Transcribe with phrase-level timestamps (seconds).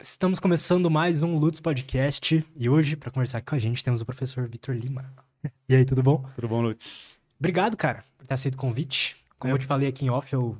[0.00, 4.04] Estamos começando mais um Lutz Podcast e hoje, para conversar com a gente, temos o
[4.06, 5.04] professor Vitor Lima.
[5.68, 6.24] E aí, tudo bom?
[6.34, 7.18] Tudo bom, Lutz?
[7.38, 9.16] Obrigado, cara, por ter aceito o convite.
[9.38, 9.54] Como É.
[9.54, 10.56] eu te falei aqui em off, eu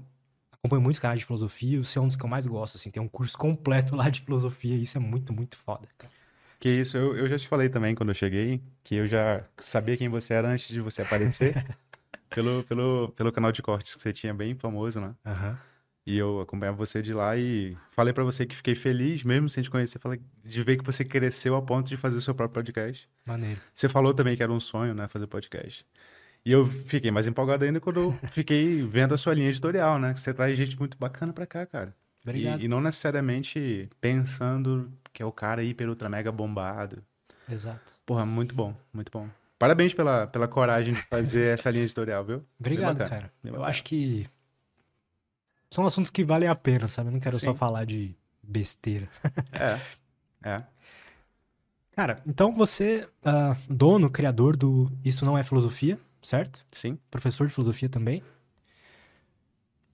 [0.53, 2.77] acompanho muitos canais de filosofia e o seu é um dos que eu mais gosto,
[2.77, 2.91] assim.
[2.91, 6.13] Tem um curso completo lá de filosofia e isso é muito, muito foda, cara.
[6.61, 9.97] Que isso, eu, eu já te falei também quando eu cheguei, que eu já sabia
[9.97, 11.55] quem você era antes de você aparecer,
[12.29, 15.15] pelo, pelo, pelo canal de cortes que você tinha, bem famoso, né?
[15.25, 15.59] Aham.
[16.07, 19.63] E eu acompanhava você de lá e falei pra você que fiquei feliz, mesmo sem
[19.63, 22.63] te conhecer, falei de ver que você cresceu a ponto de fazer o seu próprio
[22.63, 23.09] podcast.
[23.27, 23.59] Maneiro.
[23.75, 25.87] Você falou também que era um sonho, né, fazer podcast.
[26.45, 30.13] E eu fiquei mais empolgado ainda quando eu fiquei vendo a sua linha editorial, né?
[30.13, 31.97] que Você traz gente muito bacana pra cá, cara.
[32.23, 32.61] Obrigado.
[32.61, 37.03] E, e não necessariamente pensando que é o cara hiper ultra mega bombado.
[37.51, 37.95] Exato.
[38.05, 39.27] Porra, muito bom, muito bom.
[39.59, 42.45] Parabéns pela, pela coragem de fazer essa linha editorial, viu?
[42.61, 43.33] Obrigado, cara.
[43.43, 44.27] Eu acho que
[45.75, 47.09] são assuntos que valem a pena, sabe?
[47.09, 47.59] Eu não quero só Sim.
[47.59, 49.09] falar de besteira.
[49.51, 49.81] É,
[50.49, 50.63] é.
[51.91, 56.65] Cara, então você, ah, dono, criador do Isso Não É Filosofia, certo?
[56.71, 56.97] Sim.
[57.11, 58.23] professor de filosofia também.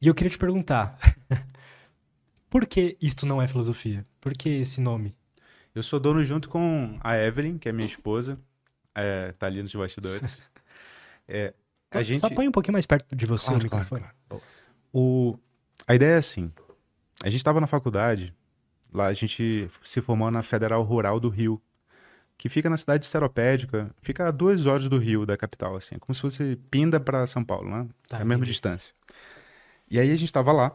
[0.02, 0.98] E eu queria te perguntar:
[2.50, 4.06] por que isto não é filosofia?
[4.20, 5.16] Por que esse nome?
[5.74, 8.38] Eu sou dono junto com a Evelyn, que é minha esposa.
[8.94, 10.36] É, tá ali nos bastidores.
[11.32, 11.54] É,
[11.92, 12.18] a gente...
[12.18, 14.42] Só põe um pouquinho mais perto de você Claro, o claro, microfone.
[14.92, 15.38] O...
[15.86, 16.52] A ideia é assim.
[17.22, 18.34] A gente estava na faculdade,
[18.92, 21.60] lá a gente se formou na Federal Rural do Rio,
[22.38, 25.96] que fica na cidade de Seropédica, fica a duas horas do Rio, da capital, assim,
[25.96, 27.86] é como se fosse Pinda para São Paulo, né?
[28.08, 28.94] Tá, é a mesma distância.
[29.90, 30.68] E aí a gente estava lá,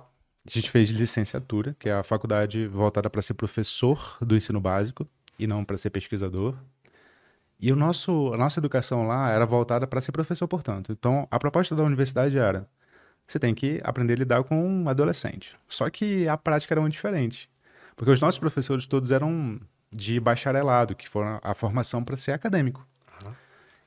[0.45, 5.08] a gente fez licenciatura, que é a faculdade voltada para ser professor do ensino básico
[5.39, 6.56] e não para ser pesquisador.
[7.59, 10.92] E o nosso, a nossa educação lá era voltada para ser professor, portanto.
[10.92, 12.67] Então, a proposta da universidade era:
[13.27, 15.57] você tem que aprender a lidar com um adolescente.
[15.67, 17.49] Só que a prática era muito diferente.
[17.95, 19.59] Porque os nossos professores todos eram
[19.91, 22.85] de bacharelado, que foram a formação para ser acadêmico.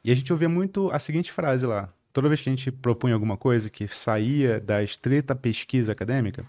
[0.02, 1.88] E a gente ouvia muito a seguinte frase lá.
[2.12, 6.44] Toda vez que a gente propunha alguma coisa que saía da estrita pesquisa acadêmica,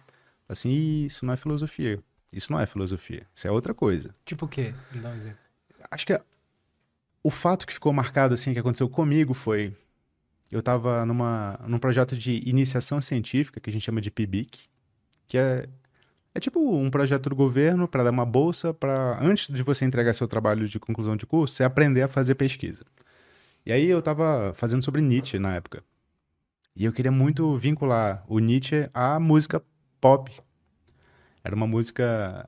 [0.47, 1.99] assim, "Ih, isso não é filosofia.
[2.31, 3.25] Isso não é filosofia.
[3.35, 4.16] Isso é outra coisa.
[4.23, 4.73] Tipo o quê?
[4.91, 5.39] Me dá um exemplo.
[5.91, 6.22] Acho que
[7.23, 9.75] o fato que ficou marcado, assim, que aconteceu comigo foi...
[10.51, 14.67] Eu estava numa, num projeto de iniciação científica, que a gente chama de PIBIC,
[15.27, 15.67] que é,
[16.33, 20.13] é tipo um projeto do governo para dar uma bolsa para, antes de você entregar
[20.15, 22.83] seu trabalho de conclusão de curso, você aprender a fazer pesquisa.
[23.65, 25.83] E aí eu estava fazendo sobre Nietzsche na época.
[26.75, 29.61] E eu queria muito vincular o Nietzsche à música
[30.01, 30.31] pop.
[31.43, 32.45] Era uma música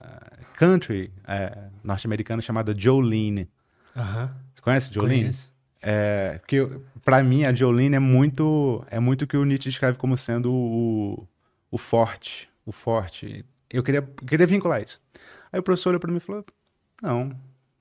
[0.56, 3.50] country eh, norte-americana chamada Jolene.
[3.96, 4.36] Aham.
[4.54, 5.22] Você conhece Jolene?
[5.22, 5.54] Conheço.
[5.82, 10.18] É, eu- pra mim a Jolene é muito é muito que o Nietzsche descreve como
[10.18, 11.28] sendo o,
[11.72, 13.46] o forte, o forte.
[13.70, 15.02] Eu queria queria vincular isso.
[15.52, 16.46] Aí o professor olhou pra mim e falou:
[17.02, 17.32] "Não,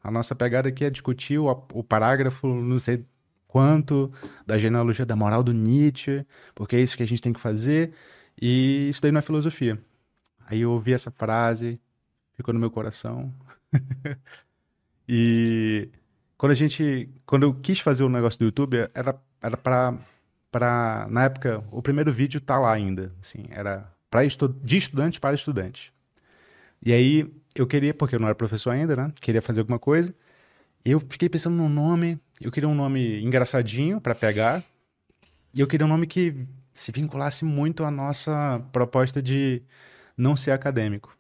[0.03, 3.05] a nossa pegada aqui é discutir o, o parágrafo, não sei
[3.49, 4.13] quanto
[4.47, 6.25] da genealogia da moral do Nietzsche,
[6.55, 7.93] porque é isso que a gente tem que fazer,
[8.41, 9.79] e isso daí não é filosofia".
[10.47, 11.81] Aí eu ouvi essa frase,
[12.37, 13.35] ficou no meu coração.
[15.09, 15.89] e
[16.41, 19.15] quando a gente, quando eu quis fazer o negócio do YouTube, era
[20.51, 25.21] era na época o primeiro vídeo tá lá ainda, assim, era para estu de estudante
[25.21, 25.93] para estudante.
[26.83, 29.13] E aí eu queria, porque eu não era professor ainda, né?
[29.21, 30.15] Queria fazer alguma coisa.
[30.83, 34.65] Eu fiquei pensando num nome, eu queria um nome engraçadinho para pegar.
[35.53, 36.35] E eu queria um nome que
[36.73, 39.61] se vinculasse muito à nossa proposta de
[40.17, 41.15] não ser acadêmico.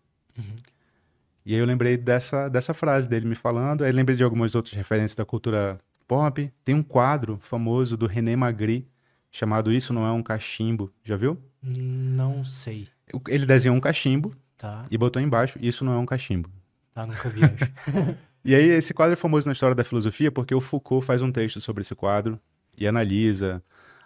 [1.44, 4.74] E aí eu lembrei dessa, dessa frase dele me falando, aí lembrei de algumas outras
[4.74, 6.52] referências da cultura pop.
[6.64, 8.88] Tem um quadro famoso do René Magritte
[9.30, 10.92] chamado Isso Não É um Cachimbo.
[11.04, 11.38] Já viu?
[11.62, 12.88] Não sei.
[13.28, 14.84] Ele desenhou um cachimbo Tá.
[14.90, 16.50] e botou embaixo Isso Não É um Cachimbo.
[16.94, 17.40] Tá, nunca vi.
[17.44, 18.18] acho.
[18.42, 21.30] E aí esse quadro é famoso na história da filosofia porque o Foucault faz um
[21.30, 22.40] texto sobre esse quadro
[22.76, 23.62] e analisa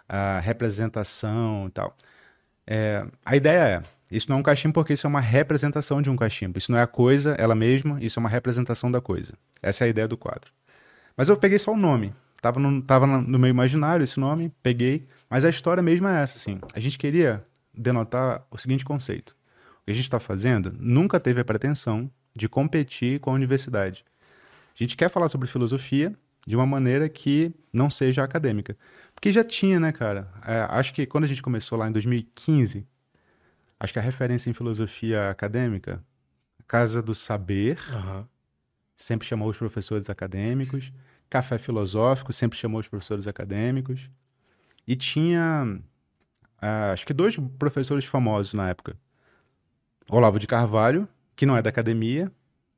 [0.09, 1.95] a representação e tal.
[2.67, 6.09] É, a ideia é, isso não é um cachimbo porque isso é uma representação de
[6.09, 6.57] um cachimbo.
[6.57, 9.33] Isso não é a coisa, ela mesma, isso é uma representação da coisa.
[9.61, 10.51] Essa é a ideia do quadro.
[11.17, 12.13] Mas eu peguei só o nome.
[12.41, 15.07] Tava no, tava no meu imaginário esse nome, peguei.
[15.29, 16.59] Mas a história mesmo é essa, assim.
[16.73, 17.43] A gente queria
[17.73, 19.35] denotar o seguinte conceito.
[19.81, 24.05] O que a gente está fazendo nunca teve a pretensão de competir com a universidade.
[24.75, 26.13] A gente quer falar sobre filosofia
[26.45, 28.77] de uma maneira que não seja acadêmica.
[29.15, 30.27] Porque já tinha, né, cara?
[30.45, 32.85] É, acho que quando a gente começou lá em 2015,
[33.79, 36.03] acho que a referência em filosofia acadêmica,
[36.67, 38.27] Casa do Saber, Aham.
[38.97, 40.91] sempre chamou os professores acadêmicos.
[41.29, 44.09] Café Filosófico sempre chamou os professores acadêmicos.
[44.87, 45.79] E tinha,
[46.61, 48.95] ah, acho que dois professores famosos na época.
[50.09, 52.31] Olavo de Carvalho, que não é da academia,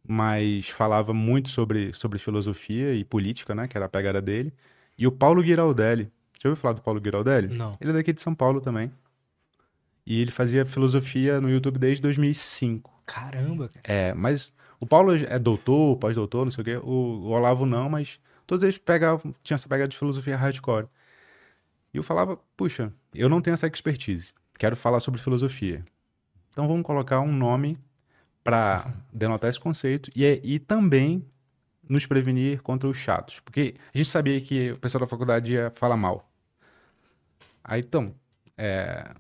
[0.08, 3.68] mas falava muito sobre, sobre filosofia e política, né?
[3.68, 4.54] Que era a pegada dele.
[4.98, 6.10] E o Paulo Giraldelli.
[6.42, 7.50] Já ouviu falar do Paulo Giraldelli?
[7.54, 7.78] Não.
[7.82, 8.92] Ele é daqui de São Paulo também.
[10.10, 13.04] E ele fazia filosofia no YouTube desde 2005.
[13.06, 13.82] Caramba, cara.
[13.84, 16.78] É, mas o Paulo é doutor, pós-doutor, não sei o quê.
[16.78, 20.88] O, o Olavo não, mas todos eles pegavam, tinham essa pegada de filosofia hardcore.
[21.94, 24.34] E eu falava, puxa, eu não tenho essa expertise.
[24.58, 25.84] Quero falar sobre filosofia.
[26.52, 27.78] Então vamos colocar um nome
[28.46, 31.22] para denotar esse conceito e, e também
[31.88, 33.42] nos prevenir contra os chatos.
[33.42, 36.32] Porque a gente sabia que o pessoal da faculdade ia falar mal.
[37.62, 38.16] Aí então,
[38.58, 39.14] é,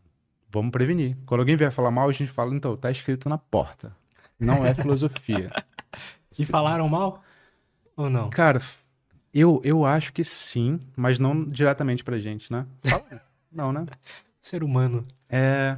[0.50, 1.18] vamos prevenir.
[1.26, 3.96] Quando alguém vier falar mal, a gente fala, então, tá escrito na porta.
[4.40, 5.52] Não é filosofia.
[6.38, 7.24] E falaram mal?
[7.96, 8.30] Ou não?
[8.30, 8.60] Cara,
[9.34, 12.66] eu, eu acho que sim, mas não diretamente pra gente, né?
[13.52, 13.86] Não, né?
[14.40, 15.04] Ser humano.
[15.30, 15.78] É,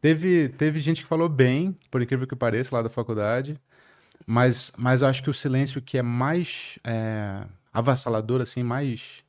[0.00, 3.60] teve, teve gente que falou bem, por incrível que pareça, lá da faculdade,
[4.26, 9.24] mas, mas eu acho que o silêncio que é mais é, avassalador, assim, mais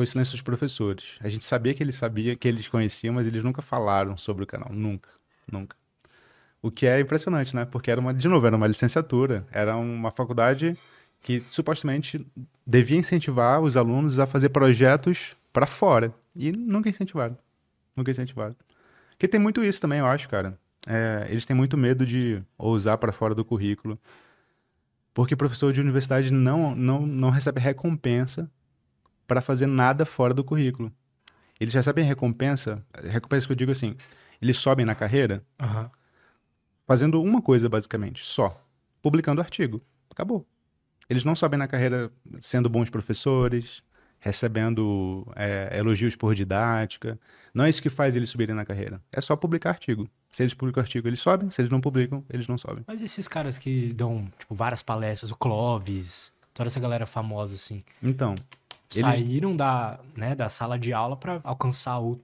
[0.00, 1.18] foi o silêncio dos professores.
[1.20, 4.46] A gente sabia que eles sabiam, que eles conheciam, mas eles nunca falaram sobre o
[4.46, 5.10] canal, nunca,
[5.50, 5.76] nunca.
[6.62, 7.66] O que é impressionante, né?
[7.66, 10.76] Porque era uma, de novo, era uma licenciatura, era uma faculdade
[11.20, 12.26] que supostamente
[12.66, 17.36] devia incentivar os alunos a fazer projetos para fora e nunca incentivaram.
[17.94, 18.56] Nunca incentivaram.
[19.10, 20.58] Porque tem muito isso também, eu acho, cara.
[20.86, 23.98] É, eles têm muito medo de ousar para fora do currículo.
[25.12, 28.50] Porque professor de universidade não, não, não recebe recompensa
[29.30, 30.92] para fazer nada fora do currículo.
[31.60, 33.94] Eles recebem recompensa, recompensa que eu digo assim,
[34.42, 35.88] eles sobem na carreira Aham.
[36.84, 38.60] fazendo uma coisa, basicamente, só.
[39.00, 39.80] Publicando artigo.
[40.10, 40.44] Acabou.
[41.08, 42.10] Eles não sobem na carreira
[42.40, 43.84] sendo bons professores,
[44.18, 47.16] recebendo é, elogios por didática.
[47.54, 49.00] Não é isso que faz eles subirem na carreira.
[49.12, 50.10] É só publicar artigo.
[50.28, 51.52] Se eles publicam artigo, eles sobem.
[51.52, 52.82] Se eles não publicam, eles não sobem.
[52.84, 57.80] Mas esses caras que dão, tipo, várias palestras, o Clóvis, toda essa galera famosa, assim,
[58.02, 58.34] Então,
[58.94, 62.20] Eles- saíram da, né, da sala de aula pra alcançar o...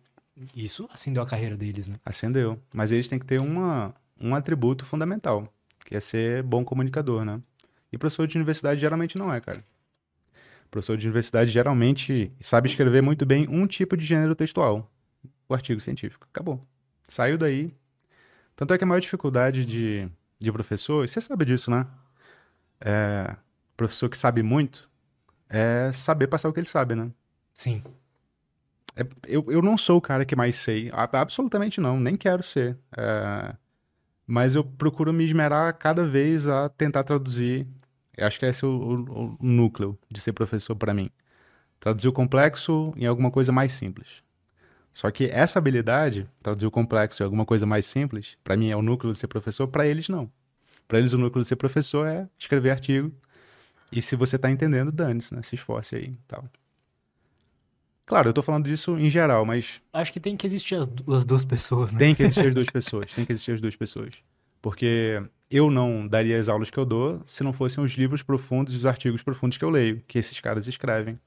[0.54, 1.96] Isso acendeu a carreira deles, né?
[2.04, 2.60] acendeu.
[2.72, 5.50] Mas eles têm que ter uma, um atributo fundamental,
[5.84, 7.40] que é ser bom comunicador, né?
[7.90, 9.64] E professor de universidade geralmente não é, cara.
[10.70, 14.90] Professor de universidade geralmente sabe escrever muito bem um tipo de gênero textual,
[15.48, 16.26] o artigo científico.
[16.30, 16.60] Acabou.
[17.08, 17.72] Saiu daí.
[18.56, 20.08] Tanto é que a maior dificuldade de,
[20.38, 21.86] de professor, e você sabe disso, né?
[22.80, 23.36] É,
[23.76, 24.90] professor que sabe muito
[25.48, 27.10] é saber passar o que ele sabe, né?
[27.52, 27.82] Sim.
[28.94, 30.90] É, eu, eu não sou o cara que mais sei.
[30.92, 32.76] Absolutamente não, nem quero ser.
[32.96, 33.54] É,
[34.26, 37.66] mas eu procuro me esmerar cada vez a tentar traduzir.
[38.16, 41.10] Eu acho que esse é o, o- o núcleo de ser professor para mim.
[41.78, 44.22] Traduzir o complexo em alguma coisa mais simples.
[44.92, 48.76] Só que essa habilidade, traduzir o complexo em alguma coisa mais simples, para mim é
[48.76, 50.30] o núcleo de ser professor, para eles não.
[50.88, 53.12] Para eles o núcleo de ser professor é escrever artigo.
[53.96, 55.42] E se você tá entendendo, dane-se, né?
[55.42, 56.44] Se esforce aí e tal.
[58.04, 61.14] Claro, eu tô falando disso em geral, mas Acho que tem que existir as, du-
[61.14, 61.98] as duas pessoas, né?
[61.98, 63.12] tem que existir as duas pessoas.
[63.14, 64.14] Tem que existir as duas pessoas.
[64.62, 65.20] Porque
[65.50, 68.76] eu não daria as aulas que eu dou se não fossem os livros profundos e
[68.76, 71.18] os artigos profundos que eu leio, que esses caras escrevem.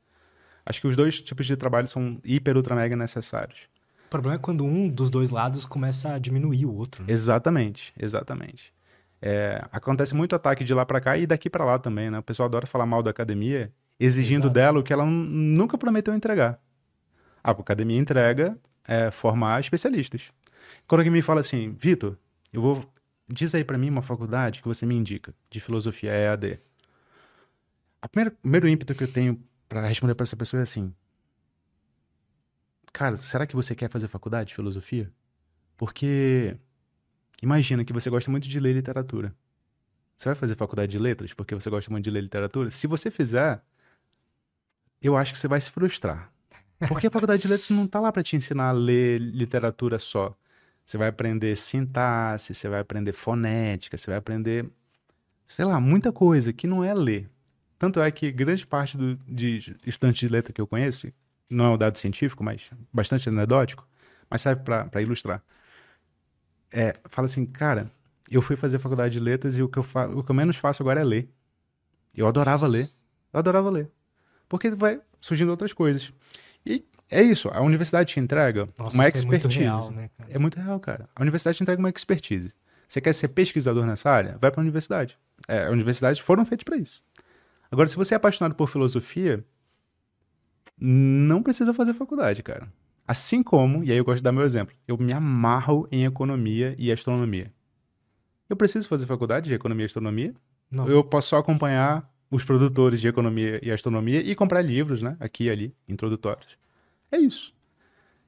[0.65, 3.61] Acho que os dois tipos de trabalho são hiper, ultra, mega necessários.
[4.05, 7.11] O problema é quando um dos dois lados começa a diminuir o outro, né?
[7.11, 8.71] Exatamente, exatamente.
[9.21, 12.19] É, acontece muito ataque de lá pra cá e daqui pra lá também, né?
[12.19, 14.53] O pessoal adora falar mal da academia, exigindo Exato.
[14.53, 16.59] dela o que ela nunca prometeu entregar.
[17.43, 18.57] Ah, a academia entrega
[18.87, 20.31] é, formar especialistas.
[20.87, 22.17] Quando alguém me fala assim, Vitor,
[22.51, 22.85] eu vou.
[23.31, 26.59] Diz aí pra mim uma faculdade que você me indica de filosofia EAD.
[28.01, 30.91] A primeira, o primeiro ímpeto que eu tenho pra responder pra essa pessoa é assim:
[32.91, 35.11] Cara, será que você quer fazer faculdade de filosofia?
[35.77, 36.57] Porque
[37.41, 39.33] imagina que você gosta muito de ler literatura.
[40.17, 42.71] Você vai fazer faculdade de letras porque você gosta muito de ler literatura?
[42.71, 43.61] Se você fizer,
[45.01, 46.31] eu acho que você vai se frustrar.
[46.87, 50.35] Porque a faculdade de letras não tá lá pra te ensinar a ler literatura só.
[50.85, 54.65] Você vai aprender sintaxe, você vai aprender fonética, você vai aprender,
[55.45, 57.29] sei lá, muita coisa que não é ler.
[57.77, 61.11] Tanto é que grande parte do, de estudantes de letra que eu conheço,
[61.49, 63.87] não é um dado científico, mas bastante anedótico,
[64.29, 65.43] mas serve para ilustrar.
[66.71, 67.91] É, fala assim, cara,
[68.29, 70.57] eu fui fazer faculdade de letras e o que, eu fa o que eu menos
[70.57, 71.29] faço agora é ler.
[72.15, 72.89] Eu adorava ler.
[73.33, 73.89] Eu adorava ler.
[74.47, 76.11] Porque vai surgindo outras coisas.
[76.65, 79.59] E é isso, a universidade te entrega Nossa, uma isso é muito expertise.
[79.59, 80.09] real, né?
[80.29, 81.09] É muito real, cara.
[81.15, 82.53] A universidade te entrega uma expertise.
[82.87, 84.37] Você quer ser pesquisador nessa área?
[84.39, 85.17] Vai para a universidade.
[85.47, 87.03] É, as universidades foram feitas para isso.
[87.71, 89.43] Agora, se você é apaixonado por filosofia,
[90.79, 92.67] não precisa fazer faculdade, cara.
[93.09, 96.75] Assim como, e aí eu gosto de dar meu exemplo, eu me amarro em economia
[96.77, 97.51] e astronomia.
[98.47, 100.35] Eu preciso fazer faculdade de economia e astronomia?
[100.69, 100.87] Não.
[100.87, 105.17] Eu posso só acompanhar os produtores de economia e astronomia e comprar livros, né?
[105.19, 106.55] Aqui e ali, introdutórios.
[107.11, 107.51] É isso.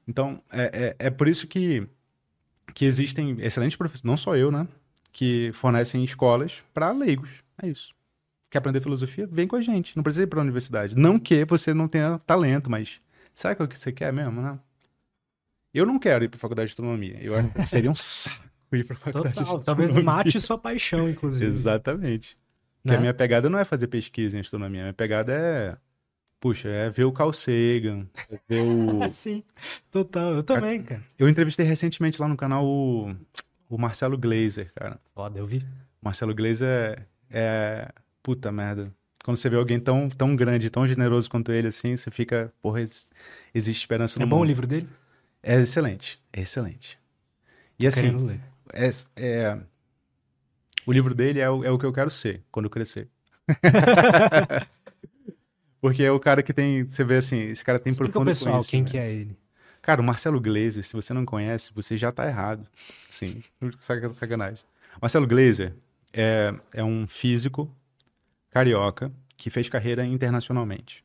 [0.08, 1.86] Então, é, é, é por isso que,
[2.74, 4.66] que existem excelentes professores, não só eu, né?
[5.12, 7.44] Que fornecem escolas para leigos.
[7.62, 7.94] É isso.
[8.50, 9.28] Quer aprender filosofia?
[9.30, 9.94] Vem com a gente.
[9.94, 10.96] Não precisa ir para a universidade.
[10.96, 13.00] Não que você não tenha talento, mas
[13.32, 14.58] será que é o que você quer mesmo, né?
[15.72, 17.18] Eu não quero ir para a faculdade de astronomia.
[17.20, 18.36] Eu acho que seria um saco
[18.72, 19.58] ir para a faculdade Total.
[19.58, 20.16] de Talvez astronomia.
[20.16, 21.50] mate sua paixão, inclusive.
[21.50, 22.36] Exatamente.
[22.82, 22.96] Porque Né?
[22.96, 24.80] a minha pegada não é fazer pesquisa em astronomia.
[24.80, 25.76] A minha pegada é.
[26.40, 29.00] Puxa, é ver o Carl Sagan, é ver o.
[29.12, 29.44] Sim,
[29.92, 30.34] total.
[30.34, 31.00] Eu também, cara.
[31.16, 33.14] Eu entrevistei recentemente lá no canal o,
[33.68, 34.98] o Marcelo Glazer, cara.
[35.14, 35.64] Foda, eu vi.
[36.02, 37.88] Marcelo Glazer é, é.
[38.20, 38.92] Puta merda.
[39.24, 42.52] Quando você vê alguém tão, tão grande, tão generoso quanto ele, assim, você fica.
[42.60, 43.08] Porra, ex-
[43.54, 44.48] existe esperança no É bom o mundo.
[44.48, 44.88] livro dele?
[45.42, 46.20] É excelente.
[46.32, 46.98] É excelente.
[47.78, 48.40] E assim, Querendo ler.
[48.72, 49.58] é, é-
[50.86, 53.08] o livro dele é o, é o que eu quero ser quando eu crescer.
[55.80, 56.84] Porque é o cara que tem.
[56.84, 59.36] Você vê assim, esse cara tem Explica profundo pessoal quem que é ele.
[59.80, 62.68] Cara, o Marcelo Glazer, se você não conhece, você já tá errado.
[63.10, 63.42] Sim,
[63.78, 64.64] saca- sacanagem.
[65.00, 65.74] Marcelo Glazer
[66.12, 67.68] é, é um físico
[68.50, 71.04] carioca que fez carreira internacionalmente.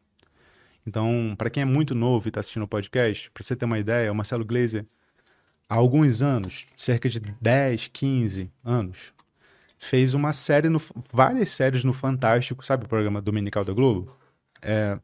[0.87, 3.77] Então, para quem é muito novo e está assistindo o podcast, para você ter uma
[3.77, 4.85] ideia, o Marcelo Glazer,
[5.67, 9.11] há alguns anos, cerca de 10, 15 anos,
[9.77, 10.79] fez uma série, no,
[11.11, 14.15] várias séries no Fantástico, sabe o programa dominical da Globo?
[14.61, 14.97] É,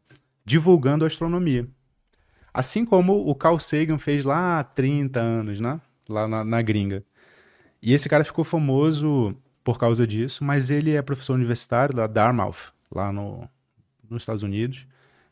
[0.46, 1.68] divulgando astronomia.
[2.54, 5.82] Assim como o Carl Sagan fez lá há 30 anos, né?
[6.08, 7.04] Lá na, na gringa.
[7.82, 9.36] E esse cara ficou famoso
[9.66, 13.50] por causa disso, mas ele é professor universitário da Dartmouth, lá no,
[14.10, 14.88] nos Estados Unidos.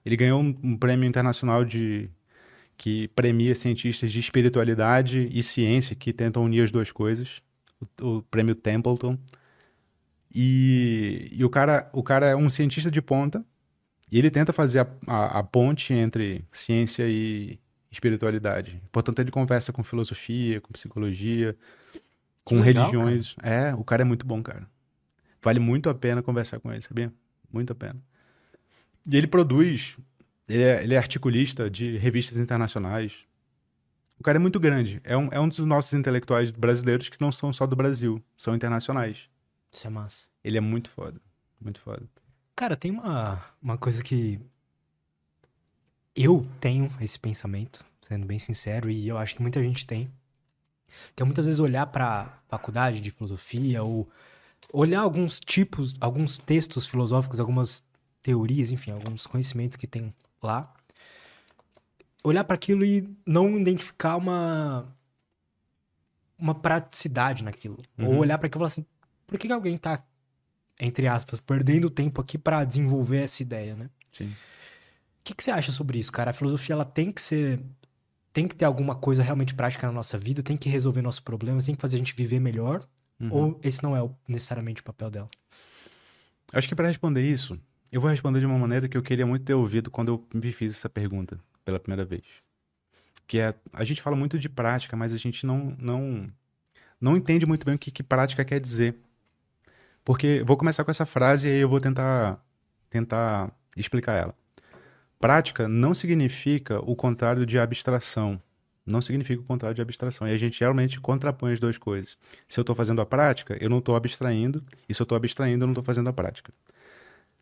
[0.06, 2.10] Ele ganhou um, um prêmio internacional de
[2.78, 7.42] que premia cientistas de espiritualidade e ciência que tentam unir as duas coisas,
[8.02, 9.18] o, o prêmio Templeton.
[10.34, 13.46] E, e o, cara, o cara é um cientista de ponta
[14.12, 17.60] e ele tenta fazer a, a, a ponte entre ciência e
[17.92, 18.82] espiritualidade.
[18.92, 21.56] Portanto, ele conversa com filosofia, com psicologia,
[22.44, 23.36] com legal, religiões.
[23.44, 24.68] É, o cara é muito bom, cara.
[25.42, 27.14] Vale muito a pena conversar com ele, sabia?
[27.52, 28.02] Muito a pena.
[29.06, 29.98] E ele produz,
[30.48, 33.26] ele é, ele é articulista de revistas internacionais.
[34.20, 35.02] O cara é muito grande.
[35.04, 38.56] É um, é um dos nossos intelectuais brasileiros que não são só do Brasil, são
[38.56, 39.30] internacionais.
[39.72, 40.28] Isso é massa.
[40.44, 41.20] Ele é muito foda.
[41.60, 42.04] Muito foda.
[42.56, 44.40] Cara, tem uma, uma coisa que
[46.16, 50.12] eu tenho esse pensamento, sendo bem sincero, e eu acho que muita gente tem,
[51.16, 54.10] que é muitas vezes olhar pra faculdade de filosofia ou
[54.74, 57.84] olhar alguns tipos, alguns textos filosóficos, algumas
[58.24, 60.74] teorias, enfim, alguns conhecimentos que tem lá,
[62.24, 64.88] olhar para aquilo e não identificar uma
[66.38, 68.18] uma praticidade naquilo, ou Uhum.
[68.20, 68.86] olhar para aquilo e falar assim,
[69.28, 70.04] por que, que alguém tá
[70.80, 73.88] entre aspas, perdendo tempo aqui pra desenvolver essa ideia, né?
[74.12, 74.30] Sim.
[74.30, 76.32] O que, que você acha sobre isso, cara?
[76.32, 77.62] A filosofia, ela tem que ser...
[78.34, 81.66] Tem que ter alguma coisa realmente prática na nossa vida, tem que resolver nossos problemas,
[81.66, 82.84] tem que fazer a gente viver melhor,
[83.20, 83.30] Uhum.
[83.32, 85.28] ou esse não é necessariamente o papel dela?
[86.52, 87.60] Acho que para responder isso,
[87.92, 90.52] eu vou responder de uma maneira que eu queria muito ter ouvido quando eu me
[90.52, 92.24] fiz essa pergunta pela primeira vez.
[93.28, 96.32] Que é, a gente fala muito de prática, mas a gente não não
[97.00, 98.96] não entende muito bem o que, que prática quer dizer.
[100.06, 102.44] Porque vou começar com essa frase e aí eu vou tentar
[102.90, 104.36] tentar explicar ela.
[105.20, 108.42] Prática não significa o contrário de abstração.
[108.86, 110.28] Não significa o contrário de abstração.
[110.28, 112.18] E a gente geralmente contrapõe as duas coisas.
[112.48, 114.64] Se eu estou fazendo a prática, eu não estou abstraindo.
[114.90, 116.52] E se eu estou abstraindo, eu não estou fazendo a prática.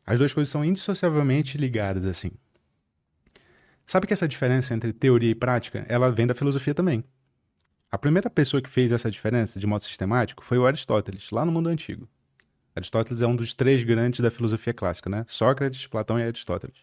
[0.10, 2.32] As duas coisas são indissociavelmente ligadas, assim.
[3.86, 7.04] Sabe que essa diferença entre teoria e prática, ela vem da filosofia também.
[7.92, 11.52] A primeira pessoa que fez essa diferença de modo sistemático foi o Aristóteles, lá no
[11.52, 12.10] mundo antigo.
[12.76, 15.26] Aristóteles é um dos três grandes da filosofia clássica, né?
[15.28, 16.78] Sócrates, Platão e Aristóteles.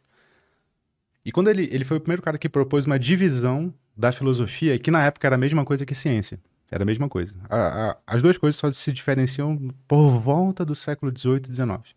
[1.24, 4.90] E quando ele, ele foi o primeiro cara que propôs uma divisão da filosofia, que
[4.92, 6.38] na época era a mesma coisa que ciência.
[6.70, 7.34] Era a mesma coisa.
[7.50, 9.56] A- a- as duas coisas só se diferenciam
[9.88, 11.94] por volta do século XVIII e XIX.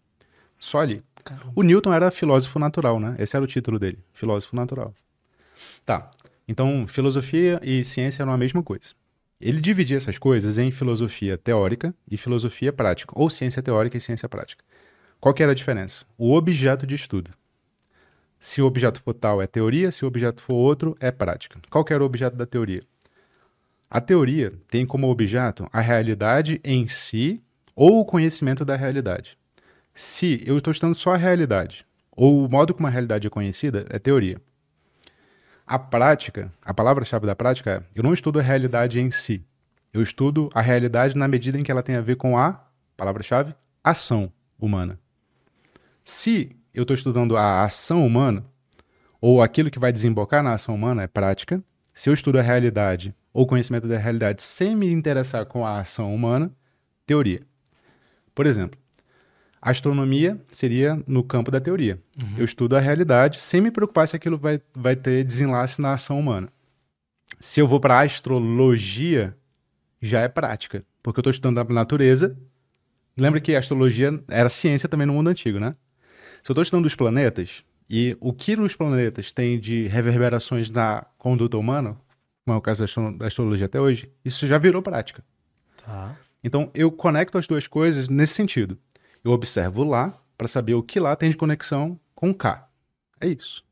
[0.59, 1.01] Só ali.
[1.35, 1.53] Caramba.
[1.55, 3.15] O Newton era filósofo natural, né?
[3.19, 4.93] Esse era o título dele, filósofo natural.
[5.85, 6.09] Tá.
[6.47, 8.95] Então, filosofia e ciência eram a mesma coisa.
[9.39, 14.27] Ele dividia essas coisas em filosofia teórica e filosofia prática, ou ciência teórica e ciência
[14.27, 14.63] prática.
[15.19, 16.05] Qual que era a diferença?
[16.17, 17.31] O objeto de estudo.
[18.39, 21.59] Se o objeto for tal é teoria, se o objeto for outro é prática.
[21.69, 22.83] Qual que era o objeto da teoria?
[23.89, 27.41] A teoria tem como objeto a realidade em si
[27.75, 29.37] ou o conhecimento da realidade.
[29.99, 33.85] Se eu estou estudando só a realidade, ou o modo como a realidade é conhecida,
[33.89, 34.41] é teoria.
[35.67, 39.45] A prática, a palavra-chave da prática é: eu não estudo a realidade em si.
[39.91, 42.65] Eu estudo a realidade na medida em que ela tem a ver com a,
[42.95, 43.53] palavra-chave,
[43.83, 44.31] ação.
[44.57, 44.97] humana.
[46.05, 48.45] Se eu estou estudando a ação humana,
[49.19, 51.61] ou aquilo que vai desembocar na ação humana é prática,
[51.93, 56.15] se eu estudo a realidade ou conhecimento da realidade sem me interessar com a ação
[56.15, 56.49] humana,
[57.05, 57.41] teoria.
[58.33, 58.78] Por exemplo,
[59.61, 62.01] a astronomia seria no campo da teoria.
[62.17, 62.37] Uhum.
[62.37, 66.19] Eu estudo a realidade sem me preocupar se aquilo vai, vai ter desenlace na ação
[66.19, 66.49] humana.
[67.39, 69.35] Se eu vou para a astrologia,
[70.01, 72.37] já é prática, porque eu estou estudando a natureza.
[73.17, 75.75] Lembra que a astrologia era ciência também no mundo antigo, né?
[76.41, 81.05] Se eu estou estudando os planetas e o que os planetas têm de reverberações na
[81.17, 81.97] conduta humana,
[82.45, 82.85] como é o caso
[83.17, 85.23] da astrologia até hoje, isso já virou prática.
[85.85, 86.15] Tá.
[86.43, 88.77] Então eu conecto as duas coisas nesse sentido.
[89.29, 92.67] Eu observo lá para saber o que lá tem de conexão com cá.
[93.21, 93.63] É isso.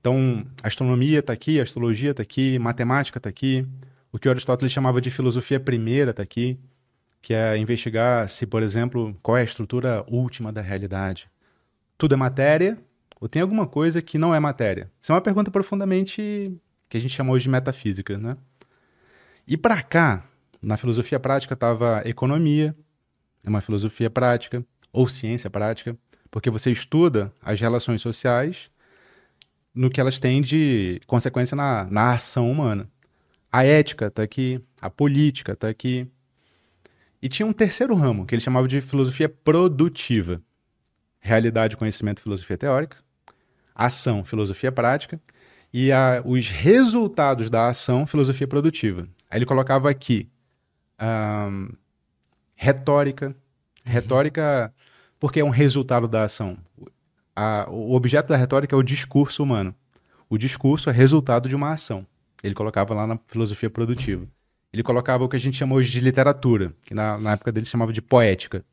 [0.00, 3.68] Então, astronomia está aqui, astrologia está aqui, matemática está aqui.
[4.10, 6.58] O que Aristóteles chamava de filosofia primeira está aqui,
[7.20, 11.30] que é investigar se, por exemplo, qual é a estrutura última da realidade.
[11.98, 12.78] Tudo é matéria
[13.20, 14.90] ou tem alguma coisa que não é matéria?
[14.98, 18.34] Isso é uma pergunta profundamente que a gente chamou de metafísica, né?
[19.46, 20.24] E para cá,
[20.62, 22.74] na filosofia prática estava economia,
[23.42, 25.96] é uma filosofia prática, ou ciência prática,
[26.30, 28.70] porque você estuda as relações sociais
[29.74, 32.90] no que elas têm de consequência na, na ação humana.
[33.50, 36.06] A ética está aqui, a política está aqui.
[37.20, 40.42] E tinha um terceiro ramo, que ele chamava de filosofia produtiva.
[41.20, 42.98] Realidade, conhecimento, filosofia teórica.
[43.74, 45.20] Ação, filosofia prática.
[45.72, 49.08] E a, os resultados da ação, filosofia produtiva.
[49.30, 50.28] Aí ele colocava aqui
[51.00, 51.68] um,
[52.58, 53.28] retórica.
[53.28, 53.92] Uhum.
[53.92, 54.74] Retórica,
[55.18, 56.58] porque é um resultado da ação.
[57.34, 59.74] A, o objeto da retórica é o discurso humano.
[60.28, 62.04] O discurso é resultado de uma ação.
[62.42, 64.26] Ele colocava lá na filosofia produtiva.
[64.72, 67.64] Ele colocava o que a gente chama hoje de literatura, que na, na época dele
[67.64, 68.64] chamava de poética.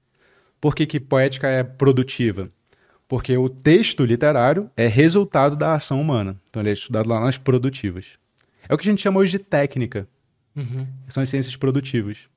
[0.60, 2.50] Por que, que poética é produtiva?
[3.08, 6.36] Porque o texto literário é resultado da ação humana.
[6.50, 8.18] Então ele é estudado lá nas produtivas.
[8.68, 10.08] É o que a gente chama hoje de técnica.
[10.56, 10.88] Uhum.
[11.08, 12.28] São as ciências produtivas.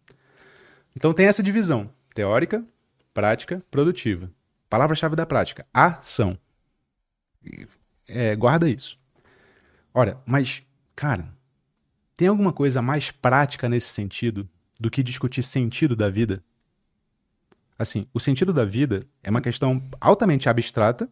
[0.98, 2.66] Então tem essa divisão: teórica,
[3.14, 4.28] prática, produtiva.
[4.68, 6.36] Palavra-chave da prática: ação.
[8.08, 8.98] É, guarda isso.
[9.94, 10.60] Ora, mas,
[10.96, 11.32] cara,
[12.16, 14.48] tem alguma coisa mais prática nesse sentido
[14.80, 16.42] do que discutir sentido da vida?
[17.78, 21.08] Assim, o sentido da vida é uma questão altamente abstrata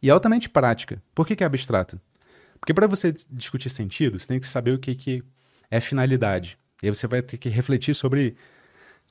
[0.00, 1.02] e altamente prática.
[1.14, 2.00] Por que, que é abstrata?
[2.58, 5.22] Porque para você discutir sentido, você tem que saber o que, que
[5.70, 6.58] é finalidade.
[6.82, 8.34] E aí você vai ter que refletir sobre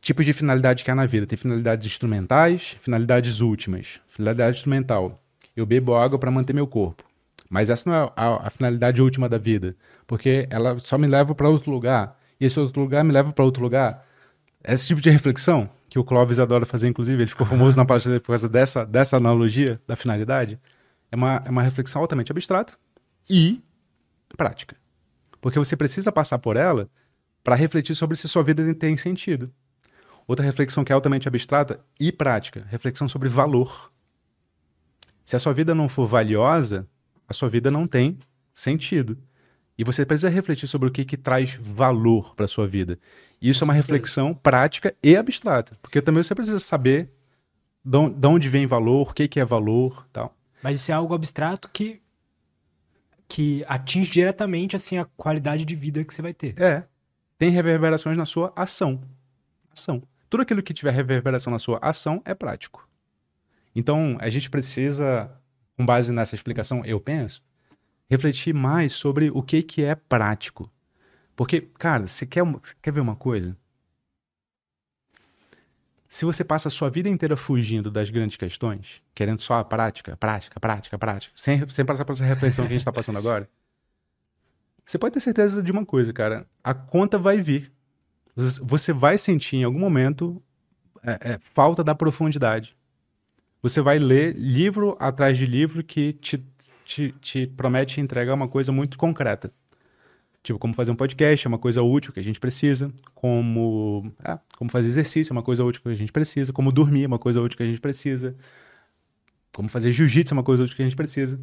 [0.08, 1.28] tipos de finalidade que há na vida.
[1.28, 4.00] Tem finalidades instrumentais, finalidades últimas.
[4.08, 5.22] Finalidade instrumental.
[5.56, 7.04] Eu bebo água para manter meu corpo.
[7.50, 11.36] Mas essa não é a, a, finalidade última da vida, porque ela só me leva
[11.36, 12.18] para outro lugar.
[12.40, 14.06] E esse outro lugar me leva para outro lugar.
[14.64, 18.08] Esse tipo de reflexão, que o Clóvis adora fazer, inclusive, ele ficou famoso na parte
[18.08, 20.58] dele por causa dessa, dessa analogia da finalidade,
[21.12, 22.74] é uma, é uma reflexão altamente abstrata
[23.30, 23.62] e
[24.38, 24.76] prática.
[25.42, 26.90] Porque você precisa passar por ela
[27.44, 29.52] para refletir sobre se sua vida tem sentido.
[30.28, 33.92] Outra reflexão que é altamente abstrata e prática, reflexão sobre valor.
[35.24, 36.86] Se a sua vida não for valiosa,
[37.28, 38.20] a sua vida não tem
[38.54, 39.18] sentido.
[39.78, 43.00] E você precisa refletir sobre o que, que traz valor para sua vida.
[43.40, 43.94] E isso Com é uma certeza.
[43.94, 47.12] reflexão prática e abstrata, porque também você precisa saber
[47.86, 50.36] de onde vem valor, o que, que é valor, tal.
[50.62, 52.02] Mas isso é algo abstrato que
[53.30, 56.60] que atinge diretamente assim a qualidade de vida que você vai ter.
[56.60, 56.86] É.
[57.38, 59.02] Tem reverberações na sua ação.
[59.70, 60.02] Ação.
[60.30, 62.88] Tudo aquilo que tiver reverberação na sua ação é prático.
[63.76, 65.32] Então, a gente precisa,
[65.78, 67.44] com base nessa explicação, eu penso,
[68.10, 70.72] refletir mais sobre o que, que é prático.
[71.36, 72.44] Porque, cara, você quer,
[72.82, 73.56] quer ver uma coisa?
[76.10, 80.18] Se você passa a sua vida inteira fugindo das grandes questões, querendo só a prática,
[80.18, 83.48] prática, prática, prática, sem, sem passar por essa reflexão que a gente está passando agora,
[84.84, 86.48] você pode ter certeza de uma coisa, cara.
[86.64, 87.72] A conta vai vir
[88.38, 90.42] você vai sentir em algum momento
[91.04, 92.78] é, é, falta da profundidade.
[93.64, 96.46] Você vai ler livro atrás de livro que te,
[96.86, 99.52] te, te promete entregar uma coisa muito concreta.
[100.44, 102.94] Tipo, como fazer um podcast é uma coisa útil que a gente precisa.
[103.16, 106.54] Como, é, como fazer exercício é uma coisa útil que a gente precisa.
[106.54, 108.36] Como dormir é uma coisa útil que a gente precisa.
[109.52, 111.40] Como fazer jiu-jitsu é uma coisa útil que a gente precisa.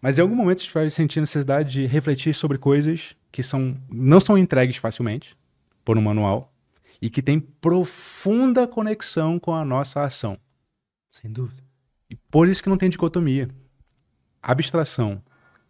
[0.00, 4.18] Mas em algum momento gente vai sentir necessidade de refletir sobre coisas que são, não
[4.18, 5.36] são entregues facilmente
[5.88, 6.52] por um manual
[7.00, 10.38] e que tem profunda conexão com a nossa ação.
[11.10, 11.62] Sem dúvida.
[12.10, 13.48] E por isso que não tem dicotomia.
[14.42, 15.22] Abstração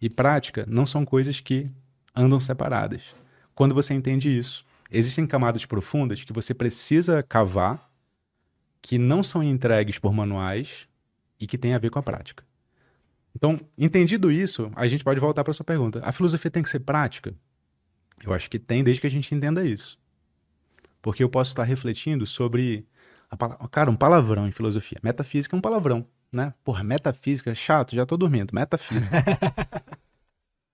[0.02, 1.70] e prática não são coisas que
[2.16, 3.14] andam separadas.
[3.54, 7.88] Quando você entende isso, existem camadas profundas que você precisa cavar
[8.82, 10.88] que não são entregues por manuais
[11.38, 12.44] e que têm a ver com a prática.
[13.36, 16.00] Então, entendido isso, a gente pode voltar para sua pergunta.
[16.02, 17.32] A filosofia tem que ser prática?
[18.20, 19.96] Eu acho que tem, desde que a gente entenda isso.
[21.00, 22.86] Porque eu posso estar refletindo sobre.
[23.30, 24.98] A, cara, um palavrão em filosofia.
[25.02, 26.54] Metafísica é um palavrão, né?
[26.64, 28.52] Porra, metafísica, chato, já tô dormindo.
[28.52, 29.08] Metafísica.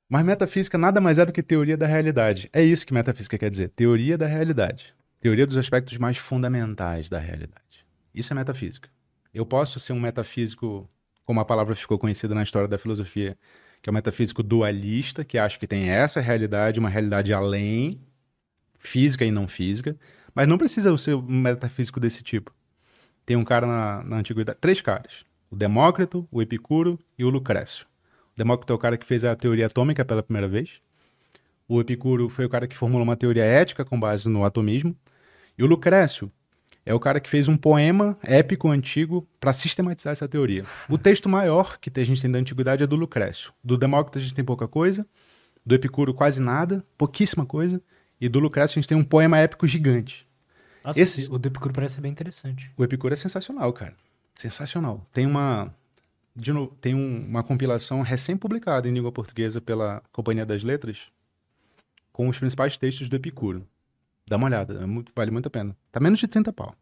[0.08, 2.48] Mas metafísica nada mais é do que teoria da realidade.
[2.52, 4.94] É isso que metafísica quer dizer: teoria da realidade.
[5.20, 7.86] Teoria dos aspectos mais fundamentais da realidade.
[8.14, 8.88] Isso é metafísica.
[9.32, 10.88] Eu posso ser um metafísico,
[11.24, 13.36] como a palavra ficou conhecida na história da filosofia,
[13.82, 18.00] que é o metafísico dualista, que acha que tem essa realidade, uma realidade além,
[18.84, 19.96] física e não física,
[20.34, 22.54] mas não precisa ser um metafísico desse tipo.
[23.26, 27.86] Tem um cara na, na antiguidade, três caras: o Demócrito, o Epicuro e o Lucrécio.
[28.34, 30.82] O Demócrito é o cara que fez a teoria atômica pela primeira vez.
[31.66, 34.94] O Epicuro foi o cara que formulou uma teoria ética com base no atomismo.
[35.56, 36.30] E o Lucrécio
[36.84, 40.64] é o cara que fez um poema épico antigo para sistematizar essa teoria.
[40.90, 43.52] O texto maior que a gente tem da antiguidade é do Lucrécio.
[43.62, 45.06] Do Demócrito a gente tem pouca coisa,
[45.64, 47.80] do Epicuro quase nada, pouquíssima coisa,
[48.24, 50.26] e do Lucrécio a gente tem um poema épico gigante.
[50.82, 51.26] Nossa, Esse...
[51.30, 52.70] o do Epicuro parece bem interessante.
[52.76, 53.94] O Epicuro é sensacional, cara.
[54.34, 55.06] Sensacional.
[55.12, 55.74] Tem uma
[56.34, 61.08] de novo, tem um, uma compilação recém-publicada em língua portuguesa pela Companhia das Letras
[62.12, 63.66] com os principais textos do Epicuro.
[64.26, 65.76] Dá uma olhada, é muito, vale muito a pena.
[65.92, 66.74] Tá menos de 30 pau.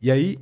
[0.00, 0.38] E aí,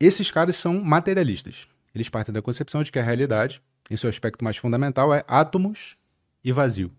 [0.00, 1.68] esses caras são materialistas.
[1.94, 5.96] Eles partem da concepção de que a realidade, em seu aspecto mais fundamental, é átomos
[6.42, 6.90] e vazio.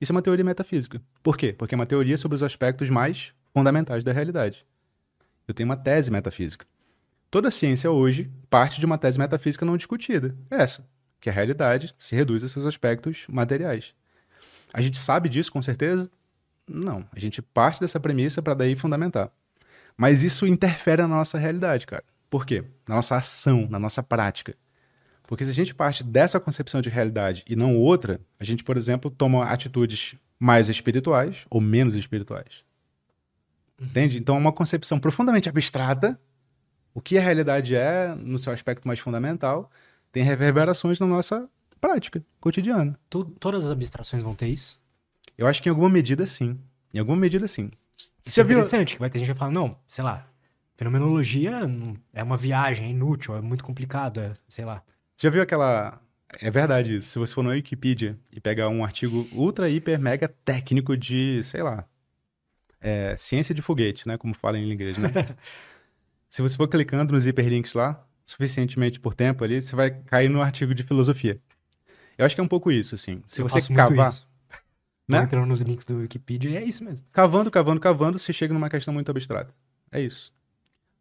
[0.00, 1.00] Isso é uma teoria metafísica.
[1.22, 1.52] Por quê?
[1.52, 4.64] Porque é uma teoria sobre os aspectos mais fundamentais da realidade.
[5.46, 6.66] Eu tenho uma tese metafísica.
[7.30, 10.34] Toda ciência hoje parte de uma tese metafísica não discutida.
[10.50, 10.88] É essa,
[11.20, 13.94] que a realidade se reduz a seus aspectos materiais.
[14.72, 16.10] A gente sabe disso com certeza?
[16.66, 17.04] Não.
[17.12, 19.30] A gente parte dessa premissa para daí fundamentar.
[19.96, 22.04] Mas isso interfere na nossa realidade, cara.
[22.30, 22.64] Por quê?
[22.88, 24.54] Na nossa ação, na nossa prática.
[25.30, 28.76] Porque se a gente parte dessa concepção de realidade e não outra, a gente, por
[28.76, 32.64] exemplo, toma atitudes mais espirituais ou menos espirituais.
[33.80, 33.86] Uhum.
[33.86, 34.18] Entende?
[34.18, 36.20] Então é uma concepção profundamente abstrata.
[36.92, 39.70] O que a realidade é, no seu aspecto mais fundamental,
[40.10, 41.48] tem reverberações na nossa
[41.80, 42.98] prática cotidiana.
[43.08, 44.80] Tu, todas as abstrações vão ter isso?
[45.38, 46.58] Eu acho que em alguma medida sim.
[46.92, 47.70] Em alguma medida sim.
[48.20, 50.26] Isso é interessante, que vai ter gente que vai falar, não, sei lá,
[50.74, 51.60] fenomenologia
[52.12, 54.82] é uma viagem, é inútil, é muito complicado, é, sei lá.
[55.20, 56.00] Você já viu aquela...
[56.40, 57.10] É verdade isso.
[57.10, 61.62] Se você for no Wikipedia e pegar um artigo ultra, hiper, mega técnico de, sei
[61.62, 61.84] lá,
[62.80, 64.16] é, ciência de foguete, né?
[64.16, 65.10] Como fala em inglês, né?
[66.26, 70.40] Se você for clicando nos hiperlinks lá, suficientemente por tempo ali, você vai cair no
[70.40, 71.38] artigo de filosofia.
[72.16, 73.22] Eu acho que é um pouco isso, assim.
[73.26, 74.14] Se Eu você cavar...
[75.06, 75.24] Né?
[75.24, 77.04] Entrando nos links do Wikipedia, é isso mesmo.
[77.12, 79.54] Cavando, cavando, cavando, você chega numa questão muito abstrata.
[79.92, 80.32] É isso.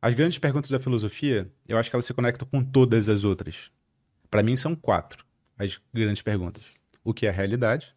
[0.01, 3.71] As grandes perguntas da filosofia, eu acho que elas se conectam com todas as outras.
[4.29, 5.25] Para mim, são quatro
[5.57, 6.63] as grandes perguntas:
[7.03, 7.95] o que é a realidade?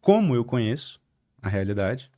[0.00, 1.00] Como eu conheço
[1.40, 2.10] a realidade?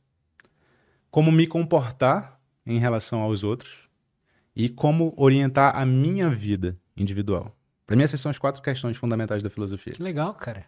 [1.09, 3.87] Como me comportar em relação aos outros?
[4.55, 7.55] E como orientar a minha vida individual?
[7.85, 9.93] Para mim, essas são as quatro questões fundamentais da filosofia.
[9.93, 10.65] Que legal, cara.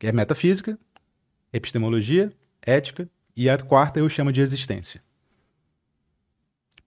[0.00, 0.78] É metafísica,
[1.52, 5.02] epistemologia, ética e a quarta eu chamo de existência.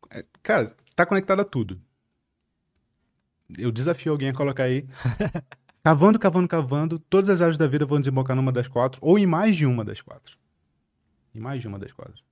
[0.09, 1.81] É, cara, tá conectado a tudo.
[3.57, 4.85] Eu desafio alguém a colocar aí.
[5.83, 9.25] cavando, cavando, cavando, todas as áreas da vida vão desembocar numa das quatro, ou em
[9.25, 10.37] mais de uma das quatro.
[11.33, 12.23] Em mais de uma das quatro.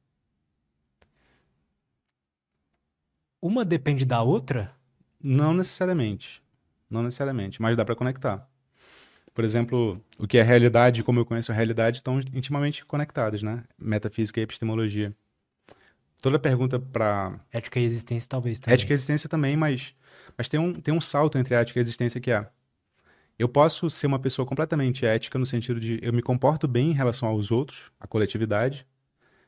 [3.41, 4.73] Uma depende da outra?
[5.21, 6.43] Não necessariamente.
[6.89, 8.49] Não necessariamente, mas dá para conectar.
[9.33, 13.43] Por exemplo, o que é realidade e como eu conheço a realidade estão intimamente conectados,
[13.43, 13.63] né?
[13.77, 15.13] Metafísica e epistemologia.
[16.21, 18.73] Toda pergunta para ética e existência talvez também.
[18.73, 19.93] Ética e existência também, mas
[20.37, 22.47] mas tem um tem um salto entre ética e existência que é
[23.37, 26.93] eu posso ser uma pessoa completamente ética no sentido de eu me comporto bem em
[26.93, 28.87] relação aos outros, à coletividade,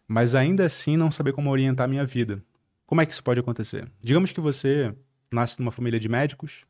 [0.07, 2.43] mas ainda assim não saber como orientar a minha vida.
[2.85, 3.89] Como é que isso pode acontecer?
[4.01, 4.93] Digamos que você
[5.31, 6.65] nasce numa família de médicos,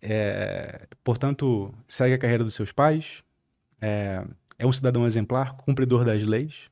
[0.00, 3.22] é, portanto, segue a carreira dos seus pais,
[3.80, 4.24] é,
[4.58, 6.70] é, um cidadão exemplar, cumpridor das leis,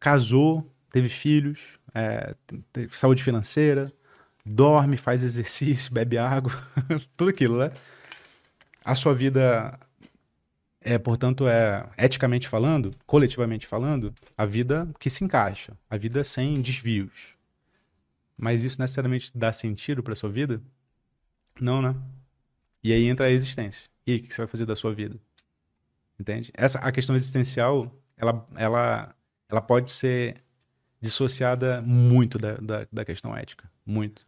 [0.00, 2.34] casou, teve filhos, é,
[2.72, 3.92] teve saúde financeira,
[4.48, 6.52] dorme, faz exercício, bebe água,
[7.16, 7.70] tudo aquilo, né?
[8.84, 9.78] A sua vida
[10.80, 16.60] é, portanto, é eticamente falando, coletivamente falando, a vida que se encaixa, a vida sem
[16.60, 17.34] desvios.
[18.36, 20.62] Mas isso necessariamente dá sentido para sua vida?
[21.60, 21.94] Não, né?
[22.82, 23.90] E aí entra a existência.
[24.06, 25.18] E aí, o que você vai fazer da sua vida?
[26.18, 26.52] Entende?
[26.54, 29.14] Essa, a questão existencial, ela, ela,
[29.48, 30.42] ela pode ser
[31.00, 33.70] dissociada muito da, da, da questão ética.
[33.84, 34.27] Muito.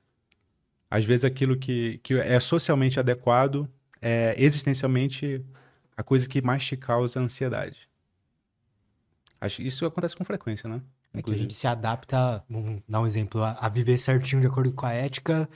[0.90, 3.68] Às vezes aquilo que, que é socialmente adequado
[4.02, 5.44] é existencialmente
[5.96, 7.88] a coisa que mais te causa ansiedade.
[9.40, 10.82] Acho, isso acontece com frequência, né?
[11.14, 14.46] É que a gente se adapta, vamos dar um exemplo, a, a, viver certinho de
[14.46, 15.48] acordo com a ética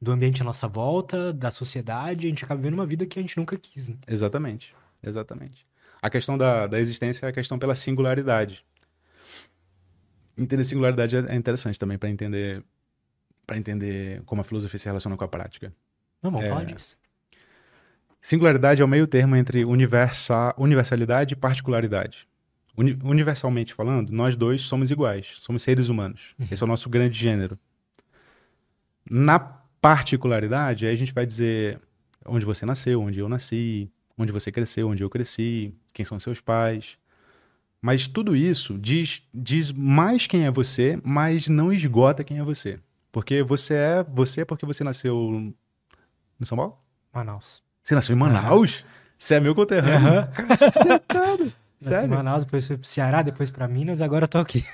[0.00, 3.22] do ambiente à nossa volta, da sociedade, a gente acaba vivendo uma vida que a
[3.22, 3.88] gente nunca quis.
[3.88, 3.96] Né?
[4.06, 5.66] Exatamente, exatamente.
[6.00, 8.64] A questão da, da existência é a questão pela singularidade.
[10.36, 12.64] Entender singularidade é interessante também para entender
[13.52, 15.74] para entender como a filosofia se relaciona com a prática.
[16.22, 16.48] Não, vamos é...
[16.48, 16.96] falar disso.
[18.18, 20.54] Singularidade é o meio termo entre universa...
[20.56, 22.26] universalidade e particularidade.
[22.74, 22.98] Uni...
[23.04, 26.34] universalmente falando, nós dois somos iguais, somos seres humanos.
[26.38, 26.46] Uhum.
[26.50, 27.58] Esse é o nosso grande gênero.
[29.04, 31.78] Na particularidade, aí a gente vai dizer
[32.24, 36.40] onde você nasceu, onde eu nasci, onde você cresceu, onde eu cresci, quem são seus
[36.40, 36.96] pais.
[37.82, 42.78] Mas tudo isso diz, diz mais quem é você, mas não esgota quem é você.
[43.12, 45.54] Porque você é você porque você nasceu
[46.40, 46.78] em São Paulo?
[47.12, 47.62] Manaus.
[47.82, 48.84] Você nasceu em Manaus?
[49.18, 50.22] Você é meu conterrâneo.
[50.22, 50.98] Uhum.
[51.06, 52.10] Cara, Sério?
[52.10, 54.64] Manaus, depois fui pro Ceará, depois pra Minas, agora eu tô aqui.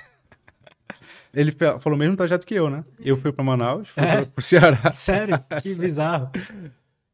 [1.33, 2.83] Ele falou o mesmo trajeto que eu, né?
[2.99, 4.25] Eu fui pra Manaus, fui é?
[4.25, 4.91] pro Ceará.
[4.91, 5.37] Sério?
[5.61, 6.31] Que bizarro.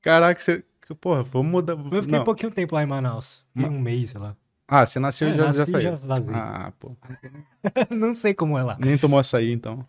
[0.01, 0.63] Caraca, você...
[1.01, 1.73] Porra, vamos mudar...
[1.73, 2.21] Eu fiquei Não.
[2.21, 3.43] um pouquinho tempo lá em Manaus.
[3.53, 4.35] Fiquei um mês, sei lá.
[4.67, 5.81] Ah, você nasceu e é, já, já saiu.
[5.81, 6.35] já vazei.
[6.35, 6.95] Ah, pô.
[7.89, 8.77] não sei como é lá.
[8.79, 9.85] Nem tomou açaí, então.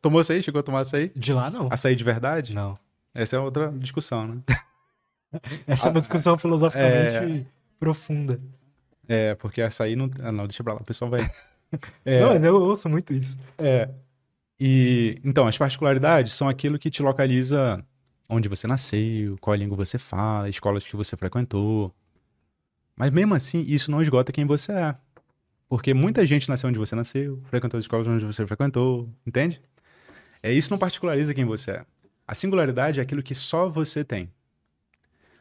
[0.00, 0.42] Tomou açaí?
[0.42, 1.12] Chegou a tomar açaí?
[1.14, 1.68] De lá, não.
[1.70, 2.54] Açaí de verdade?
[2.54, 2.78] Não.
[3.14, 4.40] Essa é outra discussão, né?
[5.66, 7.46] Essa é uma discussão filosoficamente é...
[7.78, 8.40] profunda.
[9.08, 10.10] É, porque açaí não.
[10.22, 11.30] Ah, não, deixa pra lá, o pessoal vai.
[12.04, 12.18] É...
[12.18, 13.38] Não, eu ouço muito isso.
[13.56, 13.88] É.
[14.58, 15.20] E.
[15.22, 17.80] Então, as particularidades são aquilo que te localiza
[18.28, 21.94] onde você nasceu, qual língua você fala, escolas que você frequentou.
[22.96, 24.96] Mas mesmo assim, isso não esgota quem você é.
[25.68, 29.60] Porque muita gente nasceu onde você nasceu, frequentou as escolas onde você frequentou, entende?
[30.42, 31.86] É isso não particulariza quem você é.
[32.26, 34.30] A singularidade é aquilo que só você tem.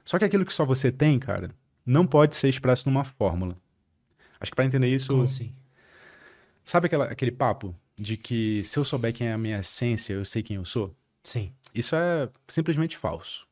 [0.03, 1.51] Só que aquilo que só você tem, cara,
[1.85, 3.55] não pode ser expresso numa fórmula.
[4.39, 5.09] Acho que para entender isso.
[5.09, 5.53] Como assim?
[6.63, 10.25] Sabe aquela, aquele papo de que se eu souber quem é a minha essência, eu
[10.25, 10.95] sei quem eu sou?
[11.23, 11.53] Sim.
[11.73, 13.47] Isso é simplesmente falso.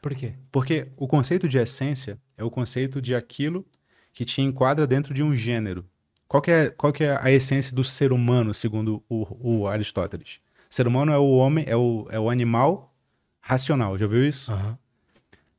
[0.00, 0.34] Por quê?
[0.52, 3.66] Porque o conceito de essência é o conceito de aquilo
[4.12, 5.84] que te enquadra dentro de um gênero.
[6.26, 10.40] Qual que é, qual que é a essência do ser humano, segundo o, o Aristóteles?
[10.70, 12.94] Ser humano é o homem, é o, é o animal
[13.40, 13.96] racional.
[13.96, 14.52] Já viu isso?
[14.52, 14.76] Uhum.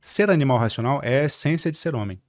[0.01, 2.21] Ser animal racional é a essência de ser homem.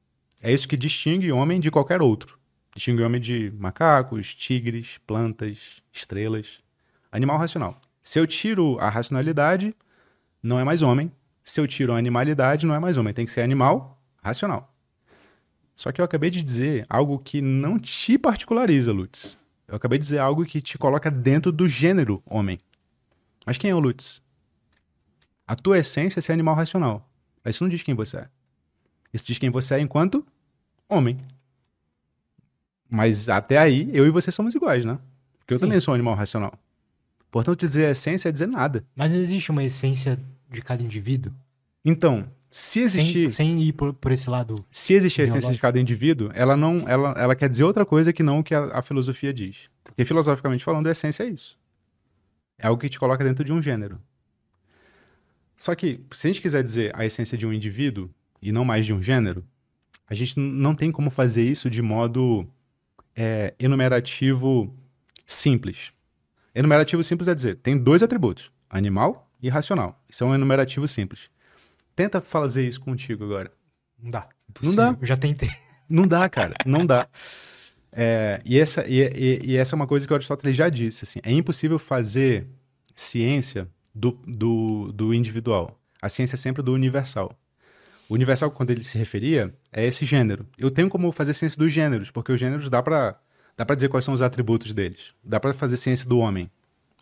[0.42, 2.38] É isso que distingue homem de qualquer outro.
[2.74, 6.60] Distingue homem de macacos, tigres, plantas, estrelas.
[7.12, 7.80] Animal racional.
[8.02, 9.74] Se eu tiro a racionalidade,
[10.42, 11.12] não é mais homem.
[11.44, 13.12] Se eu tiro a animalidade, não é mais homem.
[13.12, 14.72] Tem que ser animal racional.
[15.76, 19.38] Só que eu acabei de dizer algo que não te particulariza, Lutz.
[19.66, 22.58] Eu acabei de dizer algo que te coloca dentro do gênero homem.
[23.46, 24.22] Mas quem é o Lutz?
[25.46, 27.08] A tua essência é ser animal racional.
[27.44, 28.28] Isso não diz quem você é.
[29.12, 30.24] Isso diz quem você é enquanto
[30.88, 31.18] homem.
[32.88, 34.98] Mas até aí, eu e você somos iguais, né?
[35.38, 35.66] Porque eu Sim.
[35.66, 36.52] também sou um animal racional.
[37.30, 38.84] Portanto, dizer essência é dizer nada.
[38.94, 40.18] Mas não existe uma essência
[40.50, 41.32] de cada indivíduo?
[41.84, 43.32] Então, se existir.
[43.32, 44.56] Sem, sem ir por, por, esse lado.
[44.72, 46.88] Se existir a essência de cada indivíduo, ela não.
[46.88, 49.70] Ela, ela quer dizer outra coisa que não o que a, a filosofia diz.
[49.84, 51.56] Porque filosoficamente falando, a essência é isso.
[52.60, 54.00] É algo que te coloca dentro de um gênero.
[55.56, 58.84] Só que, se a gente quiser dizer a essência de um indivíduo e não mais
[58.84, 59.44] de um gênero,
[60.06, 62.46] a gente não tem como fazer isso de modo
[63.16, 64.74] é, enumerativo
[65.26, 65.92] simples.
[66.54, 70.02] Enumerativo simples é dizer, tem dois atributos, animal e racional.
[70.08, 71.30] Isso é um enumerativo simples.
[71.96, 73.52] Tenta fazer isso contigo agora.
[74.02, 74.28] Não dá.
[74.62, 74.96] Não dá.
[75.00, 75.50] Eu já tentei.
[75.88, 76.54] Não dá, cara.
[76.64, 77.08] Não dá.
[77.92, 81.04] É, e, essa, e, e, e, essa é uma coisa que o Aristóteles já disse.
[81.04, 82.46] Assim, é impossível fazer
[82.94, 85.78] ciência do, do, do individual.
[86.00, 87.36] A ciência é sempre do universal.
[88.08, 90.46] O universal, quando ele se referia, é esse gênero.
[90.58, 93.18] Eu tenho como fazer ciência dos gêneros, porque os gêneros dá para
[93.56, 95.12] dá pra dizer quais são os atributos deles.
[95.22, 96.50] Dá para fazer ciência do homem,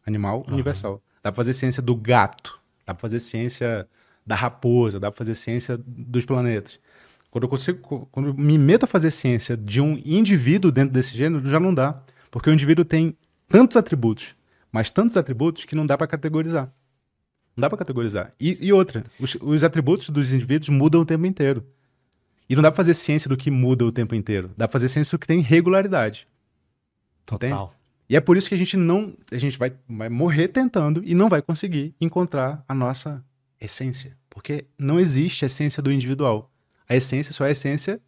[0.04, 0.54] animal, uhum.
[0.54, 1.00] universal.
[1.22, 2.60] Dá para fazer ciência do gato.
[2.84, 3.88] Dá para fazer ciência
[4.26, 4.98] da raposa.
[4.98, 6.80] Dá para fazer ciência dos planetas.
[7.30, 11.16] Quando eu consigo, quando eu me meto a fazer ciência de um indivíduo dentro desse
[11.16, 14.34] gênero, já não dá, porque o indivíduo tem tantos atributos,
[14.72, 16.72] mas tantos atributos que não dá para categorizar.
[17.56, 18.30] Não dá para categorizar.
[18.38, 21.66] E, e outra, os, os, atributos dos indivíduos mudam o tempo inteiro.
[22.48, 24.50] E não dá para fazer ciência do que muda o tempo inteiro.
[24.56, 26.26] Dá para fazer ciência do que tem regularidade.
[27.26, 27.48] Total.
[27.48, 27.78] Entende?
[28.08, 29.12] E é por isso que a gente não.
[29.30, 33.22] A gente vai, vai morrer tentando e não vai conseguir encontrar a nossa
[33.60, 34.16] essência.
[34.30, 36.50] Porque não existe essência do individual.
[36.88, 38.00] A essência só é a essência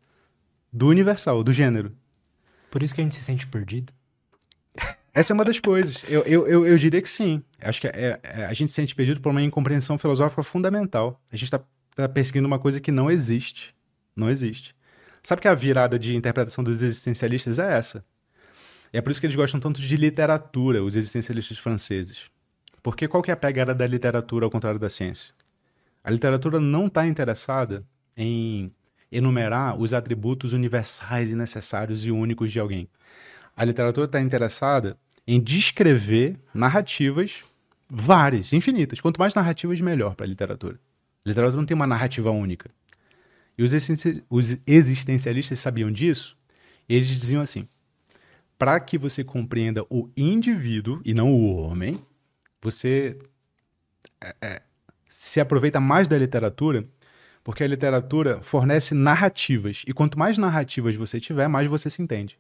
[0.73, 1.93] do universal, do gênero.
[2.71, 3.93] Por isso que a gente se sente perdido.
[5.13, 6.05] Essa é uma das coisas.
[6.09, 7.43] Eu, eu, eu, eu diria que sim.
[7.61, 11.21] Acho que é, é, a gente se sente perdido por uma incompreensão filosófica fundamental.
[11.33, 11.61] A gente está
[11.97, 13.75] tá perseguindo uma coisa que não existe.
[14.15, 14.75] Não existe.
[15.23, 18.05] Sabe que a virada de interpretação dos existencialistas é essa?
[18.93, 22.31] E é por isso que eles gostam tanto de literatura, os existencialistas franceses.
[22.83, 25.35] Porque qual que é a pegada da literatura ao contrário da ciência?
[26.03, 27.85] A literatura não está interessada
[28.17, 28.73] em
[29.11, 32.89] enumerar os atributos universais e necessários e únicos de alguém.
[33.57, 34.97] A literatura está interessada
[35.27, 37.45] em descrever narrativas
[37.89, 39.01] várias, infinitas.
[39.01, 40.79] Quanto mais narrativas, melhor para a literatura.
[41.25, 42.71] A literatura não tem uma narrativa única.
[43.59, 43.73] E os,
[44.67, 46.37] existencialistas sabiam disso.
[46.89, 47.69] Eles diziam assim:
[48.59, 52.05] para que você compreenda o indivíduo e não o homem,
[52.63, 53.19] você
[54.21, 54.63] é, é,
[55.09, 56.89] se aproveita mais da literatura,
[57.51, 59.83] porque a literatura fornece narrativas.
[59.85, 62.39] E quanto mais narrativas você tiver, mais você se entende.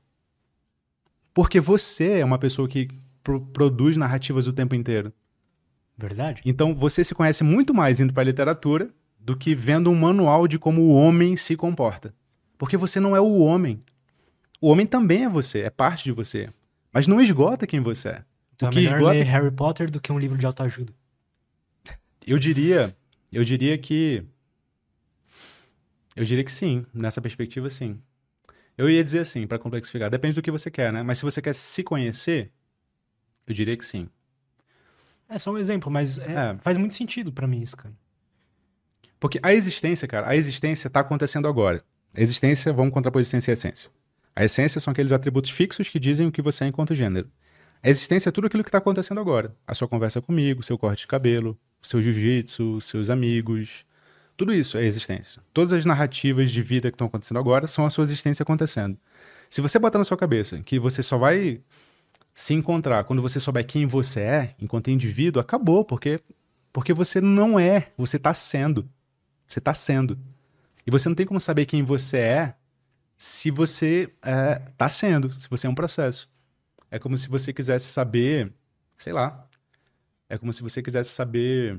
[1.34, 2.86] Porque você é uma pessoa que
[3.20, 5.12] pro produz narrativas o tempo inteiro.
[5.98, 6.40] Verdade.
[6.44, 10.46] Então você se conhece muito mais indo para a literatura do que vendo um manual
[10.46, 12.14] de como o homem se comporta.
[12.56, 13.82] Porque você não é o homem.
[14.60, 16.48] O homem também é você, é parte de você.
[16.92, 18.24] Mas não esgota quem você é.
[18.54, 19.14] Então o é que melhor esgota...
[19.14, 20.92] ler Harry Potter do que um livro de autoajuda.
[22.24, 22.96] Eu diria,
[23.32, 24.24] eu diria que
[26.20, 27.98] eu diria que sim, nessa perspectiva sim.
[28.76, 31.02] Eu ia dizer assim, para complexificar, depende do que você quer, né?
[31.02, 32.50] Mas se você quer se conhecer,
[33.46, 34.06] eu diria que sim.
[35.28, 36.58] É só um exemplo, mas é, É.
[36.60, 37.94] faz muito sentido pra mim isso, cara.
[39.18, 41.82] Porque a existência, cara, a existência está acontecendo agora.
[42.14, 43.90] A existência, vamos contrapor existência e essência.
[44.36, 47.30] A essência são aqueles atributos fixos que dizem o que você é enquanto gênero.
[47.82, 49.56] A existência é tudo aquilo que está acontecendo agora.
[49.66, 53.86] A sua conversa comigo, seu corte de cabelo, o seu jiu-jitsu, os seus amigos.
[54.40, 55.42] Tudo isso é existência.
[55.52, 58.96] Todas as narrativas de vida que estão acontecendo agora são a sua existência acontecendo.
[59.50, 61.60] Se você botar na sua cabeça que você só vai
[62.32, 66.20] se encontrar quando você souber quem você é, enquanto indivíduo, acabou, porque
[66.72, 68.88] porque você não é, você está sendo.
[69.46, 70.18] Você está sendo.
[70.86, 72.54] E você não tem como saber quem você é
[73.18, 74.10] se você
[74.72, 76.30] está sendo, se você é um processo.
[76.90, 78.50] É como se você quisesse saber,
[78.96, 79.46] sei lá.
[80.30, 81.78] É como se você quisesse saber.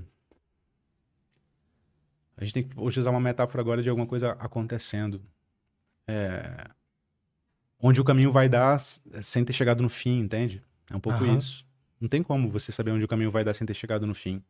[2.38, 5.22] A gente tem que hoje usar uma metáfora agora de alguma coisa acontecendo.
[6.08, 6.70] É,
[7.80, 10.64] Onde o caminho vai dar sem ter chegado no fim, entende?
[10.90, 11.38] É um pouco Aham.
[11.38, 11.66] isso.
[12.00, 14.44] Não tem como você saber onde o caminho vai dar sem ter chegado no fim.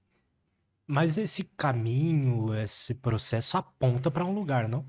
[0.85, 4.85] Mas esse caminho, esse processo aponta pra um lugar, não?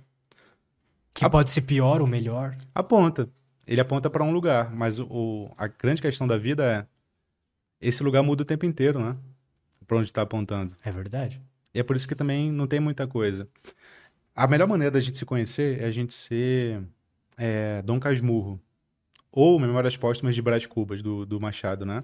[1.15, 2.57] Que Ap- pode ser pior ou melhor.
[2.75, 3.29] Aponta.
[3.67, 6.87] Ele aponta para um lugar, mas o, o- a grande questão da vida é
[7.87, 9.17] esse lugar muda o tempo inteiro, né?
[9.87, 10.75] Para onde está apontando.
[10.83, 11.41] É verdade.
[11.75, 13.49] E é por isso que também não tem muita coisa.
[14.35, 16.83] A melhor maneira da gente se conhecer é a gente ser
[17.37, 18.61] é, Dom Casmurro.
[19.31, 22.03] Ou Memórias Póstumas de Brás Cubas, do, do Machado, né?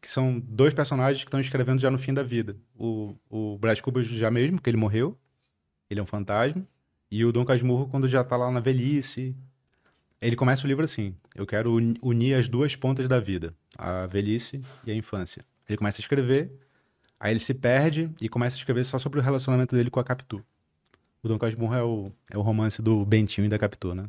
[0.00, 2.56] Que são dois personagens que estão escrevendo já no fim da vida.
[2.74, 5.18] O, o Brás Cubas já mesmo, porque ele morreu.
[5.90, 6.66] Ele é um fantasma.
[7.10, 9.36] E o Dom Casmurro quando já tá lá na velhice.
[10.22, 11.14] Ele começa o livro assim.
[11.34, 13.54] Eu quero uni- unir as duas pontas da vida.
[13.76, 15.44] A velhice e a infância.
[15.68, 16.50] Ele começa a escrever.
[17.20, 20.04] Aí ele se perde e começa a escrever só sobre o relacionamento dele com a
[20.04, 20.42] Capitu.
[21.22, 24.04] O Dom Casmurro é o, é o romance do Bentinho e da Capitu, né?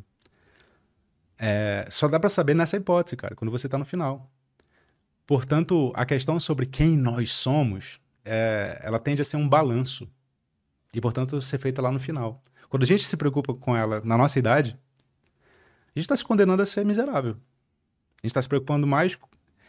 [1.38, 4.30] É, só dá pra saber nessa hipótese, cara, quando você tá no final.
[5.26, 10.08] Portanto, a questão sobre quem nós somos, é, ela tende a ser um balanço.
[10.94, 12.40] E, portanto, ser feita lá no final.
[12.70, 14.78] Quando a gente se preocupa com ela na nossa idade,
[15.94, 17.32] a gente está se condenando a ser miserável.
[17.32, 19.18] A gente está se preocupando mais.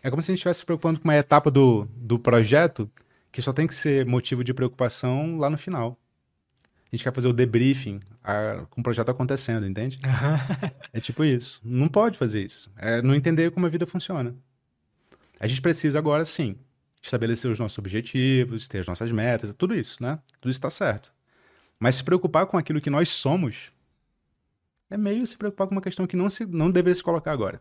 [0.01, 2.89] É como se a gente estivesse se preocupando com uma etapa do, do projeto
[3.33, 5.99] que só tem que ser motivo de preocupação lá no final.
[6.89, 9.99] A gente quer fazer o debriefing a- com o projeto acontecendo, entende?
[10.93, 11.59] É tipo isso.
[11.65, 12.71] Não pode fazer isso.
[12.77, 14.35] É não entender como a vida funciona.
[15.39, 16.55] A gente precisa agora, sim,
[17.01, 20.19] estabelecer os nossos objetivos, ter as nossas metas, tudo isso, né?
[20.39, 21.11] Tudo isso está certo.
[21.79, 23.73] Mas se preocupar com aquilo que nós somos
[24.89, 27.59] é meio se preocupar com uma questão que não, se, não deveria se colocar agora.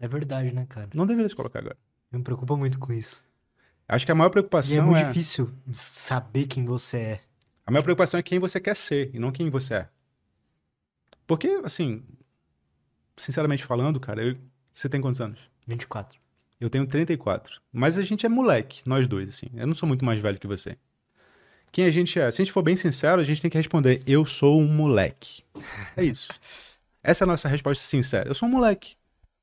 [0.00, 0.90] É verdade, né, cara?
[0.92, 1.76] Não deveria se colocar agora.
[2.12, 3.24] Eu me preocupo muito com isso.
[3.88, 7.20] Acho que a maior E é preocupação muito é, difícil saber quem você é.
[7.66, 9.88] a maior preocupação é quem você quer ser e não quem você é.
[11.26, 12.02] Porque, assim,
[13.16, 14.36] sinceramente falando, cara, eu-
[14.72, 15.40] você tem quantos anos?
[15.66, 16.18] 24.
[16.60, 17.60] Eu tenho 34.
[17.72, 19.46] Mas a gente é moleque, nós dois, assim.
[19.54, 20.76] Eu não sou muito mais velho que você.
[21.72, 22.30] Quem a gente é?
[22.30, 25.42] Se a gente for bem sincero, a gente tem que responder: eu sou um moleque.
[25.96, 26.28] É isso.
[27.02, 28.28] Essa é a nossa resposta sincera.
[28.28, 28.96] Eu sou um moleque.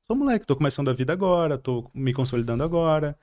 [0.06, 0.46] Sou um moleque.
[0.46, 3.16] Tô começando a vida agora, tô me consolidando agora.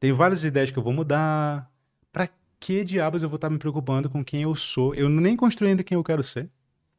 [0.00, 1.70] Tenho várias ideias que eu vou mudar.
[2.12, 2.28] Pra
[2.60, 4.94] que diabos eu vou estar me preocupando com quem eu sou?
[4.94, 6.48] Eu nem construí ainda quem eu quero ser.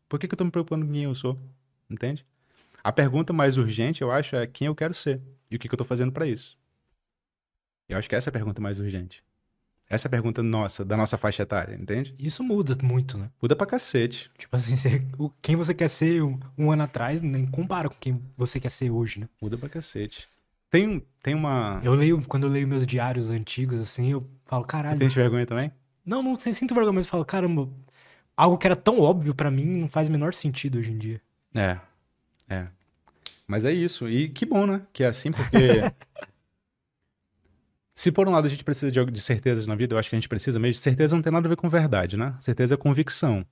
[0.09, 1.39] Por que, que eu tô me preocupando com quem eu sou?
[1.89, 2.25] Entende?
[2.83, 5.21] A pergunta mais urgente, eu acho, é quem eu quero ser.
[5.49, 6.57] E o que, que eu tô fazendo para isso?
[7.87, 9.23] Eu acho que essa é a pergunta mais urgente.
[9.87, 12.15] Essa é a pergunta nossa, da nossa faixa etária, entende?
[12.17, 13.29] Isso muda muito, né?
[13.39, 14.31] Muda pra cacete.
[14.37, 15.05] Tipo assim, você-
[15.41, 18.89] quem você quer ser um, um ano atrás nem compara com quem você quer ser
[18.89, 19.29] hoje, né?
[19.39, 20.27] Muda pra cacete.
[20.75, 21.79] Tem, tem uma.
[21.85, 24.99] Eu leio, quando eu leio meus diários antigos, assim, eu falo, Você caralho.
[24.99, 25.71] tem vergonha também?
[26.05, 27.69] Não, não sei, sinto vergonha, mas eu falo, caramba,
[28.35, 31.21] algo que era tão óbvio pra mim não faz o menor sentido hoje em dia.
[31.53, 31.79] É.
[32.49, 32.67] É.
[33.47, 34.09] Mas é isso.
[34.09, 34.81] E que bom, né?
[34.91, 35.55] Que é assim, porque.
[37.95, 40.15] Se por um lado a gente precisa de, de certezas na vida, eu acho que
[40.17, 40.81] a gente precisa mesmo.
[40.81, 42.35] Certeza não tem nada a ver com verdade, né?
[42.37, 43.45] Certeza é convicção.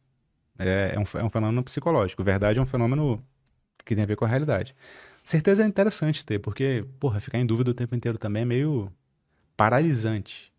[0.60, 2.22] É, é, um, é um fenômeno psicológico.
[2.22, 3.24] Verdade é um fenômeno
[3.86, 4.76] que tem a ver com a realidade.
[5.24, 8.92] Certeza é interessante ter, porque, porra, ficar em dúvida o tempo inteiro também é meio
[9.58, 10.54] paralisante.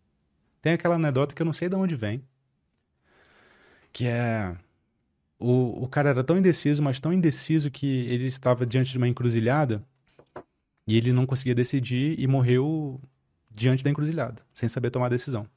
[0.61, 2.23] Tem aquela anedota que eu não sei de onde vem,
[3.93, 4.55] que é
[5.39, 9.07] o, o cara era tão indeciso, mas tão indeciso que ele estava diante de uma
[9.07, 9.83] encruzilhada
[10.87, 13.01] e ele não conseguia decidir e morreu
[13.51, 15.47] diante da encruzilhada, sem saber tomar decisão.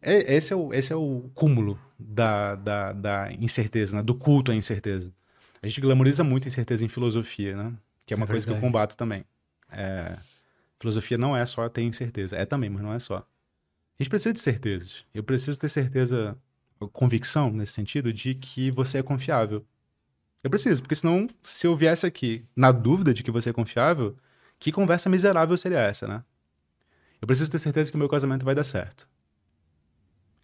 [0.00, 4.02] É- esse, é o, esse é o cúmulo da, da, da incerteza, né?
[4.02, 5.12] do culto à incerteza.
[5.62, 7.74] A gente glamoriza muito a incerteza em filosofia, né?
[8.06, 9.24] Que é uma É coisa que eu combato também.
[9.70, 10.16] É,
[10.78, 13.16] filosofia não é só ter incerteza, é também, mas não é só.
[13.18, 15.04] A gente precisa de certezas.
[15.12, 16.38] Eu preciso ter certeza
[16.92, 19.66] convicção nesse sentido de que você é confiável.
[20.44, 24.16] Eu preciso, porque senão, se eu viesse aqui na dúvida de que você é confiável,
[24.58, 26.22] que conversa miserável seria essa, né?
[27.20, 29.08] Eu preciso ter certeza que o meu casamento vai dar certo.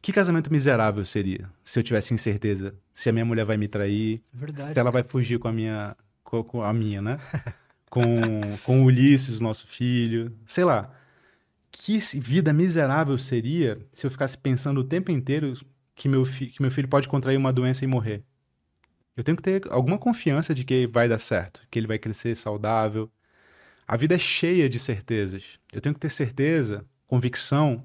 [0.01, 4.21] Que casamento miserável seria se eu tivesse incerteza se a minha mulher vai me trair,
[4.33, 4.73] Verdade.
[4.73, 5.97] se ela vai fugir com a minha,
[6.33, 7.19] com, com a minha, né?
[7.91, 10.91] Com, com Ulisses, nosso filho, sei lá.
[11.71, 15.53] Que vida miserável seria se eu ficasse pensando o tempo inteiro
[15.95, 18.25] que meu, fi, que meu filho pode contrair uma doença e morrer.
[19.15, 22.35] Eu tenho que ter alguma confiança de que vai dar certo, que ele vai crescer
[22.35, 23.13] saudável.
[23.87, 25.59] A vida é cheia de certezas.
[25.71, 27.85] Eu tenho que ter certeza, convicção,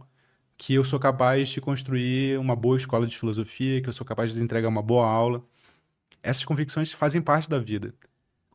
[0.58, 4.32] que eu sou capaz de construir uma boa escola de filosofia, que eu sou capaz
[4.32, 5.44] de entregar uma boa aula.
[6.24, 7.94] Essas convicções fazem parte da vida.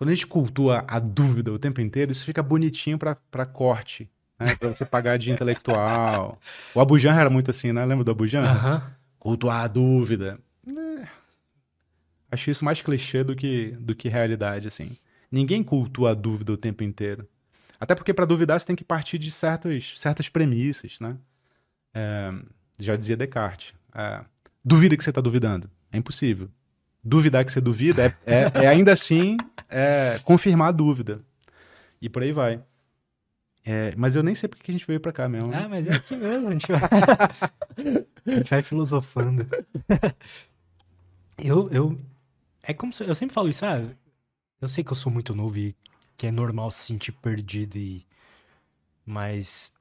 [0.03, 4.11] Quando a gente cultua a dúvida o tempo inteiro, isso fica bonitinho pra pra corte,
[4.37, 4.57] né?
[4.57, 6.41] Pra você pagar de intelectual.
[6.75, 7.85] O Abujan era muito assim, né?
[7.85, 8.43] Lembra do Abujan?
[8.43, 8.93] Aham.
[9.17, 10.41] Cultuar a dúvida.
[10.67, 11.07] É.
[12.33, 14.97] Acho isso mais clichê do que, do que realidade, assim.
[15.31, 17.29] Ninguém cultua a dúvida o tempo inteiro.
[17.79, 21.17] Até porque para duvidar você tem que partir de certas, certas premissas, né?
[21.95, 22.33] É,
[22.77, 23.73] já dizia Descartes.
[23.95, 24.25] é,
[24.65, 25.71] duvida que você está duvidando.
[25.93, 26.51] É impossível.
[27.05, 29.37] Duvidar que você duvida é, é- é ainda assim
[29.69, 31.21] é, confirmar a dúvida.
[32.01, 32.63] E por aí vai.
[33.65, 35.49] É, mas eu nem sei porque que a gente veio pra cá mesmo.
[35.49, 35.63] né?
[35.65, 36.81] Ah, mas é assim mesmo, a gente vai,
[38.27, 39.47] a gente vai filosofando.
[41.39, 41.99] Eu, eu,
[42.63, 43.81] é como se, eu sempre falo isso, ah,
[44.61, 45.75] eu sei que eu sou muito novo e
[46.17, 48.05] que é normal se sentir perdido e,
[49.07, 49.73] mas,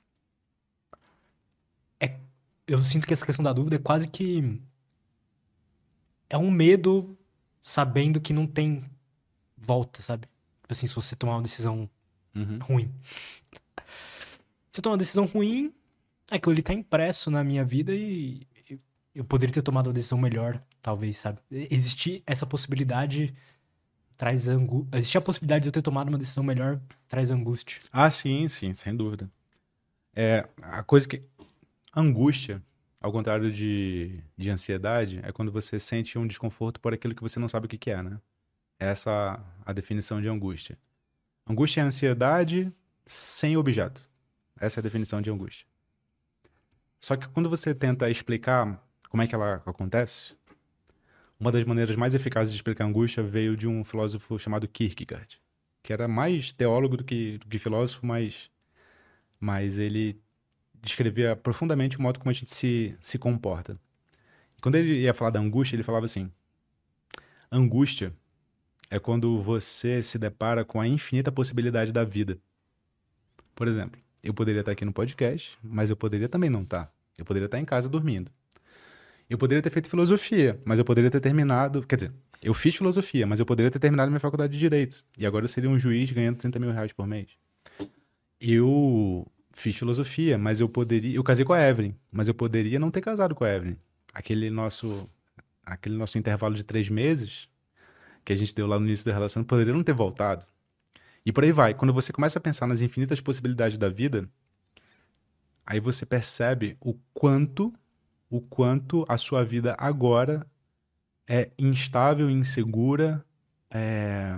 [1.99, 2.17] é,
[2.67, 4.59] eu sinto que essa questão da dúvida é quase que,
[6.32, 7.17] é um medo
[7.61, 8.84] sabendo que não tem
[9.57, 10.27] volta, sabe?
[10.61, 11.89] Tipo assim, se você tomar uma decisão
[12.34, 12.57] Uhum.
[12.61, 12.91] ruim.
[14.71, 15.73] Se eu tomar uma decisão ruim,
[16.29, 18.79] aquilo ali tá impresso na minha vida e eu-
[19.13, 21.39] eu poderia ter tomado uma decisão melhor, talvez, sabe?
[21.51, 23.34] Existir essa possibilidade
[24.17, 24.97] traz angústia.
[24.97, 26.79] Existir a possibilidade de eu ter tomado uma decisão melhor
[27.09, 27.79] traz angústia.
[27.91, 29.29] Ah, sim, sim, sem dúvida.
[30.15, 31.21] É, a coisa que.
[31.93, 32.63] Angústia,
[33.01, 37.39] ao contrário de, de ansiedade, é quando você sente um desconforto por aquilo que você
[37.39, 38.19] não sabe o que que é, né?
[38.79, 40.77] Essa a definição de angústia.
[41.45, 42.71] Angústia é ansiedade
[43.05, 44.09] sem objeto.
[44.59, 45.65] Essa é a definição de angústia.
[46.99, 50.35] Só que quando você tenta explicar como é que ela acontece,
[51.39, 55.41] uma das maneiras mais eficazes de explicar a angústia veio de um filósofo chamado Kierkegaard
[55.83, 58.49] que era mais teólogo do que, do que filósofo, mas,
[59.39, 60.21] mas ele
[60.82, 63.79] descrevia profundamente o modo como a gente se, se comporta.
[64.57, 66.32] E quando ele ia falar da angústia, ele falava assim:
[67.51, 68.13] angústia
[68.89, 72.38] é quando você se depara com a infinita possibilidade da vida.
[73.55, 76.91] Por exemplo, eu poderia estar aqui no podcast, mas eu poderia também não estar.
[77.17, 78.32] Eu poderia estar em casa dormindo.
[79.29, 81.86] Eu poderia ter feito filosofia, mas eu poderia ter terminado.
[81.86, 85.05] Quer dizer, eu fiz filosofia, mas eu poderia ter terminado minha faculdade de Direito.
[85.17, 87.29] E agora eu seria um juiz ganhando 30 mil reais por mês.
[88.39, 91.15] Eu fiz filosofia, mas eu poderia.
[91.15, 93.75] Eu casei com a Evelyn, mas eu poderia não ter casado com a Evelyn.
[94.13, 95.09] Aquele nosso,
[95.63, 97.49] aquele nosso intervalo de três meses
[98.23, 100.45] que a gente deu lá no início da relação poderia não ter voltado.
[101.25, 101.73] E por aí vai.
[101.73, 104.29] Quando você começa a pensar nas infinitas possibilidades da vida,
[105.65, 107.73] aí você percebe o quanto,
[108.29, 110.45] o quanto a sua vida agora
[111.27, 113.23] é instável, insegura,
[113.69, 114.37] é,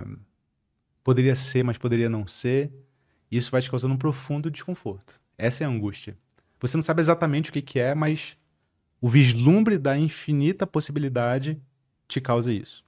[1.02, 2.70] poderia ser, mas poderia não ser.
[3.30, 5.20] Isso vai te causando um profundo desconforto.
[5.36, 6.16] Essa é a angústia.
[6.60, 8.36] Você não sabe exatamente o que, que é, mas
[9.00, 11.60] o vislumbre da infinita possibilidade
[12.08, 12.84] te causa isso.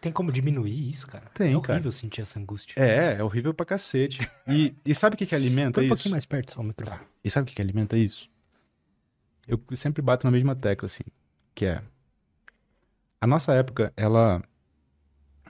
[0.00, 1.26] Tem como diminuir isso, cara?
[1.34, 1.90] Tem, É horrível cara.
[1.90, 2.80] sentir essa angústia.
[2.80, 4.20] É, é horrível pra cacete.
[4.46, 5.94] E, e sabe o que, que alimenta Põe um isso?
[5.96, 7.00] pouquinho mais perto só o microfone.
[7.24, 8.30] E sabe o que, que alimenta isso?
[9.48, 11.02] Eu sempre bato na mesma tecla, assim,
[11.54, 11.82] que é
[13.20, 14.40] a nossa época, ela,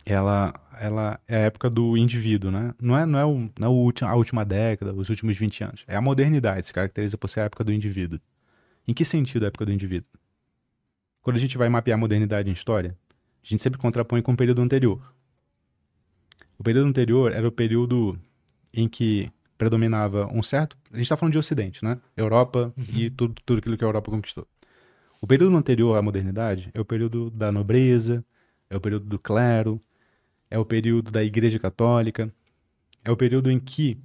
[0.05, 2.75] ela, ela é a época do indivíduo, né?
[2.81, 5.65] Não é, não é, o, não é o último, a última década, os últimos 20
[5.65, 5.85] anos.
[5.87, 8.21] É a modernidade, se caracteriza por ser a época do indivíduo.
[8.87, 10.09] Em que sentido a época do indivíduo?
[11.23, 12.97] Quando a gente vai mapear a modernidade em história,
[13.43, 15.15] a gente sempre contrapõe com o período anterior.
[16.59, 18.19] O período anterior era o período
[18.73, 20.77] em que predominava um certo.
[20.91, 21.99] A gente está falando de Ocidente, né?
[22.17, 24.47] Europa e tudo, tudo aquilo que a Europa conquistou.
[25.21, 28.25] O período anterior à modernidade é o período da nobreza,
[28.71, 29.81] é o período do clero,
[30.51, 32.33] é o período da Igreja Católica,
[33.05, 33.99] é o período em que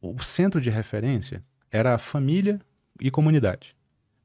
[0.00, 2.60] o centro de referência era a família
[3.00, 3.76] e comunidade.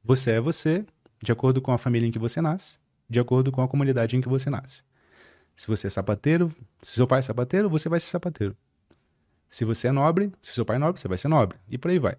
[0.02, 0.84] Você é você,
[1.22, 2.76] de acordo com a família em que você nasce,
[3.08, 4.82] de acordo com a comunidade em que você nasce.
[5.56, 8.56] Se você é sapateiro, se seu pai é sapateiro, você vai ser sapateiro.
[9.50, 11.58] Se você é nobre, se seu pai é nobre, você vai ser nobre.
[11.68, 12.16] E por aí vai.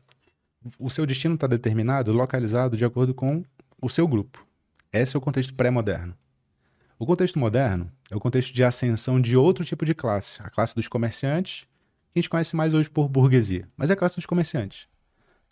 [0.78, 3.44] O seu destino está determinado, localizado de acordo com
[3.82, 4.46] o seu grupo.
[4.92, 6.16] Esse é o contexto pré-moderno.
[7.02, 10.76] O contexto moderno é o contexto de ascensão de outro tipo de classe, a classe
[10.76, 11.62] dos comerciantes,
[12.12, 14.86] que a gente conhece mais hoje por burguesia, mas é a classe dos comerciantes.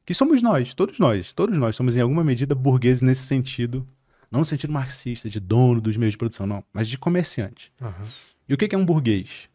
[0.06, 3.88] Que somos nós, todos nós, todos nós somos em alguma medida burgueses nesse sentido,
[4.30, 7.72] não no sentido marxista, de dono dos meios de produção, não, mas de comerciante.
[7.82, 8.06] Aham.
[8.50, 9.50] E o que é um burguês?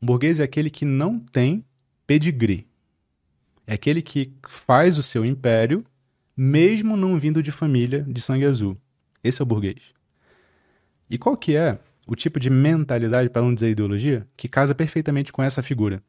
[0.00, 1.64] Um burguês é aquele que não tem
[2.06, 2.68] pedigree.
[3.66, 5.84] É aquele que faz o seu império,
[6.36, 8.76] mesmo não vindo de família de sangue azul.
[9.24, 9.95] Esse é o burguês.
[11.08, 15.32] E qual que é o tipo de mentalidade, para não dizer ideologia, que casa perfeitamente
[15.32, 16.02] com essa figura?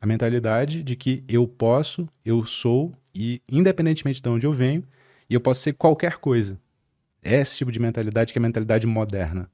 [0.00, 4.84] A mentalidade de que eu posso, eu sou, e independentemente de onde eu venho,
[5.28, 6.58] eu posso ser qualquer coisa.
[7.22, 9.50] É esse tipo de mentalidade que é a mentalidade moderna.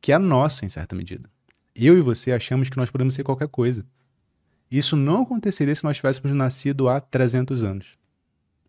[0.00, 1.28] Que é a nossa, em certa medida.
[1.74, 3.84] Eu e você achamos que nós podemos ser qualquer coisa.
[4.70, 7.98] Isso não aconteceria se nós tivéssemos nascido há 300 anos.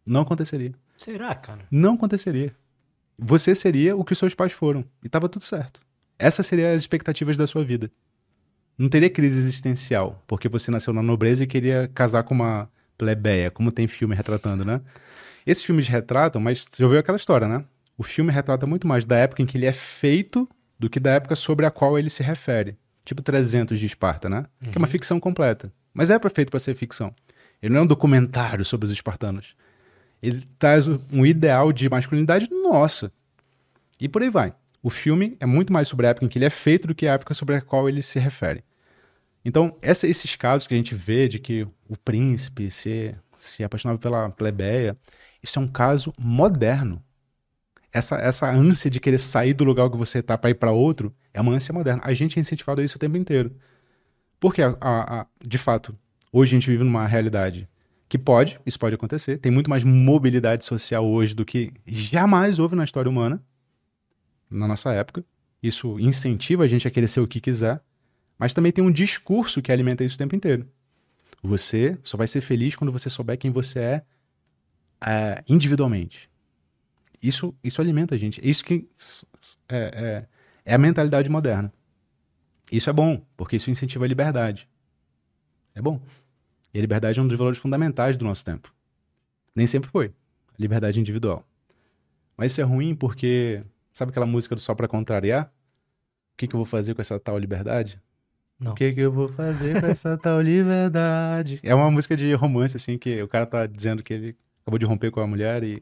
[0.05, 0.73] Não aconteceria.
[0.97, 1.65] Será, cara?
[1.71, 2.53] Não aconteceria.
[3.21, 4.81] Você seria o que seus pais foram.
[5.03, 5.81] E estava tudo certo.
[6.17, 7.91] Essas seriam as expectativas da sua vida.
[8.77, 13.51] Não teria crise existencial, porque você nasceu na nobreza e queria casar com uma plebeia,
[13.51, 14.81] como tem filme retratando, né?
[15.45, 17.63] Esses filmes retratam, mas você ouviu aquela história, né?
[17.97, 20.47] O filme retrata muito mais da época em que ele é feito
[20.77, 22.77] do que da época sobre a qual ele se refere.
[23.03, 24.45] Tipo 300 de Esparta, né?
[24.71, 25.71] Que é uma ficção completa.
[25.93, 27.13] Mas é pra- feito para ser ficção.
[27.61, 29.55] Ele não é um documentário sobre os espartanos.
[30.21, 33.11] Ele traz um ideal de masculinidade nossa.
[33.99, 34.53] E por aí vai.
[34.81, 37.07] O filme é muito mais sobre a época em que ele é feito do que
[37.07, 38.63] a época sobre a qual ele se refere.
[39.43, 43.99] Então, essa- esses casos que a gente vê de que o príncipe se, se apaixonava
[43.99, 44.97] pela plebeia,
[45.41, 47.01] isso é um caso moderno.
[47.91, 51.13] Essa, essa ânsia de querer sair do lugar que você está para ir para outro
[51.33, 52.01] é uma ânsia moderna.
[52.05, 53.51] A gente é incentivado a isso o tempo inteiro.
[54.39, 55.97] Porque, a- a- a- de fato,
[56.31, 57.67] hoje a gente vive numa realidade
[58.09, 62.75] que pode, isso pode acontecer, tem muito mais mobilidade social hoje do que jamais houve
[62.75, 63.41] na história humana,
[64.49, 65.23] na nossa época.
[65.61, 67.79] Isso incentiva a gente a querer ser o que quiser,
[68.37, 70.67] mas também tem um discurso que alimenta isso o tempo inteiro.
[71.43, 74.03] Você só vai ser feliz quando você souber quem você é,
[75.05, 76.29] é, individualmente.
[77.21, 78.41] Isso, isso alimenta a gente.
[78.43, 78.89] Isso que
[79.67, 80.25] é,
[80.65, 81.71] é, é a mentalidade moderna.
[82.71, 84.67] Isso é bom, porque isso incentiva a liberdade.
[85.75, 86.01] É bom.
[86.73, 88.73] E a liberdade é um dos valores fundamentais do nosso tempo.
[89.55, 90.07] Nem sempre foi.
[90.07, 91.45] A liberdade individual.
[92.37, 93.63] Mas isso é ruim porque.
[93.91, 95.51] Sabe aquela música do Só pra Contrariar?
[96.33, 98.01] O que, que eu vou fazer com essa tal liberdade?
[98.59, 98.73] Não.
[98.73, 101.59] O que, que eu vou fazer com essa tal liberdade?
[101.63, 104.85] É uma música de romance, assim, que o cara tá dizendo que ele acabou de
[104.85, 105.81] romper com a mulher e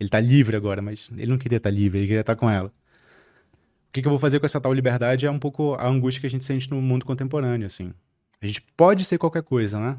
[0.00, 2.68] ele tá livre agora, mas ele não queria estar livre, ele queria estar com ela.
[2.68, 6.20] O que, que eu vou fazer com essa tal liberdade é um pouco a angústia
[6.20, 7.92] que a gente sente no mundo contemporâneo, assim.
[8.40, 9.98] A gente pode ser qualquer coisa, né?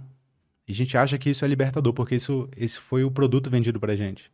[0.68, 3.80] E a gente acha que isso é libertador, porque isso, esse foi o produto vendido
[3.80, 4.32] pra gente.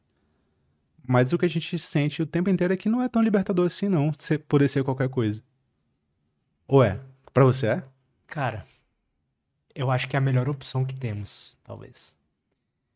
[1.07, 3.67] Mas o que a gente sente o tempo inteiro é que não é tão libertador
[3.67, 5.41] assim, não, ser, poder ser qualquer coisa.
[6.67, 6.99] Ou é?
[7.33, 7.83] Pra você é?
[8.27, 8.65] Cara,
[9.73, 12.15] eu acho que é a melhor opção que temos, talvez.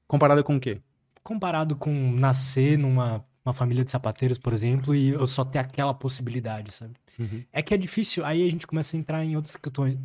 [0.07, 0.82] Comparado com o quê?
[1.24, 5.93] Comparado com nascer numa uma família de sapateiros, por exemplo, e eu só ter aquela
[5.93, 6.93] possibilidade, sabe?
[7.52, 9.58] É que é difícil, aí a gente começa a entrar em outras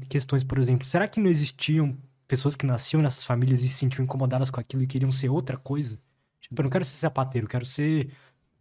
[0.08, 1.96] questões- por exemplo, será que não existiam
[2.26, 5.56] pessoas que nasciam nessas famílias e se sentiam incomodadas com aquilo e queriam ser outra
[5.56, 5.98] coisa?
[6.40, 8.10] Tipo, eu não quero ser sapateiro, eu quero ser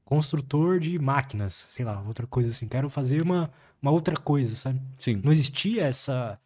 [0.05, 2.67] construtor de máquinas, sei lá, outra coisa assim.
[2.67, 3.51] Quero fazer uma,
[3.81, 4.81] uma outra coisa, sabe?
[4.97, 5.21] Sim.
[5.23, 6.39] Não existia essa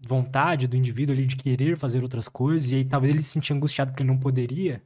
[0.00, 3.54] vontade do indivíduo ali de querer fazer outras coisas, e aí talvez ele se sentia
[3.54, 4.82] angustiado porque ele não poderia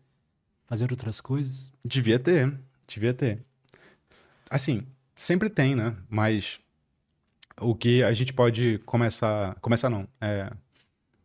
[0.67, 1.71] fazer outras coisas.
[1.85, 2.53] Devia ter,
[2.87, 3.43] devia ter.
[4.51, 4.83] Assim,
[5.17, 5.97] sempre tem, né?
[6.09, 6.61] Mas
[7.61, 9.55] o que a gente pode começar.
[9.61, 10.07] Começar não.
[10.21, 10.51] É,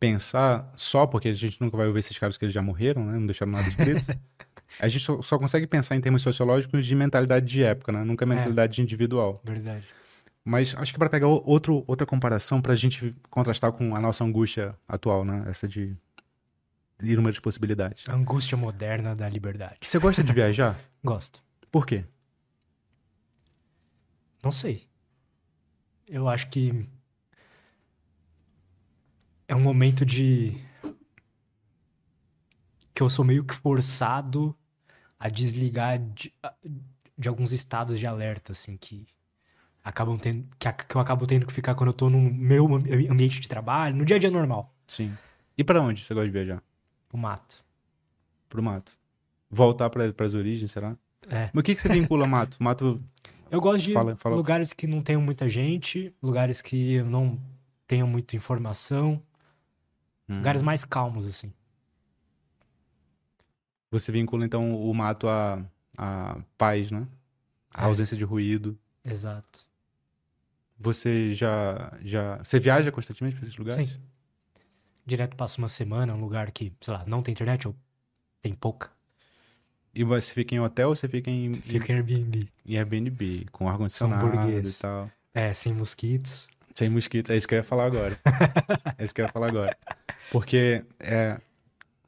[0.00, 3.18] pensar só, porque a gente nunca vai ouvir esses caras que eles já morreram, né?
[3.18, 4.06] Não deixaram nada escrito.
[4.80, 8.02] a gente só, só, consegue pensar em termos sociológicos de mentalidade de época, né?
[8.02, 8.82] Nunca mentalidade é.
[8.82, 9.40] individual.
[9.44, 9.86] Verdade.
[10.44, 14.24] Mas acho que para pegar outro, outra comparação, para a gente contrastar com a nossa
[14.24, 15.44] angústia atual, né?
[15.46, 15.94] Essa de
[17.00, 18.08] inúmeras possibilidades.
[18.08, 19.76] A angústia moderna da liberdade.
[19.80, 20.80] Você gosta de viajar?
[21.04, 21.42] Gosto.
[21.70, 22.04] Por quê?
[24.42, 24.88] Não sei.
[26.08, 26.86] Eu acho que
[29.46, 30.56] é um momento de
[32.94, 34.54] que eu sou meio que forçado
[35.18, 36.34] a desligar de,
[37.16, 39.06] de alguns estados de alerta, assim, que
[39.84, 43.40] acabam tendo que, que eu acabo tendo que ficar quando eu tô no meu ambiente
[43.40, 44.74] de trabalho, no dia a dia normal.
[44.86, 45.16] Sim.
[45.56, 46.62] E para onde você gosta de viajar?
[47.08, 47.64] Pro mato.
[48.48, 48.98] Pro mato.
[49.50, 50.96] Voltar para as origens, será?
[51.28, 51.50] É.
[51.52, 52.56] Mas o que, que você vincula mato?
[52.62, 53.02] Mato.
[53.52, 54.34] Eu gosto de fala, fala...
[54.34, 57.38] lugares que não tenham muita gente, lugares que não
[57.86, 59.22] tenham muita informação,
[60.26, 60.36] hum.
[60.36, 61.52] lugares mais calmos, assim.
[63.90, 65.62] Você vincula, então, o mato a,
[65.98, 67.06] a paz, né?
[67.70, 67.84] A é.
[67.84, 68.78] ausência de ruído.
[69.04, 69.66] Exato.
[70.78, 72.38] Você já, já...
[72.38, 73.90] Você viaja constantemente para esses lugares?
[73.90, 74.00] Sim.
[75.04, 77.76] Direto passa uma semana, um lugar que, sei lá, não tem internet ou
[78.40, 78.90] tem pouca.
[79.94, 81.52] E você fica em hotel ou você fica em...
[81.54, 82.48] Fica em Airbnb.
[82.66, 85.10] Em Airbnb, com ar-condicionado e tal.
[85.34, 86.48] É, sem mosquitos.
[86.74, 88.18] Sem mosquitos, é isso que eu ia falar agora.
[88.96, 89.76] é isso que eu ia falar agora.
[90.30, 91.38] Porque é,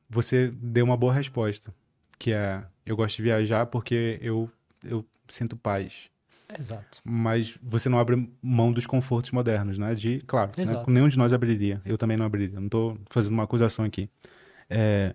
[0.08, 1.74] você deu uma boa resposta,
[2.18, 4.50] que é, eu gosto de viajar porque eu,
[4.82, 6.10] eu sinto paz.
[6.58, 7.00] Exato.
[7.04, 9.94] Mas você não abre mão dos confortos modernos, né?
[9.94, 10.64] De, claro, né?
[10.86, 11.82] nenhum de nós abriria.
[11.84, 12.58] Eu também não abriria.
[12.58, 14.08] Não estou fazendo uma acusação aqui.
[14.68, 15.14] É,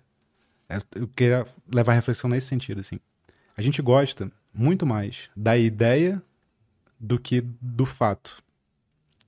[0.94, 2.98] eu queria levar a reflexão nesse sentido, assim.
[3.56, 6.22] A gente gosta muito mais da ideia
[6.98, 8.42] do que do fato.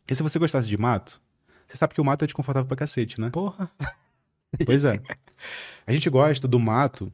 [0.08, 1.20] E se você gostasse de mato,
[1.66, 3.30] você sabe que o mato é desconfortável pra cacete, né?
[3.30, 3.70] Porra.
[4.66, 5.00] Pois é.
[5.86, 7.10] A gente gosta do mato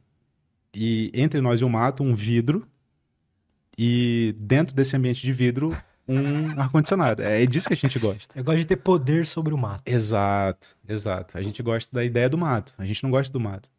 [0.73, 2.67] e entre nós e o mato, um vidro
[3.77, 5.73] e dentro desse ambiente de vidro,
[6.05, 7.21] um ar-condicionado.
[7.21, 8.37] É disso que a gente gosta.
[8.37, 9.83] Eu gosto de ter poder sobre o mato.
[9.85, 11.37] Exato, exato.
[11.37, 12.73] A gente gosta da ideia do mato.
[12.77, 13.69] A gente não gosta do mato.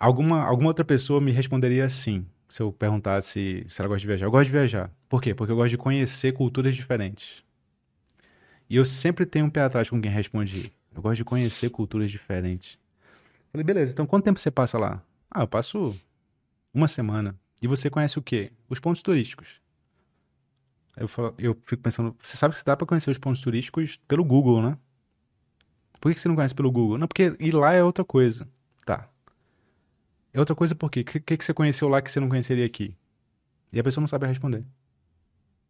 [0.00, 4.24] Alguma, alguma outra pessoa me responderia assim, se eu perguntasse se ela gosta de viajar.
[4.24, 4.90] Eu gosto de viajar.
[5.10, 5.34] Por quê?
[5.34, 7.44] Porque eu gosto de conhecer culturas diferentes.
[8.68, 10.72] E eu sempre tenho um pé atrás com quem responde.
[10.94, 12.78] Eu gosto de conhecer culturas diferentes.
[13.52, 15.02] Falei, beleza, então quanto tempo você passa lá?
[15.30, 15.94] Ah, eu passo
[16.72, 17.38] uma semana.
[17.60, 18.52] E você conhece o quê?
[18.70, 19.60] Os pontos turísticos.
[20.96, 24.24] Eu, falo, eu fico pensando, você sabe que dá para conhecer os pontos turísticos pelo
[24.24, 24.78] Google, né?
[26.00, 26.96] Por que você não conhece pelo Google?
[26.96, 28.48] Não, porque ir lá é outra coisa.
[28.86, 29.06] Tá.
[30.32, 31.00] É outra coisa por quê?
[31.00, 32.96] O que, que você conheceu lá que você não conheceria aqui?
[33.72, 34.64] E a pessoa não sabe responder.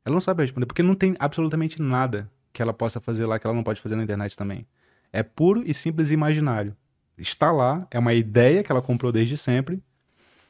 [0.05, 3.47] Ela não sabe responder, porque não tem absolutamente nada que ela possa fazer lá que
[3.47, 4.67] ela não pode fazer na internet também.
[5.13, 6.77] É puro e simples imaginário.
[7.17, 9.83] Está lá, é uma ideia que ela comprou desde sempre,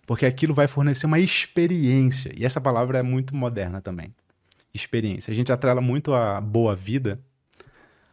[0.06, 2.32] porque aquilo vai fornecer uma experiência.
[2.36, 4.14] E essa palavra é muito moderna também.
[4.72, 5.32] Experiência.
[5.32, 7.20] A gente atrela muito a boa vida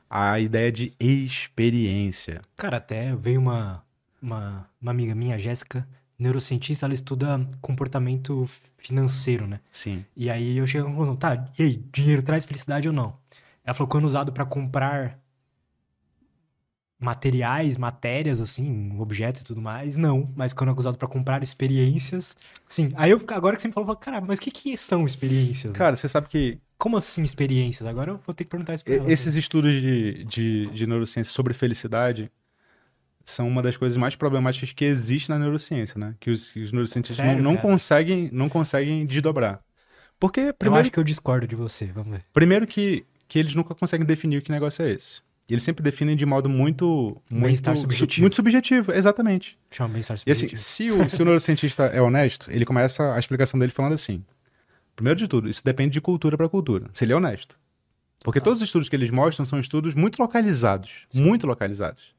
[0.09, 2.41] a ideia de experiência.
[2.55, 3.83] Cara, até veio uma,
[4.21, 5.87] uma, uma amiga minha, Jéssica,
[6.17, 9.59] neurocientista, ela estuda comportamento financeiro, né?
[9.71, 10.05] Sim.
[10.15, 13.17] E aí eu chego à conclusão, tá, e aí, dinheiro traz felicidade ou não?
[13.63, 15.19] Ela falou, quando usado para comprar
[16.99, 20.31] materiais, matérias, assim, objetos e tudo mais, não.
[20.35, 22.91] Mas quando é usado para comprar experiências, sim.
[22.95, 25.05] Aí eu, agora que você me falou, eu falo, cara, mas o que, que são
[25.05, 25.73] experiências?
[25.73, 25.77] Né?
[25.77, 26.57] Cara, você sabe que.
[26.77, 27.87] Como assim experiências?
[27.87, 29.11] Agora eu vou ter que perguntar isso pra ela.
[29.11, 29.39] Esses né?
[29.39, 32.31] estudos de, de, de neurociência sobre felicidade
[33.29, 36.15] são uma das coisas mais problemáticas que existe na neurociência, né?
[36.19, 39.59] Que os, os neurocientistas Sério, não, não conseguem, não conseguem desdobrar.
[40.17, 40.77] Porque, primeiro...
[40.77, 42.23] Eu acho que eu discordo de você, vamos ver.
[42.31, 45.21] Primeiro que, que eles nunca conseguem definir que negócio é esse.
[45.49, 47.21] E eles sempre definem de modo muito.
[47.29, 48.21] Muito subjetivo.
[48.21, 49.57] muito subjetivo, exatamente.
[49.71, 50.51] Chama bem-estar subjetivo.
[50.51, 53.93] E assim, se o, se o neurocientista é honesto, ele começa a explicação dele falando
[53.93, 54.25] assim:
[54.93, 56.89] primeiro de tudo, isso depende de cultura para cultura.
[56.91, 57.57] Se ele é honesto.
[58.23, 58.41] Porque ah.
[58.41, 61.05] todos os estudos que eles mostram são estudos muito localizados.
[61.09, 61.23] Sim.
[61.23, 62.16] Muito localizados.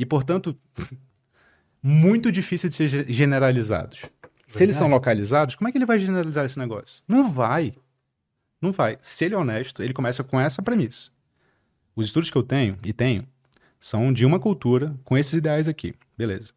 [0.00, 0.58] E, portanto,
[1.82, 3.98] muito difícil de ser generalizados.
[3.98, 4.14] Verdade.
[4.46, 7.04] Se eles são localizados, como é que ele vai generalizar esse negócio?
[7.06, 7.74] Não vai.
[8.62, 8.98] Não vai.
[9.02, 11.10] Se ele é honesto, ele começa com essa premissa.
[11.94, 13.28] Os estudos que eu tenho, e tenho,
[13.78, 15.94] são de uma cultura com esses ideais aqui.
[16.16, 16.54] Beleza.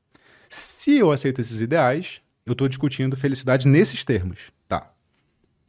[0.50, 4.54] Se eu aceito esses ideais, eu estou discutindo felicidade nesses termos.
[4.70, 4.89] Tá.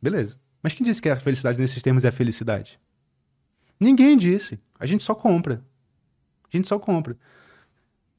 [0.01, 0.39] Beleza.
[0.63, 2.79] Mas quem disse que a felicidade nesses termos é felicidade?
[3.81, 4.61] Ninguém disse.
[4.79, 5.61] A gente só compra.
[6.53, 7.17] A gente só compra.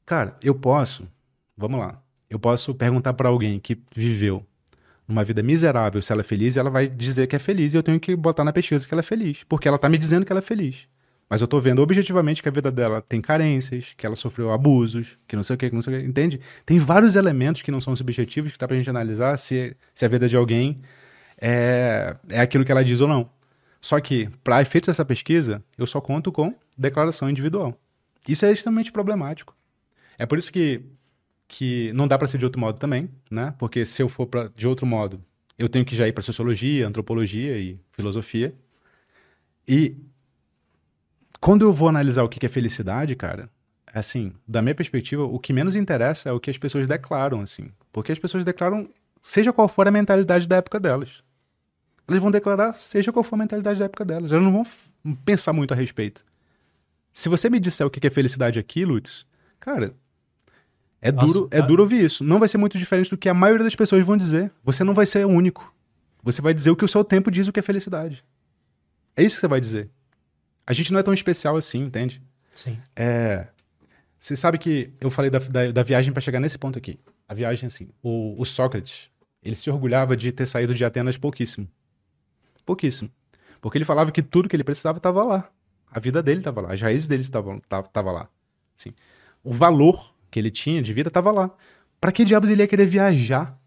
[0.06, 1.08] Cara, eu posso,
[1.56, 2.00] vamos lá,
[2.30, 4.46] eu posso perguntar para alguém que viveu
[5.06, 7.76] numa vida miserável se ela é feliz e ela vai dizer que é feliz e
[7.76, 10.24] eu tenho que botar na pesquisa que ela é feliz, porque ela tá me dizendo
[10.24, 10.86] que ela é feliz.
[11.28, 15.18] Mas eu tô vendo objetivamente que a vida dela tem carências, que ela sofreu abusos,
[15.26, 16.40] que não sei o que, que não sei o que, entende?
[16.64, 20.08] Tem vários elementos que não são subjetivos que dá pra gente analisar se, se a
[20.08, 20.80] vida de alguém
[21.36, 23.28] é, é aquilo que ela diz ou não.
[23.80, 27.76] Só que, para efeito dessa pesquisa, eu só conto com declaração individual.
[28.28, 29.52] Isso é extremamente problemático.
[30.18, 30.82] É por isso que,
[31.46, 33.54] que não dá para ser de outro modo também, né?
[33.58, 35.22] Porque se eu for pra, de outro modo,
[35.58, 38.54] eu tenho que já ir para sociologia, antropologia e filosofia.
[39.66, 39.96] E
[41.40, 43.50] quando eu vou analisar o que é felicidade, cara,
[43.92, 47.70] assim, da minha perspectiva, o que menos interessa é o que as pessoas declaram, assim.
[47.92, 48.88] Porque as pessoas declaram,
[49.22, 51.22] seja qual for a mentalidade da época delas.
[52.06, 54.30] Elas vão declarar, seja qual for a mentalidade da época delas.
[54.30, 56.24] Elas não vão pensar muito a respeito.
[57.12, 59.26] Se você me disser o que é felicidade aqui, Lutz,
[59.58, 59.94] cara,
[61.06, 62.24] é Nossa, duro, é duro ouvir isso.
[62.24, 64.50] Não vai ser muito diferente do que a maioria das pessoas vão dizer.
[64.64, 65.72] Você não vai ser o único.
[66.20, 68.24] Você vai dizer o que o seu tempo diz o que é felicidade.
[69.16, 69.88] É isso que você vai dizer.
[70.66, 72.20] A gente não é tão especial assim, entende?
[72.56, 72.76] Sim.
[72.96, 73.46] É,
[74.18, 76.98] você sabe que eu falei da, da, da viagem para chegar nesse ponto aqui.
[77.28, 79.08] A viagem, assim, o, o, Sócrates,
[79.40, 81.68] ele se orgulhava de ter saído de Atenas pouquíssimo.
[82.64, 83.08] Pouquíssimo.
[83.60, 85.48] Porque ele falava que tudo que ele precisava estava lá.
[85.88, 87.60] A vida dele estava lá, as raízes dele estavam
[87.92, 88.28] tava lá.
[88.76, 88.92] Assim,
[89.44, 91.50] o valor que ele tinha de vida estava lá.
[91.98, 93.58] Para que diabos ele ia querer viajar?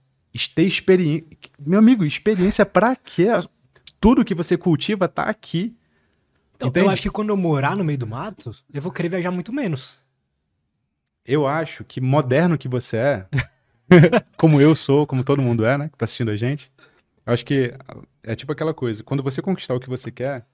[0.54, 1.26] Ter experiência.
[1.60, 3.26] Meu amigo, experiência para quê?
[4.00, 5.76] Tudo que você cultiva tá aqui.
[6.62, 9.32] Então, eu acho que quando eu morar no meio do mato, eu vou querer viajar
[9.32, 10.00] muito menos.
[11.26, 13.28] Eu acho que moderno que você é,
[14.38, 16.72] como eu sou, como todo mundo é, né, que tá assistindo a gente,
[17.26, 17.74] eu acho que
[18.22, 20.46] é tipo aquela coisa, quando você conquistar o que você quer,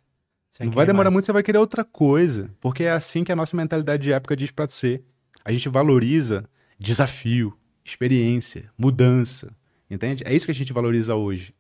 [0.49, 1.15] você não vai demorar mais.
[1.15, 4.37] muito, você vai querer outra coisa, porque é assim que a nossa mentalidade de época
[4.37, 5.03] diz pra ser.
[5.45, 6.43] A gente valoriza
[6.77, 9.55] desafio, experiência, mudança,
[9.89, 10.23] entende?
[10.25, 11.53] É isso que a gente valoriza hoje.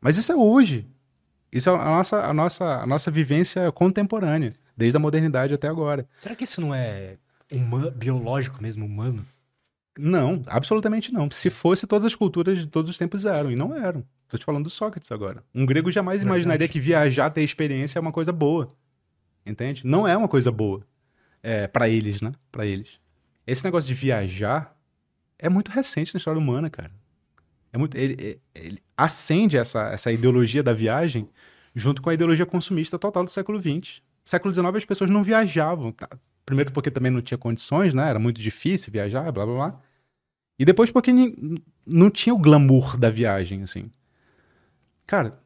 [0.00, 0.86] Mas isso é hoje.
[1.50, 6.06] Isso é a nossa, a nossa, a nossa vivência contemporânea, desde a modernidade até agora.
[6.20, 7.16] Será que isso não é
[7.50, 9.26] humano, biológico mesmo, humano?
[9.98, 11.30] Não, absolutamente não.
[11.30, 14.04] Se fosse, todas as culturas de todos os tempos eram, e não eram.
[14.24, 15.42] Estou te falando do Sócrates agora.
[15.52, 16.38] Um grego jamais Verdade.
[16.38, 18.68] imaginaria que viajar, ter experiência é uma coisa boa.
[19.44, 19.84] Entende?
[19.84, 20.86] Não é uma coisa boa.
[21.42, 22.32] É, para eles, né?
[22.52, 23.00] Para eles.
[23.50, 24.76] Esse negócio de viajar
[25.38, 26.92] é muito recente na história humana, cara.
[27.72, 31.28] É muito, ele, ele acende essa, essa ideologia da viagem
[31.74, 34.02] junto com a ideologia consumista total do século XX.
[34.24, 35.90] século XIX as pessoas não viajavam.
[35.90, 36.08] Tá?
[36.44, 38.08] Primeiro porque também não tinha condições, né?
[38.08, 39.80] Era muito difícil viajar, blá blá blá.
[40.58, 41.12] E depois porque
[41.86, 43.90] não tinha o glamour da viagem, assim.
[45.06, 45.40] Cara,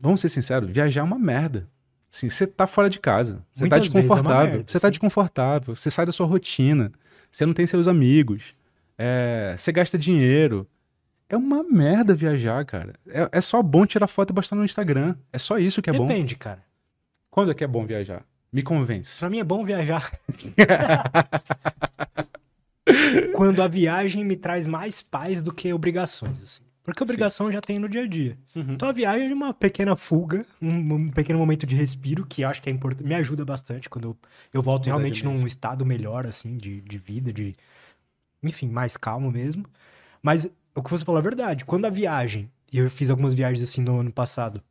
[0.00, 1.68] vamos ser sinceros, viajar é uma merda.
[2.12, 5.90] Assim, você tá fora de casa, você tá desconfortável, é merda, você tá desconfortável, você
[5.90, 6.92] sai da sua rotina,
[7.30, 8.54] você não tem seus amigos,
[8.98, 10.66] é, você gasta dinheiro,
[11.28, 12.94] é uma merda viajar, cara.
[13.08, 15.16] É, é só bom tirar foto e postar no Instagram.
[15.32, 16.14] É só isso que é Depende, bom.
[16.14, 16.64] Depende, cara.
[17.30, 18.24] Quando é que é bom viajar?
[18.52, 19.18] Me convence.
[19.18, 20.18] Pra mim é bom viajar.
[23.34, 26.62] Quando a viagem me traz mais paz do que obrigações, assim.
[26.86, 27.52] Porque obrigação Sim.
[27.52, 28.38] já tem no dia a dia.
[28.54, 28.74] Uhum.
[28.74, 32.48] Então a viagem é uma pequena fuga, um, um, pequeno momento de respiro, que eu
[32.48, 34.16] acho que é importante, me ajuda bastante quando eu,
[34.54, 37.54] eu volto realmente num estado melhor, assim, de, de vida, de.
[38.40, 39.66] Enfim, mais calmo mesmo.
[40.22, 41.64] Mas o que você falou é verdade.
[41.64, 44.62] Quando a viagem, e eu fiz algumas viagens assim no ano passado,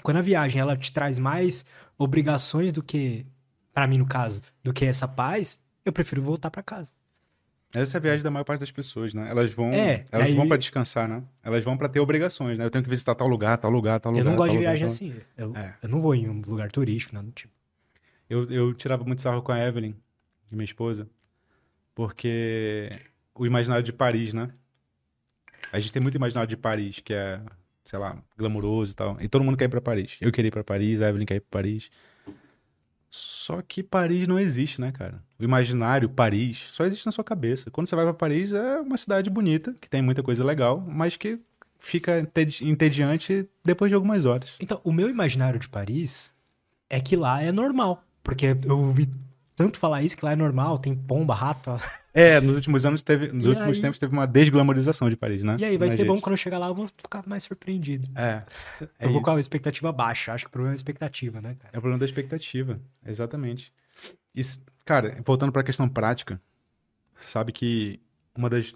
[0.00, 1.64] quando a viagem ela te traz mais
[1.98, 3.26] obrigações do que,
[3.74, 6.92] para mim no caso, do que essa paz, eu prefiro voltar para casa.
[7.74, 9.28] Essa é a viagem da maior parte das pessoas, né?
[9.30, 10.34] Elas vão, é, elas aí...
[10.34, 11.22] vão para descansar, né?
[11.42, 12.64] Elas vão para ter obrigações, né?
[12.64, 14.24] Eu tenho que visitar tal lugar, tal lugar, tal lugar.
[14.24, 14.94] Eu não gosto de lugar, viagem tal...
[14.94, 15.14] assim.
[15.36, 15.74] Eu, é.
[15.82, 17.52] eu não vou em um lugar turístico, nada do tipo.
[18.28, 19.94] Eu, eu tirava muito sarro com a Evelyn,
[20.50, 21.08] minha esposa,
[21.94, 22.90] porque
[23.34, 24.50] o imaginário de Paris, né?
[25.70, 27.40] A gente tem muito imaginário de Paris, que é,
[27.84, 29.16] sei lá, glamuroso e tal.
[29.20, 30.16] E todo mundo quer ir pra Paris.
[30.20, 31.90] Eu queria ir pra Paris, a Evelyn quer ir pra Paris.
[33.10, 35.22] Só que Paris não existe, né, cara?
[35.38, 37.70] O imaginário Paris só existe na sua cabeça.
[37.70, 41.16] Quando você vai para Paris, é uma cidade bonita, que tem muita coisa legal, mas
[41.16, 41.38] que
[41.78, 42.28] fica
[42.60, 44.52] entediante depois de algumas horas.
[44.60, 46.34] Então, o meu imaginário de Paris
[46.90, 48.04] é que lá é normal.
[48.22, 49.08] Porque eu ouvi
[49.56, 51.70] tanto falar isso que lá é normal, tem pomba, rato.
[52.18, 53.82] É, nos últimos anos teve, nos e últimos aí...
[53.82, 55.54] tempos teve uma desglamorização de Paris, né?
[55.56, 56.08] E aí, vai ser gente.
[56.08, 58.10] bom quando eu chegar lá, eu vou ficar mais surpreendido.
[58.16, 58.42] É.
[58.98, 60.32] é eu vou com a expectativa baixa.
[60.32, 61.70] Acho que o problema é a expectativa, né, cara?
[61.72, 63.72] É o problema da expectativa, exatamente.
[64.34, 64.42] E,
[64.84, 66.40] cara, voltando para a questão prática,
[67.14, 68.00] sabe que
[68.36, 68.74] uma das.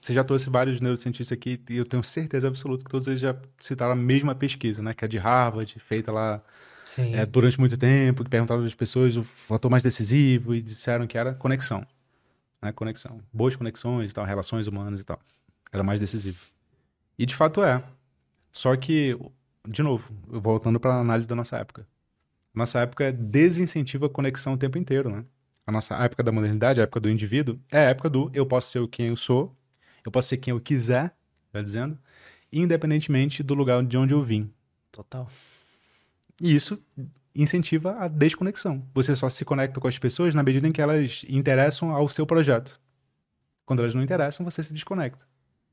[0.00, 3.36] Você já trouxe vários neurocientistas aqui e eu tenho certeza absoluta que todos eles já
[3.58, 4.94] citaram a mesma pesquisa, né?
[4.94, 6.42] Que é de Harvard, feita lá
[6.86, 7.14] Sim.
[7.14, 11.18] é, durante muito tempo, que perguntaram às pessoas o fator mais decisivo e disseram que
[11.18, 11.86] era conexão.
[12.60, 12.72] Né?
[12.72, 13.20] Conexão.
[13.32, 15.20] Boas conexões e tal, relações humanas e tal.
[15.72, 16.40] Era mais decisivo.
[17.18, 17.82] E de fato é.
[18.52, 19.16] Só que,
[19.68, 21.86] de novo, voltando para a análise da nossa época.
[22.52, 25.24] Nossa época desincentiva a conexão o tempo inteiro, né?
[25.66, 28.70] A nossa época da modernidade, a época do indivíduo, é a época do eu posso
[28.70, 29.54] ser quem eu sou,
[30.04, 31.14] eu posso ser quem eu quiser,
[31.52, 31.96] tá dizendo,
[32.52, 34.52] independentemente do lugar de onde eu vim.
[34.90, 35.30] Total.
[36.40, 36.82] E isso
[37.42, 38.84] incentiva a desconexão.
[38.94, 42.26] Você só se conecta com as pessoas na medida em que elas interessam ao seu
[42.26, 42.80] projeto.
[43.64, 45.24] Quando elas não interessam, você se desconecta.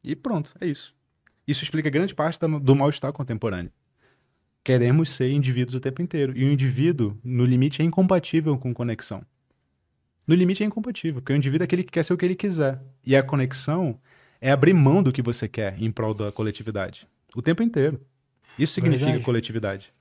[0.03, 0.95] E pronto, é isso.
[1.47, 3.71] Isso explica grande parte do mal-estar contemporâneo.
[4.63, 6.37] Queremos ser indivíduos o tempo inteiro.
[6.37, 9.23] E o indivíduo, no limite, é incompatível com conexão.
[10.27, 12.35] No limite, é incompatível, porque o indivíduo é aquele que quer ser o que ele
[12.35, 12.81] quiser.
[13.05, 13.97] E a conexão
[14.41, 17.07] é abrir mão do que você quer em prol da coletividade.
[17.33, 18.01] O tempo inteiro.
[18.59, 19.25] Isso significa Verdade.
[19.25, 19.93] coletividade.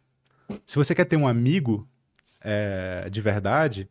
[0.64, 1.88] Se você quer ter um amigo
[2.40, 3.88] é, de verdade,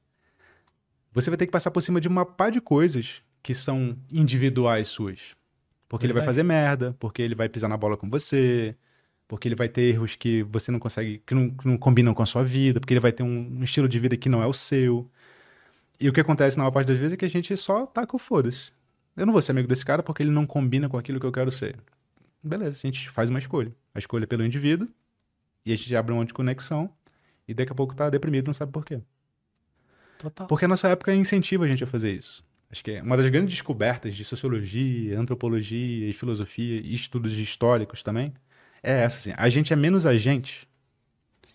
[1.12, 4.88] você vai ter que passar por cima de uma pá de coisas que são individuais
[4.88, 5.36] suas.
[5.88, 6.36] Porque ele vai Verdade.
[6.36, 8.76] fazer merda, porque ele vai pisar na bola com você,
[9.28, 12.24] porque ele vai ter erros que você não consegue, que não, que não combinam com
[12.24, 14.47] a sua vida, porque ele vai ter um, um estilo de vida que não é
[14.47, 15.10] o seu.
[15.99, 18.16] E o que acontece na maior parte das vezes é que a gente só taca
[18.16, 18.72] o foda-se.
[19.16, 21.32] Eu não vou ser amigo desse cara porque ele não combina com aquilo que eu
[21.32, 21.78] quero ser.
[22.43, 23.74] Beleza, a gente faz uma escolha.
[23.93, 24.89] A escolha é pelo indivíduo,
[25.66, 26.89] e a gente abre um monte de conexão,
[27.47, 29.01] e daqui a pouco tá deprimido, não sabe por quê.
[30.18, 30.47] Total.
[30.47, 32.43] Porque a nossa época incentiva a gente a fazer isso.
[32.72, 38.01] Acho que é uma das grandes descobertas de sociologia, antropologia e filosofia e estudos históricos
[38.03, 38.34] também
[38.86, 39.34] é essa, assim.
[39.36, 40.68] A gente é menos a gente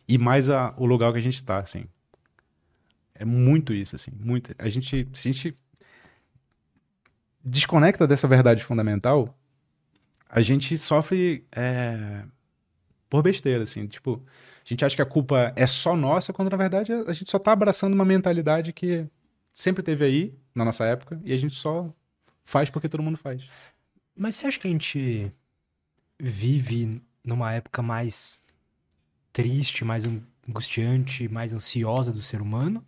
[0.08, 1.84] e mais a, o lugar que a gente está, assim.
[3.14, 4.11] É muito isso, assim.
[4.18, 4.52] Muito.
[4.58, 5.56] A gente, se a gente
[7.44, 9.38] desconecta dessa verdade fundamental,
[10.28, 12.24] a gente sofre é,
[13.11, 13.86] por besteira, assim.
[13.88, 14.22] Tipo,
[14.64, 17.38] a gente acha que a culpa é só nossa, quando na verdade a gente só
[17.38, 19.06] tá abraçando uma mentalidade que
[19.52, 21.92] sempre teve aí, na nossa época, e a gente só
[22.44, 23.46] faz porque todo mundo faz.
[24.16, 25.32] Mas você acha que a gente
[26.18, 28.40] vive numa época mais
[29.32, 30.04] triste, mais
[30.48, 32.86] angustiante, mais ansiosa do ser humano?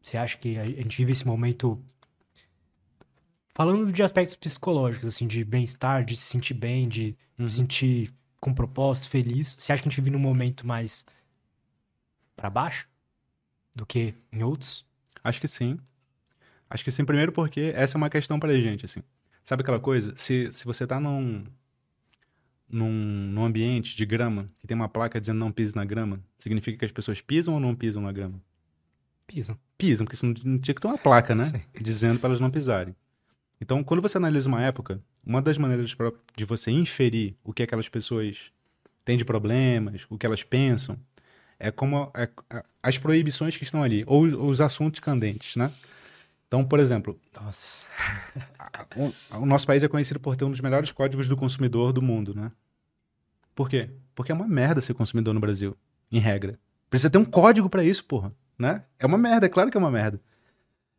[0.00, 1.82] Você acha que a gente vive esse momento
[3.54, 7.48] falando de aspectos psicológicos, assim, de bem-estar, de se sentir bem, de Uhum.
[7.48, 9.56] se sentir com propósito, feliz?
[9.58, 11.04] Você acha que a gente vive num momento mais
[12.34, 12.88] pra baixo
[13.74, 14.84] do que em outros?
[15.22, 15.78] Acho que sim.
[16.68, 19.02] Acho que sim, primeiro porque essa é uma questão pra gente, assim.
[19.44, 20.14] Sabe aquela coisa?
[20.16, 21.44] Se, se você tá num,
[22.68, 26.78] num, num ambiente de grama que tem uma placa dizendo não pise na grama, significa
[26.78, 28.40] que as pessoas pisam ou não pisam na grama?
[29.26, 29.58] Pisam.
[29.78, 31.44] pisam, porque senão não tinha que ter uma placa, né?
[31.44, 31.60] Sim.
[31.80, 32.96] Dizendo para elas não pisarem.
[33.60, 35.94] Então, quando você analisa uma época, uma das maneiras
[36.36, 38.50] de você inferir o que aquelas pessoas
[39.04, 40.98] têm de problemas, o que elas pensam,
[41.58, 42.28] é como é-
[42.82, 45.70] as proibições que estão ali, ou os assuntos candentes, né?
[46.48, 47.84] Então, por exemplo, Nossa.
[48.96, 52.02] o, o nosso país é conhecido por ter um dos melhores códigos do consumidor do
[52.02, 52.50] mundo, né?
[53.54, 53.90] Por quê?
[54.14, 55.76] Porque é uma merda ser consumidor no Brasil,
[56.10, 56.58] em regra.
[56.88, 58.82] Precisa ter um código pra isso, porra, né?
[58.98, 60.20] É uma merda, é claro que é uma merda.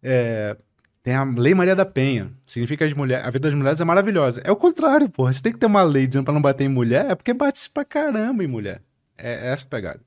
[0.02, 0.56] É,
[1.04, 2.32] tem a Lei Maria da Penha.
[2.46, 4.42] Significa que mulheres, a vida das mulheres é maravilhosa.
[4.44, 5.34] É o contrário, porra.
[5.34, 7.70] Você tem que ter uma lei dizendo pra não bater em mulher, é porque bate-se
[7.70, 8.82] pra caramba em mulher.
[9.18, 10.02] É, é essa pegada.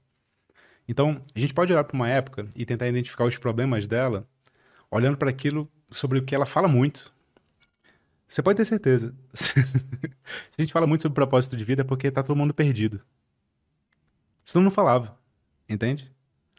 [0.86, 4.28] Então, a gente pode olhar pra uma época e tentar identificar os problemas dela,
[4.90, 7.12] olhando pra aquilo sobre o que ela fala muito.
[8.28, 9.14] Você pode ter certeza.
[9.32, 9.54] Se
[10.58, 13.00] a gente fala muito sobre propósito de vida é porque tá todo mundo perdido.
[14.44, 15.18] Senão não falava.
[15.68, 16.12] Entende?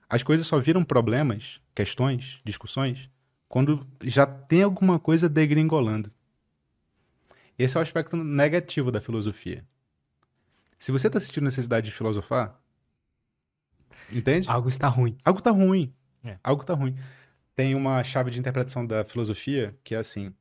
[0.09, 3.09] As coisas só viram problemas, questões, discussões,
[3.47, 6.11] quando já tem alguma coisa degringolando.
[7.57, 9.65] Esse é o aspecto negativo da filosofia.
[10.77, 12.59] Se você está sentindo necessidade de filosofar,
[14.11, 14.49] entende?
[14.49, 15.17] Algo está ruim.
[15.23, 15.93] Algo tá ruim.
[16.23, 16.37] É.
[16.43, 16.97] Algo tá ruim.
[17.55, 20.33] Tem uma chave de interpretação da filosofia que é assim: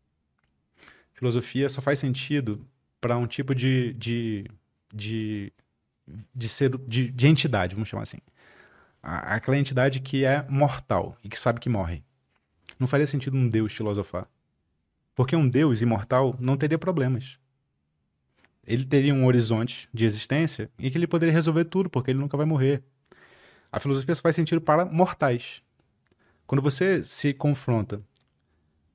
[1.13, 2.67] filosofia só faz sentido
[3.01, 4.51] para um tipo de, de,
[4.93, 5.53] de,
[6.35, 8.19] de ser de, de entidade, vamos chamar assim.
[9.03, 12.03] Aquela entidade que é mortal e que sabe que morre.
[12.79, 14.29] Não faria sentido um deus filosofar.
[15.14, 17.39] Porque um deus imortal não teria problemas.
[18.66, 22.37] Ele teria um horizonte de existência em que ele poderia resolver tudo, porque ele nunca
[22.37, 22.83] vai morrer.
[23.70, 25.62] A filosofia só faz sentido para mortais.
[26.47, 28.03] Quando você se confronta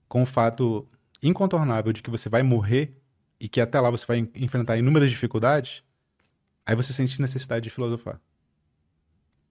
[0.07, 0.87] com o fato
[1.21, 2.97] incontornável de que você vai morrer
[3.39, 5.83] e que até lá você vai en- enfrentar inúmeras dificuldades,
[6.65, 8.19] aí você sente necessidade de filosofar.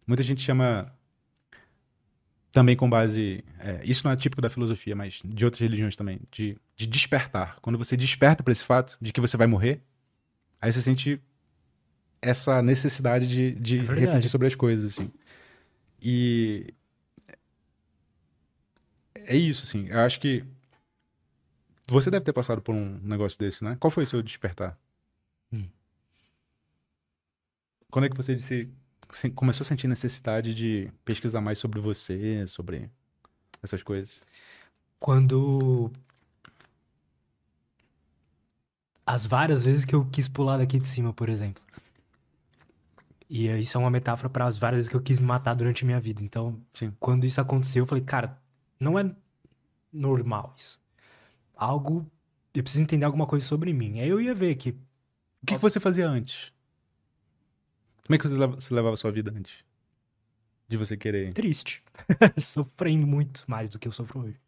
[0.07, 0.93] Muita gente chama
[2.59, 3.45] também com base.
[3.61, 7.57] é, isso não é típico da filosofia, mas de outras religiões também, de, de despertar.
[7.61, 9.81] Quando você desperta para esse fato de que você vai morrer,
[10.61, 11.21] aí você sente
[12.21, 15.09] essa necessidade de, de É refletir sobre as coisas, assim.
[16.03, 16.75] E
[19.15, 19.87] é isso, assim.
[19.89, 20.45] Eu acho que
[21.87, 23.77] você deve ter passado por um negócio desse, né?
[23.79, 24.77] Qual foi o seu despertar?
[25.53, 25.69] Hum.
[27.91, 28.69] Quando é que você disse, se-
[29.35, 32.91] começou a sentir necessidade de pesquisar mais sobre você, sobre
[33.63, 34.19] essas coisas?
[35.01, 35.91] Quando.
[39.07, 41.63] As várias vezes que eu quis pular daqui de cima, por exemplo.
[43.31, 45.83] E isso é uma metáfora para as várias vezes que eu quis me matar durante
[45.85, 46.23] a minha vida.
[46.23, 46.93] Então, Sim.
[46.99, 48.39] quando isso aconteceu, eu falei, cara,
[48.81, 49.11] não é
[49.93, 50.81] normal isso.
[51.57, 52.07] Algo.
[52.55, 54.01] Eu preciso entender alguma coisa sobre mim.
[54.01, 54.71] Aí eu ia ver que
[55.43, 56.53] O que, que você fazia antes?
[58.09, 59.63] Como é que você leva- você levava a sua vida antes?
[60.67, 61.35] De você querer.
[61.35, 61.85] triste.
[62.41, 64.41] Sofrendo muito mais do que eu sofro hoje.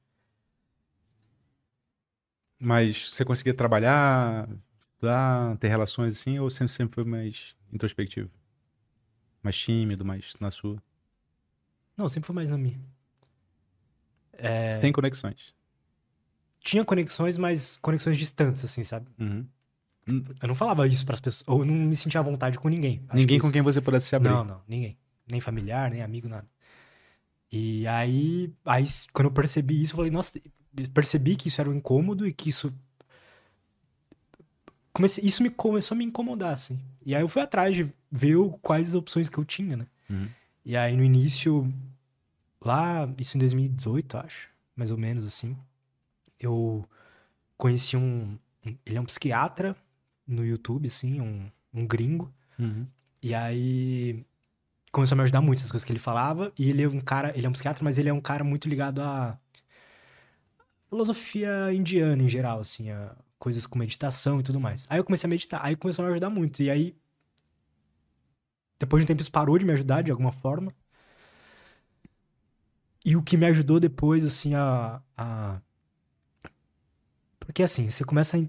[2.59, 4.49] Mas você conseguia trabalhar,
[4.95, 8.31] estudar, ter relações assim, ou sempre, sempre foi mais introspectivo?
[9.43, 10.83] Mais tímido, mais na sua?
[11.97, 12.81] Não, sempre foi mais na minha.
[14.33, 15.55] É, Sem conexões.
[16.61, 19.07] tinha conexões, mas conexões distantes, assim, sabe?
[19.19, 19.47] Uhum.
[20.07, 23.03] Eu não falava isso pras pessoas, ou eu não me sentia à vontade com ninguém.
[23.13, 24.31] Ninguém que com isso- quem você pudesse se abrir.
[24.31, 24.97] Não, não, ninguém.
[25.31, 26.47] Nem familiar, nem amigo, nada.
[27.53, 30.41] E aí, aí, quando eu percebi isso, eu falei, nossa,
[30.95, 32.73] percebi que isso era um incômodo e que isso.
[34.93, 36.79] Comecei, isso me começou a me incomodar, assim.
[37.05, 39.87] E aí eu fui atrás de ver quais as opções que eu tinha, né?
[40.09, 40.29] Uhum.
[40.65, 41.73] E aí no início,
[42.61, 45.57] lá, isso em 2018, acho, mais ou menos assim,
[46.39, 46.85] eu
[47.57, 48.37] conheci um-
[48.85, 49.77] ele é um psiquiatra
[50.31, 52.33] no YouTube, assim, um, um gringo.
[52.59, 52.87] Uhum.
[53.22, 54.24] E aí
[54.93, 56.53] começou a me ajudar muito as coisas que ele falava.
[56.59, 58.68] E ele é um cara, ele é um psiquiatra, mas ele é um cara muito
[58.68, 59.39] ligado à
[60.89, 64.87] filosofia indiana em geral, assim, a coisas com meditação e tudo mais.
[64.89, 66.62] Aí eu comecei a meditar, aí começou a me ajudar muito.
[66.62, 66.95] E aí,
[68.78, 70.72] depois de um tempo, isso parou de me ajudar de alguma forma.
[73.03, 75.01] E o que me ajudou depois, assim, a.
[75.16, 75.61] a...
[77.39, 78.41] Porque assim, você começa a.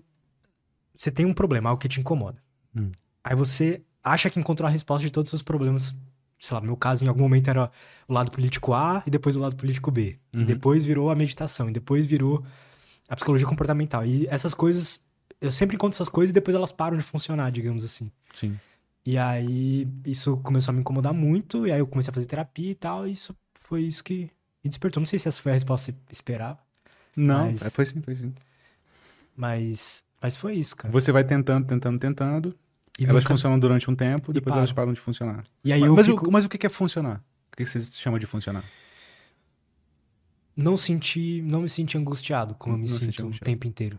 [1.01, 2.37] Você tem um problema, algo que te incomoda.
[2.75, 2.91] Hum.
[3.23, 5.95] Aí você acha que encontrou a resposta de todos os seus problemas.
[6.39, 7.71] Sei lá, no meu caso, em algum momento era
[8.07, 10.19] o lado político A e depois o lado político B.
[10.31, 10.41] Uhum.
[10.43, 11.67] E depois virou a meditação.
[11.67, 12.45] E depois virou
[13.09, 14.05] a psicologia comportamental.
[14.05, 15.03] E essas coisas.
[15.41, 18.11] Eu sempre encontro essas coisas e depois elas param de funcionar, digamos assim.
[18.31, 18.59] Sim.
[19.03, 21.65] E aí isso começou a me incomodar muito.
[21.65, 23.07] E aí eu comecei a fazer terapia e tal.
[23.07, 24.29] E isso foi isso que
[24.63, 25.01] me despertou.
[25.01, 26.59] Não sei se essa foi a resposta que você esperava.
[27.15, 28.31] Não, Mas- é, foi sim, foi sim.
[29.35, 30.91] Mas, mas foi isso, cara.
[30.91, 32.55] Você vai tentando, tentando, tentando.
[32.99, 34.59] E elas nunca- funcionam durante um tempo, depois param.
[34.59, 35.43] elas param de funcionar.
[35.63, 36.27] E aí mas fico...
[36.27, 37.23] o, mas o que que é funcionar?
[37.51, 38.63] O que que você chama de funcionar?
[40.55, 43.97] não senti, não me senti angustiado como eu me Não senti sinto o tempo inteiro.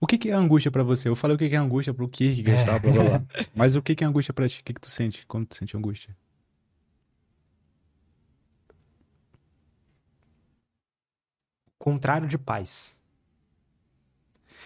[0.00, 1.08] O que que é angústia pra você?
[1.08, 2.64] Eu falei o que que é angústia pro Kierkegaard, É.
[2.66, 3.22] tal, blá, blá, blá.
[3.54, 4.60] Mas o que que é angústia pra ti?
[4.60, 6.16] O que que tu sente quando tu sente angústia?
[11.78, 13.00] Contrário de paz.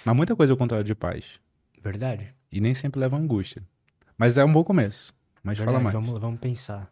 [0.06, 1.40] Mas muita coisa é o contrário de paz.
[1.82, 2.32] Verdade?
[2.52, 3.60] E nem sempre leva a angústia.
[4.16, 5.12] Mas é um bom começo.
[5.42, 5.74] Mas Verdade.
[5.74, 5.94] fala mais.
[5.94, 6.88] Vamos, vamos pensar.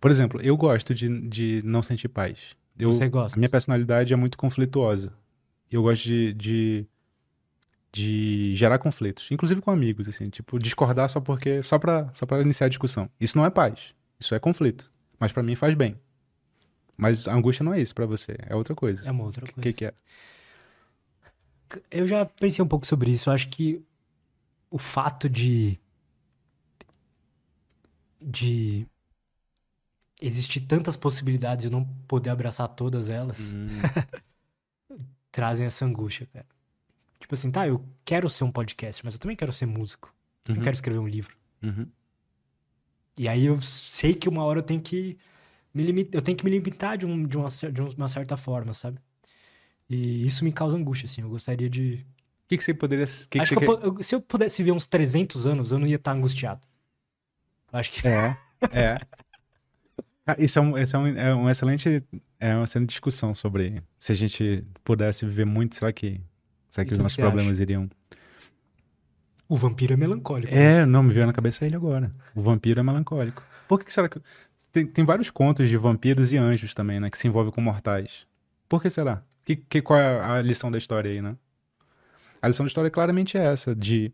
[0.00, 2.56] Por exemplo, eu gosto de, de não sentir paz.
[2.76, 3.38] Eu, Você gosta?
[3.38, 5.12] A minha personalidade é muito conflituosa.
[5.70, 6.86] Eu gosto de, de,
[7.92, 12.40] de gerar conflitos, inclusive com amigos, assim, tipo, discordar só porque só pra, só pra
[12.40, 13.08] iniciar a discussão.
[13.20, 14.90] Isso não é paz, isso é conflito.
[15.18, 15.96] Mas pra mim faz bem.
[16.98, 19.08] Mas a angústia não é isso pra você, é outra coisa.
[19.08, 19.62] É uma outra O coisa.
[19.62, 19.94] que, que é?
[21.90, 23.30] Eu já pensei um pouco sobre isso.
[23.30, 23.80] Eu acho que
[24.70, 25.78] o fato de.
[28.20, 28.86] de.
[30.20, 33.68] existir tantas possibilidades e eu não poder abraçar todas elas Hum,
[35.30, 36.46] trazem essa angústia, cara.
[37.20, 40.12] Tipo assim, tá, eu quero ser um podcast, mas eu também quero ser músico.
[40.48, 40.62] Eu Uhum.
[40.62, 41.36] quero escrever um livro.
[41.62, 41.86] uhum.
[43.16, 45.18] E aí eu sei que uma hora eu tenho que
[45.74, 48.72] me limitar, eu tenho que me limitar de, um, de, uma, de uma certa forma,
[48.72, 48.98] sabe?
[49.88, 51.22] E isso me causa angústia, assim.
[51.22, 52.04] Eu gostaria de.
[52.44, 53.06] O que, que você poderia.
[53.06, 55.78] Que que Acho você que, eu eu- se eu pudesse viver uns 300 anos, eu
[55.78, 56.60] não ia estar angustiado.
[57.72, 58.06] Eu Acho que.
[58.06, 58.36] É.
[58.72, 58.98] É.
[60.26, 62.02] Ah, Isso é, um, isso é, um, é um excelente.
[62.38, 66.20] É uma excelente discussão sobre se a gente pudesse viver muito, será que.
[66.70, 67.88] Será que os que nossos problemas iriam.
[69.48, 70.52] O vampiro é melancólico.
[70.54, 72.14] É, não, me veio na cabeça ele agora.
[72.34, 73.42] O vampiro é melancólico.
[73.66, 74.20] Por que, que será que.
[74.72, 77.10] Tem, tem vários contos de vampiros e anjos também, né?
[77.10, 78.26] Que se envolvem com mortais.
[78.68, 79.22] Por que será?
[79.44, 81.36] Que, que, qual é a lição da história aí, né?
[82.40, 84.12] A lição da história claramente é essa: de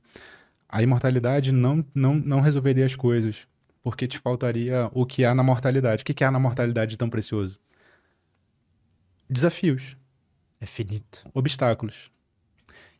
[0.68, 3.46] a imortalidade não, não, não resolveria as coisas,
[3.82, 6.02] porque te faltaria o que há na mortalidade.
[6.02, 7.58] O que, que há na mortalidade de tão precioso?
[9.28, 9.96] Desafios
[10.60, 11.28] É finito.
[11.34, 12.10] obstáculos.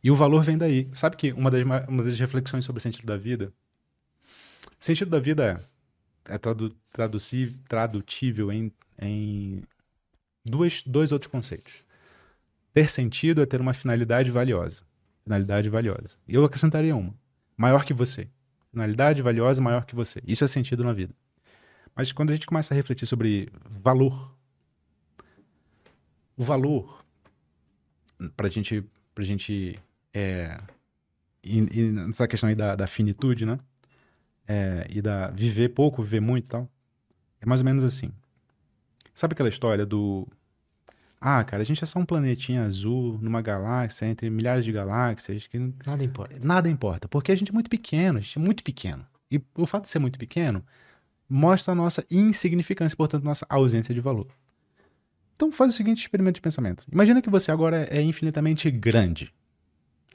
[0.03, 0.89] E o valor vem daí.
[0.93, 3.51] Sabe que uma das, uma das reflexões sobre o sentido da vida.
[4.79, 5.59] Sentido da vida é,
[6.27, 6.75] é tradu,
[7.67, 8.71] tradutível em,
[9.01, 9.63] em
[10.43, 11.73] duas, dois outros conceitos.
[12.73, 14.81] Ter sentido é ter uma finalidade valiosa.
[15.23, 16.15] Finalidade valiosa.
[16.27, 17.13] E eu acrescentaria uma.
[17.57, 18.27] Maior que você.
[18.71, 20.21] Finalidade valiosa maior que você.
[20.27, 21.13] Isso é sentido na vida.
[21.95, 23.49] Mas quando a gente começa a refletir sobre
[23.81, 24.35] valor,
[26.35, 27.05] o valor,
[28.35, 28.83] para gente,
[29.15, 29.79] a gente.
[30.13, 30.59] É,
[31.41, 33.57] e, e nessa questão aí da, da finitude, né?
[34.47, 36.69] É, e da viver pouco, viver muito e tal.
[37.41, 38.11] É mais ou menos assim.
[39.13, 40.27] Sabe aquela história do.
[41.19, 45.47] Ah, cara, a gente é só um planetinha azul numa galáxia entre milhares de galáxias.
[45.47, 45.57] Que...
[45.85, 46.39] Nada importa.
[46.43, 49.05] Nada importa, porque a gente é muito pequeno, a gente é muito pequeno.
[49.31, 50.63] E o fato de ser muito pequeno
[51.27, 54.27] mostra a nossa insignificância, portanto, nossa ausência de valor.
[55.35, 56.85] Então faz o seguinte experimento de pensamento.
[56.91, 59.33] Imagina que você agora é infinitamente grande.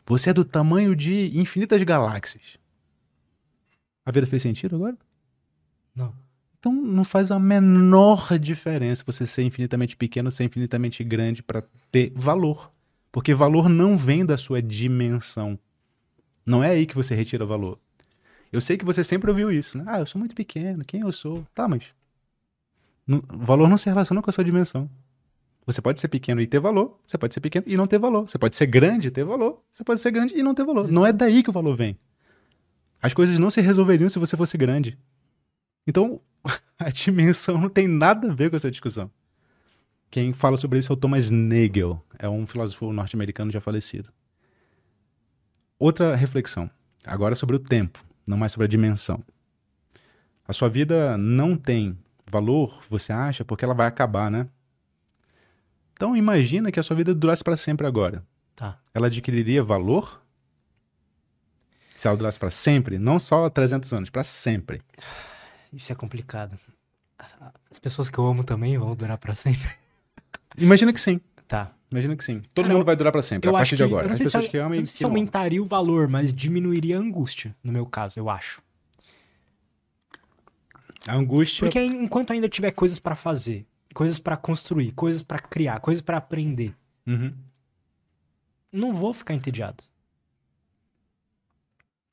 [0.07, 2.59] Você é do tamanho de infinitas galáxias.
[4.11, 4.99] A vida fez sentido agora?
[5.95, 6.13] Não.
[6.59, 11.63] Então não faz a menor diferença você ser infinitamente pequeno ou ser infinitamente grande para
[11.93, 12.73] ter valor.
[13.13, 15.57] Porque valor não vem da sua dimensão.
[16.45, 17.79] Não é aí que você retira valor.
[18.53, 19.85] Eu sei que você sempre ouviu isso, né?
[19.87, 21.47] Ah, eu sou muito pequeno, quem eu sou?
[21.55, 21.95] Tá, mas.
[23.09, 24.91] O valor não se relaciona com a sua dimensão.
[25.65, 28.29] Você pode ser pequeno e ter valor, você pode ser pequeno e não ter valor.
[28.29, 30.87] Você pode ser grande e ter valor, você pode ser grande e não ter valor.
[30.87, 30.95] Exato.
[30.97, 31.97] Não é daí que o valor vem.
[33.01, 34.99] As coisas não se resolveriam se você fosse grande.
[35.87, 36.21] Então,
[36.79, 39.11] a dimensão não tem nada a ver com essa discussão.
[40.11, 44.11] Quem fala sobre isso é o Thomas Nagel, é um filósofo norte-americano já falecido.
[45.79, 46.69] Outra reflexão,
[47.07, 49.23] agora sobre o tempo não mais sobre a dimensão.
[50.47, 54.49] A sua vida não tem valor, você acha, porque ela vai acabar, né?
[55.93, 58.25] Então imagina que a sua vida durasse para sempre agora.
[58.55, 58.79] Tá.
[58.95, 60.23] Ela adquiriria valor?
[62.01, 64.81] Se ela durasse para sempre, não só 300 anos, para sempre.
[65.71, 66.59] Isso é complicado.
[67.71, 69.69] As pessoas que eu amo também vão durar para sempre.
[70.57, 71.21] Imagina que sim.
[71.47, 71.75] Tá.
[71.91, 72.41] Imagina que sim.
[72.55, 74.11] Todo Cara, mundo vai durar para sempre, a partir de agora.
[74.11, 77.55] As pessoas se, que amam não sei se aumentaria o valor, mas diminuiria a angústia,
[77.63, 78.63] no meu caso, eu acho.
[81.07, 81.67] A angústia.
[81.67, 86.17] Porque enquanto ainda tiver coisas para fazer, coisas para construir, coisas para criar, coisas para
[86.17, 86.75] aprender,
[87.07, 87.35] uhum.
[88.73, 89.90] não vou ficar entediado.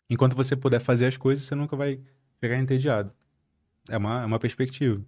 [0.09, 1.99] Enquanto você puder fazer as coisas, você nunca vai
[2.39, 3.11] ficar entediado.
[3.89, 5.01] É uma, é uma perspectiva.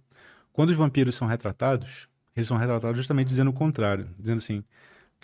[0.52, 4.64] Quando os vampiros são retratados, eles são retratados justamente dizendo o contrário, dizendo assim,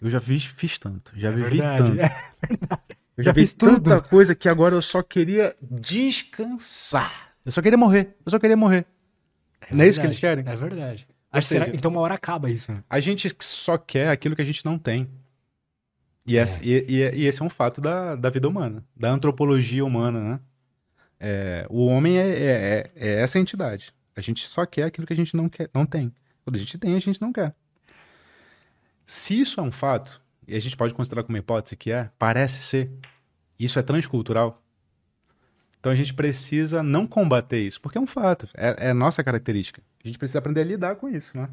[0.01, 2.01] eu já fiz, fiz tanto, já é vivi verdade, tanto.
[2.43, 2.97] É verdade.
[3.17, 7.33] Eu já, já fiz tanta coisa que agora eu só queria descansar.
[7.47, 8.15] Eu só queria morrer.
[8.25, 8.85] Eu só queria morrer.
[9.61, 10.45] É não é isso que eles querem?
[10.47, 11.09] É verdade.
[11.41, 12.73] Seja, então uma hora acaba isso.
[12.73, 12.83] Né?
[12.89, 15.09] A gente só quer aquilo que a gente não tem.
[16.27, 16.43] E, é.
[16.43, 20.21] esse, e, e, e, esse é um fato da, da vida humana, da antropologia humana,
[20.21, 20.41] né?
[21.19, 23.95] É, o homem é, é, é, é essa entidade.
[24.15, 26.13] A gente só quer aquilo que a gente não, quer, não tem.
[26.45, 27.55] Quando a gente tem, a gente não quer.
[29.07, 32.63] Se isso é um fato, e a gente pode considerar como hipótese que é, parece
[32.63, 32.91] ser,
[33.59, 34.63] isso é transcultural,
[35.79, 39.81] então a gente precisa não combater isso, porque é um fato, é, é nossa característica.
[40.05, 41.49] A gente precisa aprender a lidar com isso, né?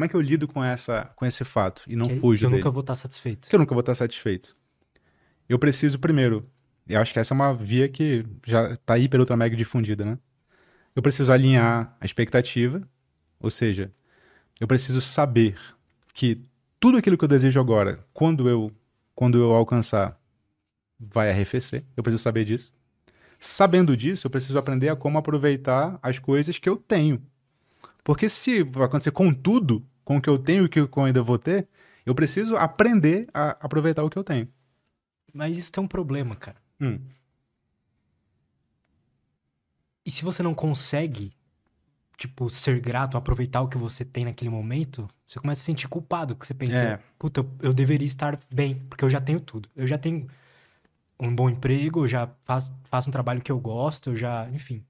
[0.00, 2.46] Como é que eu lido com, essa, com esse fato e não que, fujo que
[2.46, 2.62] eu dele?
[2.62, 3.50] nunca vou estar satisfeito.
[3.50, 4.56] Que eu nunca vou estar satisfeito.
[5.46, 6.48] Eu preciso, primeiro,
[6.88, 10.18] e acho que essa é uma via que já está hiper ultra mega difundida, né?
[10.96, 12.82] Eu preciso alinhar a expectativa,
[13.38, 13.92] ou seja,
[14.58, 15.58] eu preciso saber
[16.14, 16.40] que
[16.78, 18.72] tudo aquilo que eu desejo agora, quando eu,
[19.14, 20.18] quando eu alcançar,
[20.98, 21.84] vai arrefecer.
[21.94, 22.72] Eu preciso saber disso.
[23.38, 27.22] Sabendo disso, eu preciso aprender a como aproveitar as coisas que eu tenho.
[28.04, 31.22] Porque se acontecer com tudo, com o que eu tenho e o que eu ainda
[31.22, 31.68] vou ter,
[32.04, 34.48] eu preciso aprender a aproveitar o que eu tenho.
[35.32, 36.56] Mas isso tem um problema, cara.
[36.80, 36.98] Hum.
[40.04, 41.32] E se você não consegue
[42.20, 45.88] tipo, ser grato, aproveitar o que você tem naquele momento, você começa a se sentir
[45.88, 47.00] culpado, que você pensa, é.
[47.18, 49.70] puta, eu deveria estar bem, porque eu já tenho tudo.
[49.74, 50.28] Eu já tenho
[51.18, 54.84] um bom emprego, eu já faço, faço um trabalho que eu gosto, eu já, enfim.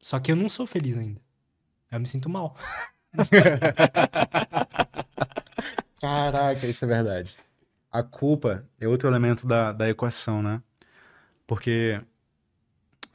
[0.00, 1.20] Só que eu não sou feliz ainda.
[1.96, 2.54] Eu me sinto mal.
[5.98, 7.38] Caraca, isso é verdade.
[7.90, 10.62] A culpa é outro elemento da, da equação, né?
[11.46, 11.98] Porque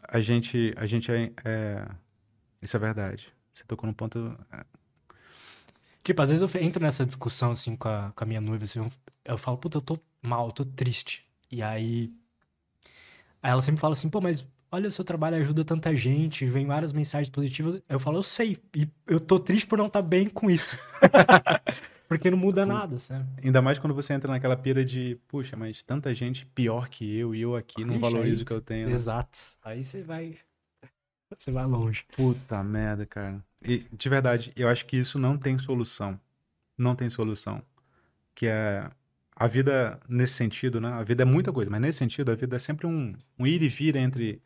[0.07, 1.87] a gente, a gente é, é
[2.59, 3.31] isso é verdade.
[3.53, 4.35] Você tocou no ponto.
[4.51, 4.65] É.
[6.03, 8.79] Tipo, às vezes eu entro nessa discussão, assim, com a, com a minha noiva, assim,
[9.23, 11.23] eu falo, puta, eu tô mal, eu tô triste.
[11.51, 12.11] E aí.
[13.43, 16.65] Aí ela sempre fala assim, pô, mas olha, o seu trabalho ajuda tanta gente, vem
[16.65, 17.81] várias mensagens positivas.
[17.89, 20.77] Eu falo, eu sei, e eu tô triste por não estar tá bem com isso.
[22.07, 23.25] Porque não muda nada, sabe?
[23.41, 27.33] Ainda mais quando você entra naquela pira de, puxa, mas tanta gente pior que eu
[27.33, 28.89] e eu aqui não valorizo o que eu tenho.
[28.89, 28.93] né?
[28.93, 29.39] Exato.
[29.63, 30.37] Aí você vai.
[31.39, 32.03] Você vai longe.
[32.13, 33.41] Puta merda, cara.
[33.65, 36.19] E, de verdade, eu acho que isso não tem solução.
[36.77, 37.63] Não tem solução.
[38.35, 38.89] Que é.
[39.33, 40.89] A vida, nesse sentido, né?
[40.89, 43.63] A vida é muita coisa, mas nesse sentido, a vida é sempre um, um ir
[43.63, 44.41] e vir entre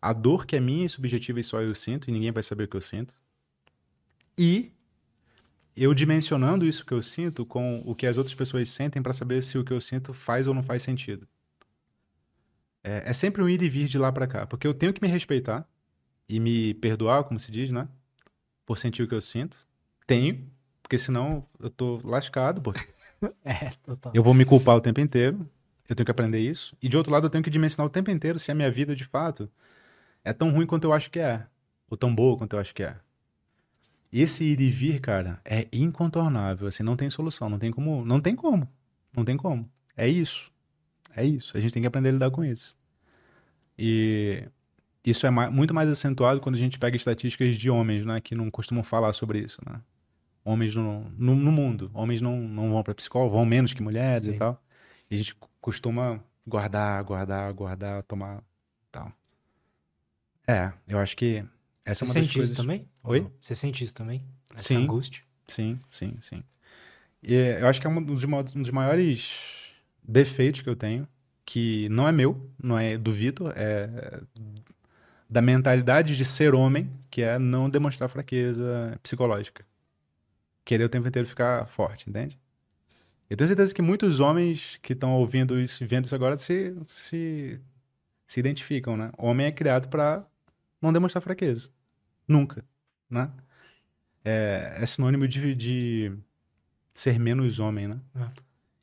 [0.00, 2.64] a dor que é minha e subjetiva e só eu sinto, e ninguém vai saber
[2.64, 3.14] o que eu sinto,
[4.36, 4.72] e
[5.76, 9.42] eu dimensionando isso que eu sinto com o que as outras pessoas sentem pra saber
[9.42, 11.26] se o que eu sinto faz ou não faz sentido.
[12.82, 15.02] É, é sempre um ir e vir de lá pra cá, porque eu tenho que
[15.02, 15.68] me respeitar
[16.28, 17.88] e me perdoar, como se diz, né?
[18.66, 19.58] Por sentir o que eu sinto.
[20.06, 20.48] Tenho,
[20.82, 22.86] porque senão eu tô lascado, porque
[23.44, 24.12] É, total.
[24.14, 25.48] eu vou me culpar o tempo inteiro.
[25.88, 26.76] Eu tenho que aprender isso.
[26.82, 28.94] E de outro lado, eu tenho que dimensionar o tempo inteiro se a minha vida,
[28.94, 29.50] de fato,
[30.28, 31.46] é tão ruim quanto eu acho que é.
[31.90, 32.96] Ou tão boa quanto eu acho que é.
[34.12, 36.66] Esse ir e vir, cara, é incontornável.
[36.68, 37.48] Assim, não tem solução.
[37.48, 38.04] Não tem como.
[38.04, 38.68] Não tem como.
[39.14, 39.68] Não tem como.
[39.96, 40.50] É isso.
[41.14, 41.56] É isso.
[41.56, 42.76] A gente tem que aprender a lidar com isso.
[43.78, 44.44] E
[45.04, 48.20] isso é ma- muito mais acentuado quando a gente pega estatísticas de homens, né?
[48.20, 49.80] Que não costumam falar sobre isso, né?
[50.44, 51.90] Homens no, no, no mundo.
[51.94, 54.38] Homens não, não vão para psicólogo, vão menos que mulheres e Sim.
[54.38, 54.62] tal.
[55.10, 58.42] E a gente costuma guardar, guardar, guardar, tomar.
[60.48, 61.44] É, eu acho que
[61.84, 62.52] essa Você é uma das sente coisas.
[62.52, 62.88] isso também?
[63.04, 63.26] Oi?
[63.38, 64.24] Você sente isso também?
[64.54, 64.84] Essa Sim.
[64.84, 65.22] angústia?
[65.46, 66.42] Sim, sim, sim.
[67.22, 69.72] E é, eu acho que é um dos, um dos maiores
[70.02, 71.06] defeitos que eu tenho,
[71.44, 74.22] que não é meu, não é do Vitor, é
[75.28, 79.66] da mentalidade de ser homem, que é não demonstrar fraqueza psicológica.
[80.64, 82.38] Querer o tempo inteiro ficar forte, entende?
[83.28, 86.74] Eu tenho certeza que muitos homens que estão ouvindo isso e vendo isso agora se,
[86.86, 87.60] se,
[88.26, 89.10] se identificam, né?
[89.18, 90.24] Homem é criado para
[90.80, 91.70] não demonstrar fraqueza.
[92.26, 92.64] Nunca,
[93.08, 93.30] né?
[94.24, 96.12] É, é sinônimo de, de
[96.92, 98.00] ser menos homem, né?
[98.14, 98.28] É.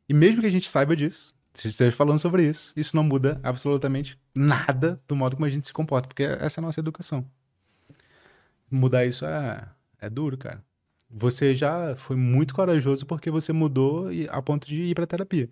[0.10, 2.96] E mesmo que a gente saiba disso, se a gente esteja falando sobre isso, isso
[2.96, 6.66] não muda absolutamente nada do modo como a gente se comporta, porque essa é a
[6.66, 7.26] nossa educação.
[8.70, 9.68] Mudar isso é,
[10.00, 10.64] é duro, cara.
[11.10, 15.50] Você já foi muito corajoso porque você mudou a ponto de ir pra terapia.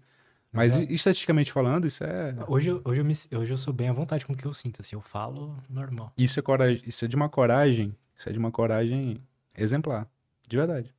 [0.53, 0.93] Mas Exato.
[0.93, 4.23] estatisticamente falando, isso é Hoje, eu- hoje, eu me, hoje eu sou bem à vontade
[4.25, 6.13] com o que eu sinto, assim, eu falo normal.
[6.15, 9.19] isso é coragem, isso é de uma coragem, isso é de uma coragem
[9.57, 10.07] exemplar,
[10.47, 10.93] de verdade.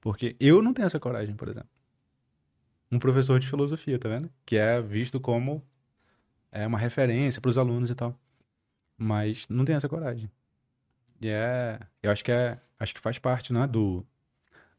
[0.00, 1.68] Porque eu não tenho essa coragem, por exemplo.
[2.90, 4.28] Um professor de filosofia, tá vendo?
[4.44, 5.62] Que é visto como
[6.52, 8.18] é uma referência para os alunos e tal.
[8.98, 10.30] Mas não tem essa coragem.
[11.20, 14.04] E é, eu acho que é, acho que faz parte, né, do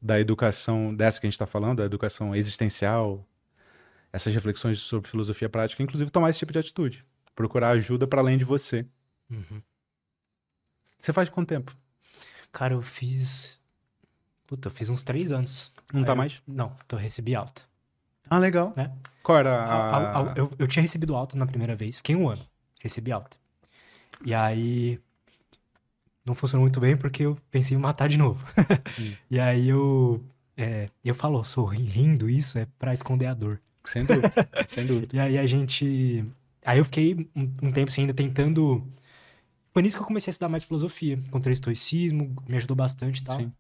[0.02, 3.26] da educação dessa que a gente está falando, da educação existencial,
[4.16, 7.06] essas reflexões sobre filosofia prática, inclusive tomar esse tipo de atitude,
[7.36, 8.86] procurar ajuda para além de você.
[9.30, 9.62] Uhum.
[11.00, 11.76] Você faz quanto tempo?
[12.52, 13.60] Cara, eu fiz.
[14.48, 15.72] Puta, eu fiz uns três anos.
[15.94, 16.42] Não Aí tá eu- mais?
[16.48, 17.64] Não, então eu recebi alta.
[18.30, 18.72] Ah, legal.
[18.76, 18.92] Né?
[19.22, 22.46] Qual era A- a- eu, eu tinha recebido alta na primeira vez, fiquei um ano,
[22.80, 23.38] recebi alta.
[24.24, 25.00] E aí.
[26.26, 28.44] Não funcionou muito bem porque eu pensei em matar de novo.
[29.00, 29.16] Hum.
[29.30, 30.24] E aí eu.
[30.58, 33.62] É, eu falo, sorri- rindo isso é pra esconder a dor.
[33.86, 34.32] Sem dúvida,
[34.68, 35.16] sem dúvida.
[35.16, 36.26] E aí a gente.
[36.64, 38.86] Aí eu fiquei um, um tempo assim, ainda tentando.
[39.74, 41.16] Foi nisso que eu comecei a estudar mais filosofia.
[41.28, 43.40] Encontrei estoicismo, me ajudou bastante e tal.
[43.40, 43.52] Sim.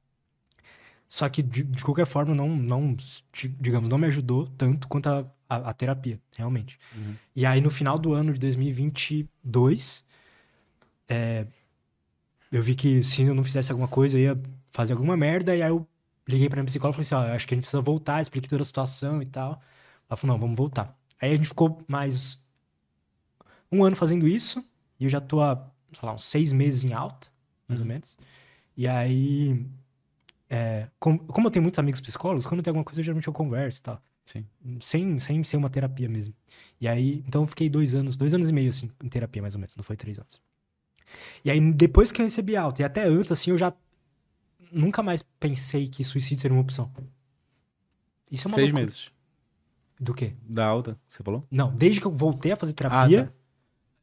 [1.07, 5.07] Só que, de, de qualquer forma, não, não, di- digamos, não me ajudou tanto quanto
[5.07, 6.79] a, a, a terapia, realmente.
[6.95, 7.15] Uhum.
[7.35, 10.03] E aí, no final do ano de 2022,
[11.07, 11.45] é,
[12.51, 15.55] eu vi que se eu não fizesse alguma coisa, eu ia fazer alguma merda.
[15.55, 15.87] E aí eu
[16.27, 18.49] liguei pra minha psicóloga e falei assim, ó, acho que a gente precisa voltar, expliquei
[18.49, 19.61] toda a situação e tal.
[20.09, 20.97] Ela falou, não, vamos voltar.
[21.21, 22.37] Aí a gente ficou mais
[23.71, 24.63] um ano fazendo isso.
[24.99, 25.55] E eu já tô há,
[25.93, 27.27] sei lá, uns seis meses em alta,
[27.67, 28.17] mais ou menos.
[28.77, 29.65] E aí...
[30.49, 33.79] é, com- como eu tenho muitos amigos psicólogos, quando tem alguma coisa, geralmente eu converso
[33.79, 34.01] e tal.
[34.25, 34.45] Sim.
[34.79, 36.33] Sem, sem ser uma terapia mesmo.
[36.81, 39.53] E aí, então eu fiquei dois anos, dois anos e meio, assim, em terapia, mais
[39.55, 39.75] ou menos.
[39.75, 40.41] Não foi três anos.
[41.43, 43.71] E aí, depois que eu recebi alta, e até antes, assim, eu já
[44.71, 46.91] nunca mais pensei que suicídio seria uma opção.
[48.31, 48.85] Isso é uma Seis loucura.
[48.85, 49.11] meses
[49.99, 50.33] Do quê?
[50.41, 51.47] da alta, você falou?
[51.49, 53.33] Não, desde que eu voltei a fazer terapia, Ah, tá.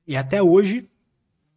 [0.06, 0.89] e até hoje,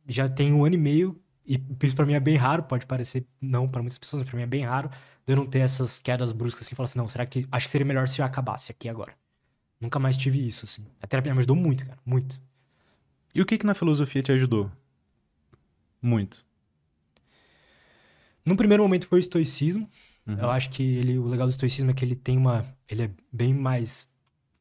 [0.07, 3.25] já tem um ano e meio, e isso pra mim é bem raro, pode parecer
[3.39, 4.89] não pra muitas pessoas, mas pra mim é bem raro,
[5.25, 7.71] de eu não ter essas quedas bruscas assim, falar assim, não, será que, acho que
[7.71, 9.13] seria melhor se eu acabasse aqui agora.
[9.79, 10.85] Nunca mais tive isso, assim.
[11.01, 12.41] A terapia me ajudou muito, cara, muito.
[13.33, 14.69] E o que que na filosofia te ajudou?
[16.01, 16.45] Muito.
[18.45, 19.89] No primeiro momento foi o estoicismo,
[20.27, 20.39] Uhum.
[20.39, 23.11] eu acho que ele, o legal do estoicismo é que ele tem uma, ele é
[23.31, 24.09] bem mais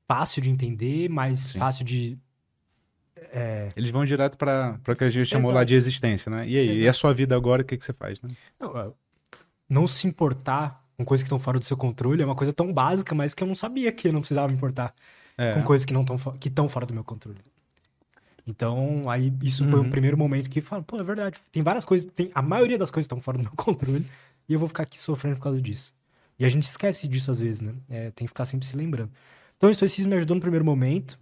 [0.07, 1.59] fácil de entender, mais Sim.
[1.59, 2.19] fácil de...
[3.75, 5.67] Eles vão direto para o que a gente chamou lá Exato.
[5.69, 6.47] de existência, né?
[6.49, 6.99] E aí, e a Exato.
[6.99, 8.31] sua vida agora, o que que você faz, né?
[8.61, 8.91] Não, é,
[9.69, 12.73] não se importar com coisas que estão fora do seu controle é uma coisa tão
[12.73, 14.95] básica, mas que eu não sabia que eu não precisava me importar
[15.37, 15.55] É.
[15.55, 17.39] com coisas que não estão que estão fora do meu controle.
[18.47, 19.87] Então, aí isso foi Uhum.
[19.87, 21.41] o primeiro momento que fala, pô, é verdade.
[21.51, 24.07] Tem várias coisas, tem a maioria das coisas estão fora do meu controle
[24.49, 25.93] e eu vou ficar aqui sofrendo por causa disso.
[26.39, 27.73] E a gente esquece disso às vezes, né?
[27.89, 29.11] É, tem que ficar sempre se lembrando.
[29.65, 31.19] Então, o estoicismo me ajudou no primeiro momento.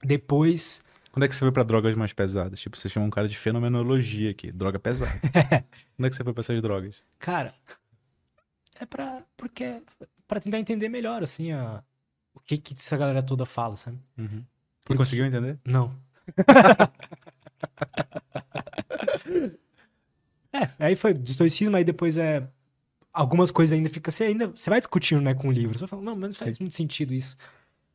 [0.00, 0.80] Depois,
[1.10, 2.60] Quando é que você foi pra drogas mais pesadas?
[2.60, 5.10] Tipo, você chama um cara de fenomenologia aqui, droga pesada.
[5.96, 7.02] Quando é que você foi pra essas drogas?
[7.18, 7.52] cara,
[8.78, 9.82] é pra porque
[10.28, 11.82] para tentar entender melhor assim a
[12.32, 13.98] o que que essa galera toda fala, sabe?
[14.16, 14.44] Uhum.
[14.84, 15.58] Porque- E conseguiu entender?
[15.64, 15.92] Não.
[20.52, 22.46] é, aí foi de estoicismo, aí depois é.
[23.16, 24.10] Algumas coisas ainda fica.
[24.10, 24.48] Você ainda.
[24.48, 25.78] Você vai discutindo, né, com o livro.
[25.78, 27.36] Você fala, não, mas não faz muito sentido isso.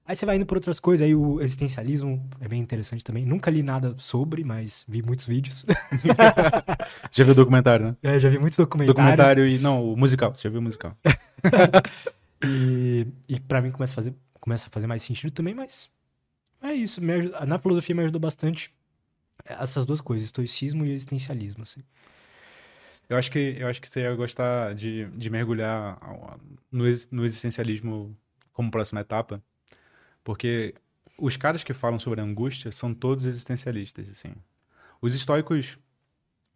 [0.04, 3.24] Aí você vai indo por outras coisas, aí o existencialismo é bem interessante também.
[3.24, 5.64] Nunca li nada sobre, mas vi muitos vídeos.
[7.12, 7.96] Já viu o documentário, né?
[8.02, 8.96] É, já vi muitos documentários.
[8.96, 9.60] Documentário e.
[9.60, 10.36] Não, o musical.
[10.36, 10.98] Você já viu o musical?
[12.44, 15.92] E, e para mim começa a, fazer, começa a fazer mais sentido também, mas
[16.62, 17.00] é isso.
[17.00, 18.74] ajuda- na filosofia me ajudou bastante
[19.46, 21.82] essas duas coisas, estoicismo e existencialismo, assim.
[23.12, 26.00] Eu acho que, eu acho que você ia gostar de, de mergulhar
[26.72, 28.18] no, no existencialismo
[28.54, 29.44] como próxima etapa,
[30.24, 30.74] porque
[31.18, 34.34] os caras que falam sobre angústia são todos existencialistas, assim.
[35.02, 35.78] Os estoicos,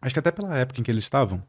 [0.02, 1.44] acho que até pela época em que eles estavam,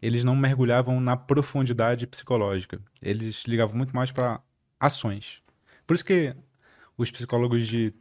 [0.00, 2.80] eles não mergulhavam na profundidade psicológica.
[3.02, 4.40] Eles ligavam muito mais para
[4.78, 5.42] ações.
[5.84, 6.36] Por isso que
[6.96, 7.92] os psicólogos de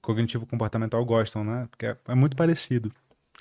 [0.00, 1.68] cognitivo comportamental gostam, né?
[1.70, 2.90] Porque é, é muito parecido.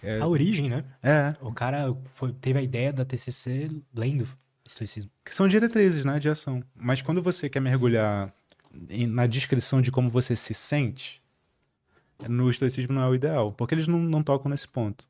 [0.06, 0.84] É, A origem, né?
[1.02, 4.28] é, O cara foi- teve a ideia da TCC lendo
[4.64, 5.10] estoicismo.
[5.24, 6.64] que são diretrizes, né, de ação.
[6.76, 8.34] Mas quando você quer mergulhar
[9.10, 11.22] na descrição de como você se sente,
[12.28, 15.08] no estoicismo não é o ideal, porque eles não, não tocam nesse ponto.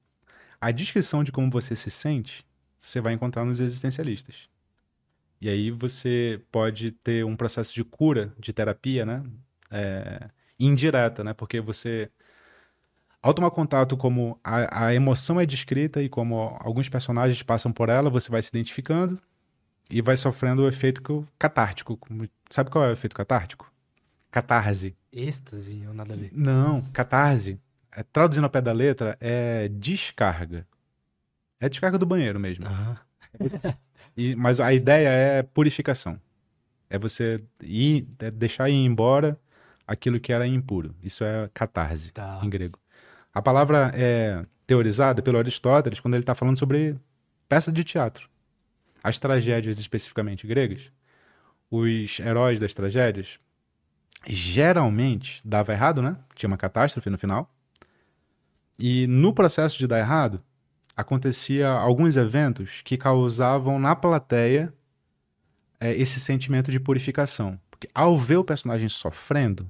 [0.60, 2.46] A descrição de como você se sente,
[2.80, 4.48] você vai encontrar nos existencialistas.
[5.42, 9.24] E aí você pode ter um processo de cura, de terapia, né,
[9.70, 12.10] é, indireta, né, porque você
[13.28, 17.90] ao tomar contato como a, a emoção é descrita e como alguns personagens passam por
[17.90, 19.20] ela, você vai se identificando
[19.90, 21.98] e vai sofrendo o efeito que o catártico.
[22.50, 23.72] Sabe qual é o efeito catártico?
[24.30, 24.96] Catarse.
[25.12, 26.30] Êxtase ou nada a ver.
[26.34, 27.60] Não, catarse.
[27.92, 30.68] É, traduzindo ao pé da letra, é descarga.
[31.60, 32.66] É descarga do banheiro mesmo.
[32.68, 32.98] Aham.
[34.18, 36.20] E- mas a ideia é purificação.
[36.90, 39.40] É você ir, é deixar ir embora
[39.88, 40.96] aquilo que era impuro.
[41.02, 42.40] Isso é catarse Tá.
[42.44, 42.78] em grego.
[43.36, 46.96] A palavra é teorizada pelo Aristóteles quando ele está falando sobre
[47.50, 48.30] peça de teatro.
[49.04, 50.90] As tragédias especificamente gregas,
[51.70, 53.38] os heróis das tragédias,
[54.26, 56.16] geralmente dava errado, né?
[56.34, 57.54] Tinha uma catástrofe no final.
[58.80, 60.42] E no processo de dar errado,
[60.96, 64.74] acontecia alguns eventos que causavam na plateia
[65.78, 67.60] é, esse sentimento de purificação.
[67.70, 69.70] Porque ao ver o personagem sofrendo,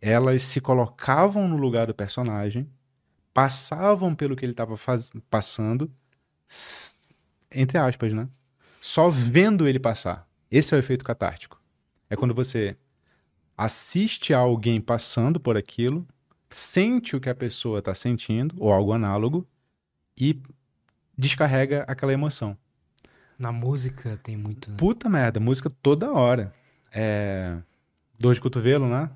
[0.00, 2.68] elas se colocavam no lugar do personagem,
[3.34, 4.74] passavam pelo que ele estava
[5.28, 5.90] passando,
[7.50, 8.28] entre aspas, né?
[8.80, 10.28] Só vendo ele passar.
[10.50, 11.60] Esse é o efeito catártico.
[12.08, 12.76] É quando você
[13.56, 16.06] assiste a alguém passando por aquilo,
[16.48, 19.46] sente o que a pessoa está sentindo, ou algo análogo,
[20.16, 20.40] e
[21.16, 22.56] descarrega aquela emoção.
[23.38, 24.70] Na música tem muito.
[24.70, 24.76] né?
[24.76, 26.52] Puta merda, música toda hora.
[26.92, 27.58] É...
[28.18, 29.10] Dor de cotovelo, né?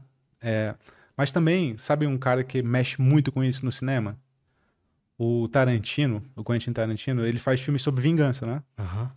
[0.44, 0.74] É...
[1.16, 4.18] Mas também, sabe um cara que mexe muito com isso no cinema?
[5.16, 8.62] O Tarantino, o Quentin Tarantino, ele faz filmes sobre vingança, né?
[8.78, 9.10] Aham.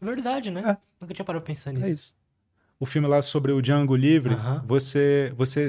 [0.00, 0.60] Verdade, né?
[0.60, 0.76] É.
[1.00, 1.84] Nunca tinha parado pra pensar nisso.
[1.86, 2.14] É isso.
[2.78, 4.64] O filme lá sobre o Django Livre, Aham.
[4.66, 5.66] você, você,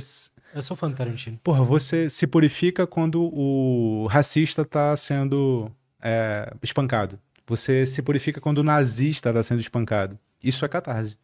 [0.54, 1.40] Eu sou fã do Tarantino.
[1.44, 5.72] porra, você se purifica quando o racista tá sendo
[6.02, 7.20] é, espancado.
[7.46, 10.18] Você se purifica quando o nazista tá sendo espancado.
[10.44, 11.18] Isso é catarse.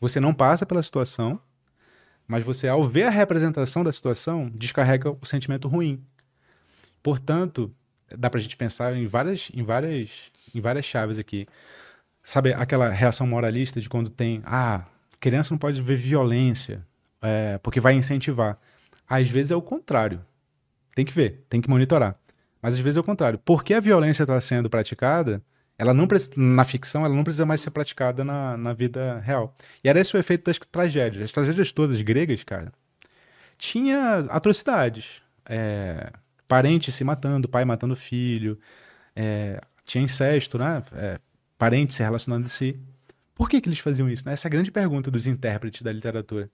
[0.00, 1.40] Você não passa pela situação,
[2.26, 6.02] mas você, ao ver a representação da situação, descarrega o sentimento ruim.
[7.02, 7.72] Portanto,
[8.16, 11.46] dá pra gente pensar em várias, em várias, em várias chaves aqui.
[12.24, 14.84] Sabe aquela reação moralista de quando tem, ah,
[15.20, 16.84] criança não pode ver violência,
[17.22, 18.58] é, porque vai incentivar.
[19.08, 20.20] Às vezes é o contrário.
[20.94, 22.18] Tem que ver, tem que monitorar.
[22.60, 23.38] Mas às vezes é o contrário.
[23.44, 25.40] Porque a violência está sendo praticada,
[25.78, 29.54] ela não na ficção, ela não precisa mais ser praticada na, na vida real.
[29.84, 31.24] E era esse o efeito das tragédias.
[31.24, 32.72] As tragédias todas gregas, cara,
[33.58, 35.22] tinha atrocidades.
[35.48, 36.12] É,
[36.48, 38.58] parente se matando, pai matando filho,
[39.14, 40.82] é, tinha incesto, né?
[40.92, 41.18] É,
[41.58, 42.80] parentes se relacionando entre si.
[43.34, 44.24] Por que, que eles faziam isso?
[44.26, 44.32] né?
[44.32, 46.50] Essa é a grande pergunta dos intérpretes da literatura.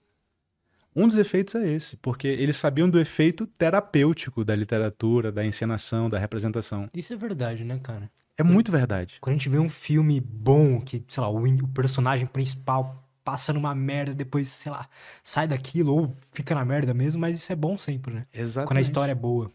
[0.95, 6.09] Um dos efeitos é esse, porque eles sabiam do efeito terapêutico da literatura, da encenação,
[6.09, 6.89] da representação.
[6.93, 8.11] Isso é verdade, né, cara?
[8.37, 9.17] É muito verdade.
[9.19, 13.53] Quando a gente vê um filme bom, que, sei lá, o, o personagem principal passa
[13.53, 14.87] numa merda, depois, sei lá,
[15.23, 18.27] sai daquilo ou fica na merda mesmo, mas isso é bom sempre, né?
[18.33, 18.67] Exatamente.
[18.67, 19.49] Quando a história é boa.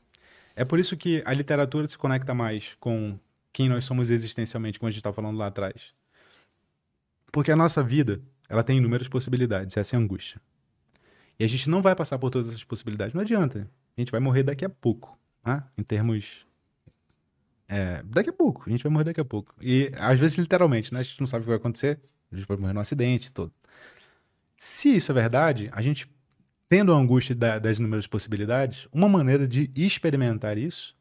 [0.56, 3.18] É por isso que a literatura se conecta mais com
[3.52, 5.92] quem nós somos existencialmente, como a gente estava falando lá atrás.
[7.30, 10.40] Porque a nossa vida, ela tem inúmeras possibilidades, essa é a angústia.
[11.38, 13.68] E a gente não vai passar por todas essas possibilidades, não adianta.
[13.96, 15.62] A gente vai morrer daqui a pouco, né?
[15.76, 16.46] em termos
[17.68, 19.54] é, daqui a pouco, a gente vai morrer daqui a pouco.
[19.60, 21.00] E às vezes, literalmente, né?
[21.00, 22.00] A gente não sabe o que vai acontecer,
[22.32, 23.52] a gente pode morrer num acidente todo.
[24.56, 26.10] Se isso é verdade, a gente,
[26.68, 30.96] tendo a angústia da, das inúmeras possibilidades, uma maneira de experimentar isso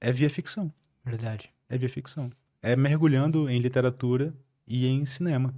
[0.00, 0.72] é via ficção.
[1.04, 1.52] Verdade.
[1.68, 2.32] É via ficção.
[2.62, 4.34] É mergulhando em literatura
[4.66, 5.54] e em cinema.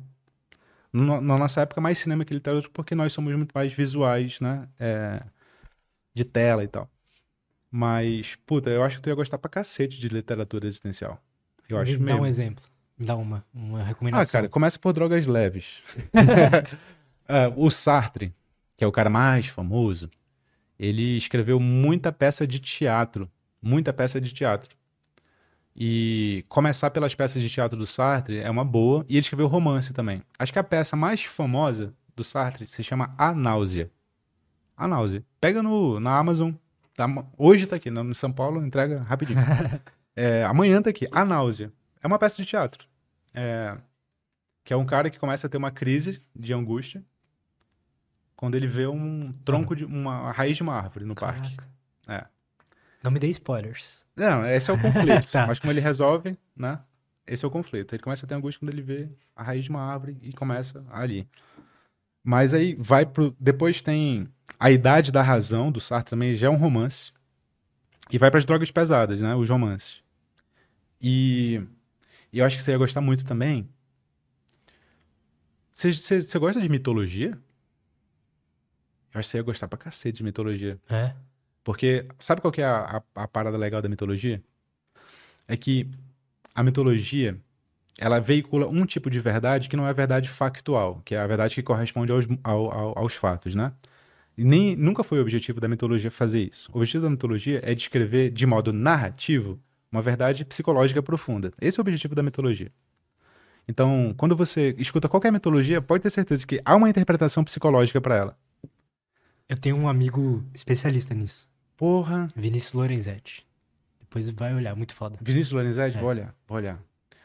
[0.93, 4.69] No, na nossa época, mais cinema que literatura, porque nós somos muito mais visuais, né?
[4.79, 5.23] É,
[6.15, 6.91] de tela e tal.
[7.71, 11.21] Mas, puta, eu acho que tu ia gostar pra cacete de literatura existencial.
[11.69, 12.23] Eu acho Me dá mesmo.
[12.23, 12.65] um exemplo.
[12.99, 14.41] Me dá uma, uma Ah, recomendação.
[14.41, 15.83] cara, começa por drogas leves.
[17.29, 18.35] Ah, o Sartre,
[18.77, 20.11] que é o cara mais famoso,
[20.79, 23.31] ele escreveu muita peça de teatro.
[23.63, 24.77] Muita peça de teatro.
[25.75, 29.05] E começar pelas peças de teatro do Sartre é uma boa.
[29.09, 30.23] E ele escreveu romance também.
[30.39, 33.91] Acho que a peça mais famosa do Sartre se chama A Náusea.
[34.77, 35.25] A Náusea.
[35.41, 36.53] Pega no, na Amazon.
[36.95, 37.07] Tá,
[37.39, 39.41] hoje tá aqui, no no São Paulo, entrega rapidinho.
[40.15, 41.09] É, amanhã tá aqui.
[41.11, 41.73] A Náusea.
[42.03, 42.87] É uma peça de teatro.
[43.33, 43.79] É,
[44.63, 47.03] que é um cara que começa a ter uma crise de angústia
[48.37, 51.57] quando ele vê um tronco de uma raiz de uma árvore no parque.
[51.57, 51.73] Caraca.
[52.09, 52.27] É.
[53.03, 54.07] Não me dê spoilers.
[54.15, 55.31] Não, esse é o conflito.
[55.33, 55.47] Tá.
[55.47, 56.81] Mas como ele resolve, né?
[57.27, 57.95] Esse é o conflito.
[57.95, 60.85] Ele começa a ter angústia quando ele vê a raiz de uma árvore e começa
[60.91, 61.29] ali.
[62.23, 63.35] Mas aí vai pro.
[63.39, 67.13] Depois tem A Idade da Razão, do Sartre também, já é um romance.
[68.11, 69.35] E vai para as drogas pesadas, né?
[69.35, 70.03] Os romances.
[71.01, 71.61] E,
[72.33, 73.69] e eu acho que você ia gostar muito também.
[75.73, 77.39] Você, você, você gosta de mitologia?
[79.13, 80.79] Eu acho que você ia gostar pra cacete de mitologia.
[80.89, 81.15] É?
[81.65, 84.43] Porque sabe qual que é a, a, a parada legal da mitologia?
[85.47, 85.89] É que
[86.55, 87.37] a mitologia,
[87.99, 91.27] ela veicula um tipo de verdade que não é a verdade factual, que é a
[91.27, 93.73] verdade que corresponde aos, ao- ao- aos fatos, né?
[94.37, 96.71] E nem, nunca foi o objetivo da mitologia fazer isso.
[96.73, 99.61] O objetivo da mitologia é descrever de modo narrativo
[99.91, 101.53] uma verdade psicológica profunda.
[101.61, 102.73] Esse é o objetivo da mitologia.
[103.69, 108.17] Então, quando você escuta qualquer mitologia, pode ter certeza que há uma interpretação psicológica para
[108.17, 108.39] ela.
[109.49, 111.49] Eu tenho um amigo especialista nisso.
[111.77, 113.47] Porra, Vinícius Lorenzetti.
[114.01, 115.19] Depois vai olhar, muito foda.
[115.21, 116.01] Vinícius Lorenzetti, É.
[116.01, 116.79] vou olhar, vou olhar.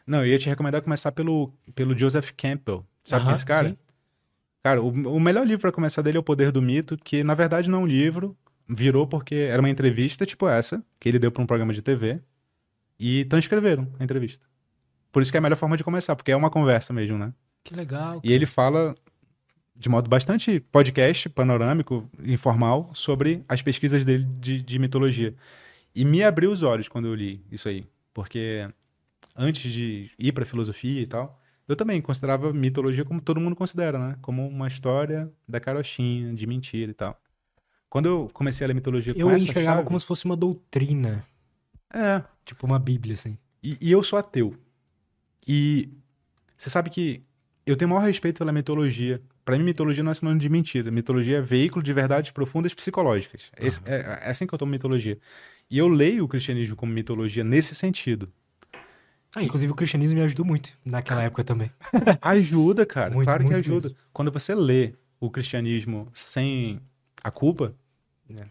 [0.06, 2.86] Não, eu ia te recomendar começar pelo, pelo Joseph Campbell.
[3.04, 3.70] Sabe quem é Aham, esse cara?
[3.70, 3.78] sim.
[4.64, 7.34] Cara, o, o melhor livro pra começar dele é O Poder do Mito, que na
[7.34, 8.36] verdade não é um livro,
[8.68, 12.20] virou porque era uma entrevista tipo essa, que ele deu pra um programa de TV,
[13.00, 14.46] e transcreveram a entrevista.
[15.12, 17.34] Por isso que é a melhor forma de começar, porque é uma conversa mesmo, né?
[17.64, 18.20] Que legal.
[18.24, 18.96] E ele fala
[19.78, 25.36] de modo bastante podcast, panorâmico, informal, sobre as pesquisas dele de, de mitologia.
[25.94, 27.86] E me abriu os olhos quando eu li isso aí.
[28.14, 28.68] Porque
[29.36, 34.00] antes de ir pra filosofia e tal, eu também considerava mitologia como todo mundo considera,
[34.00, 34.18] né?
[34.22, 37.20] Como uma história da carochinha, de mentira e tal.
[37.90, 40.36] Quando eu comecei a ler mitologia com Eu essa enxergava chave, como se fosse uma
[40.36, 41.26] doutrina.
[41.94, 43.38] É, Tipo uma bíblia, assim.
[43.62, 44.56] E, e eu sou ateu.
[45.46, 45.90] E
[46.58, 47.24] você sabe que
[47.70, 49.22] eu tenho o maior respeito pela mitologia.
[49.46, 50.90] Pra mim, mitologia não é sinônimo de mentira.
[50.92, 53.52] Mitologia é veículo de verdades profundas psicológicas.
[53.60, 55.18] Esse- é, é assim que eu tomo mitologia.
[55.70, 58.32] E eu leio o cristianismo como mitologia nesse sentido.
[59.36, 61.70] Ah, inclusive o cristianismo me ajudou muito naquela época também.
[62.22, 63.14] Ajuda, cara.
[63.14, 63.94] Muito, claro que muito ajuda.
[64.14, 66.80] Quando você lê o cristianismo sem
[67.24, 67.76] a culpa,
[68.30, 68.48] né?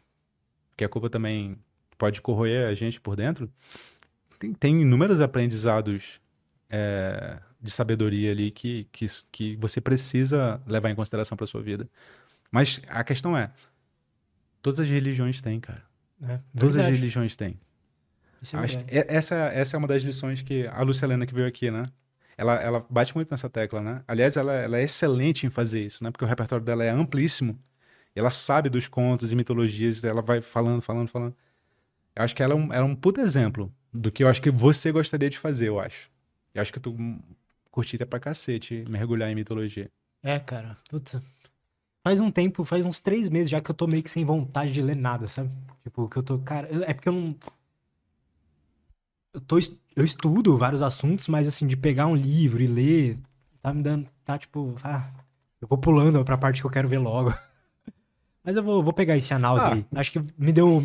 [0.70, 1.56] Porque a culpa também
[1.96, 3.50] pode corroer a gente por dentro.
[4.38, 6.20] Tem, tem inúmeros aprendizados
[6.68, 11.88] é, de sabedoria ali que, que, que você precisa levar em consideração para sua vida.
[12.50, 13.52] Mas a questão é,
[14.62, 15.82] todas as religiões têm, cara.
[16.22, 17.58] É, Todas as religiões têm.
[18.88, 21.70] É é- essa, essa é uma das lições que a Lúcia Helena que veio aqui,
[21.70, 21.90] né?
[22.38, 24.02] Ela, ela bate muito nessa tecla, né?
[24.06, 26.10] Aliás, ela, ela é excelente em fazer isso, né?
[26.10, 27.58] Porque o repertório dela é amplíssimo.
[28.14, 31.36] Ela sabe dos contos e mitologias, ela vai falando, falando, falando.
[32.14, 34.42] Eu acho que ela é um, ela é um puta exemplo do que eu acho
[34.42, 36.10] que você gostaria de fazer, eu acho.
[36.54, 36.94] Eu acho que tu
[37.76, 39.90] curtiria pra cacete mergulhar em mitologia.
[40.22, 40.78] É, cara.
[40.88, 41.22] Puta.
[42.02, 44.72] Faz um tempo, faz uns três meses já que eu tô meio que sem vontade
[44.72, 45.50] de ler nada, sabe?
[45.84, 46.38] Tipo, que eu tô.
[46.38, 47.36] Cara, é porque eu não.
[49.34, 49.58] Eu, tô,
[49.94, 53.18] eu estudo vários assuntos, mas assim, de pegar um livro e ler,
[53.60, 54.08] tá me dando.
[54.24, 54.74] Tá tipo.
[54.82, 55.10] Ah,
[55.60, 57.32] eu vou pulando pra parte que eu quero ver logo.
[58.42, 59.72] Mas eu vou, vou pegar esse análise Ah.
[59.74, 59.84] aí.
[59.96, 60.80] Acho que me deu,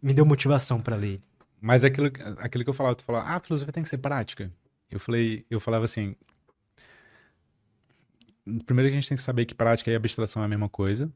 [0.00, 1.20] me deu motivação pra ler.
[1.60, 2.06] Mas é aquilo,
[2.38, 4.52] aquilo que eu falava, tu falava, ah, a filosofia tem que ser prática.
[4.90, 6.14] Eu falei, eu falava assim.
[8.64, 11.10] Primeiro que a gente tem que saber que prática e abstração é a mesma coisa.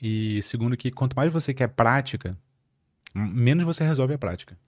[0.00, 2.36] E segundo que quanto mais você quer prática,
[3.14, 4.58] menos você resolve a prática.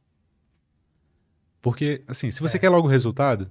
[1.60, 2.60] Porque, assim, se você É.
[2.60, 3.50] quer logo o resultado,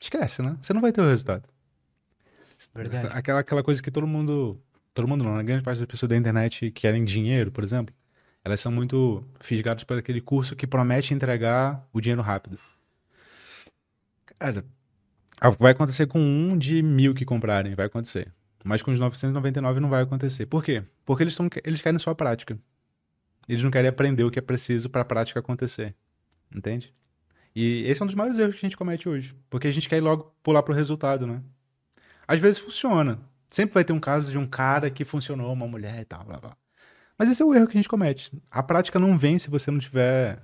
[0.00, 0.56] esquece, né?
[0.62, 1.48] Você não vai ter o resultado.
[2.74, 3.08] Verdade.
[3.12, 4.60] Aquela, aquela coisa que todo mundo.
[4.94, 7.92] Todo mundo não, a grande parte das pessoas da internet que querem dinheiro, por exemplo,
[8.44, 12.56] elas são muito fisgadas por aquele curso que promete entregar o dinheiro rápido.
[14.38, 14.64] Cara,
[15.58, 18.32] vai acontecer com um de mil que comprarem, vai acontecer.
[18.64, 20.46] Mas com os 999 não vai acontecer.
[20.46, 20.82] Por quê?
[21.04, 22.58] Porque eles, tão, eles querem só a prática.
[23.46, 25.94] Eles não querem aprender o que é preciso para a prática acontecer.
[26.54, 26.94] Entende?
[27.54, 29.36] E esse é um dos maiores erros que a gente comete hoje.
[29.50, 31.42] Porque a gente quer logo pular pro resultado, né?
[32.26, 33.20] Às vezes funciona.
[33.50, 36.38] Sempre vai ter um caso de um cara que funcionou, uma mulher e tal, blá
[36.38, 36.56] blá.
[37.18, 38.32] Mas esse é o erro que a gente comete.
[38.50, 40.42] A prática não vem se você não tiver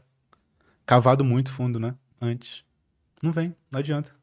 [0.87, 1.95] cavado muito fundo, né?
[2.21, 2.65] Antes.
[3.23, 4.15] Não vem, não adianta.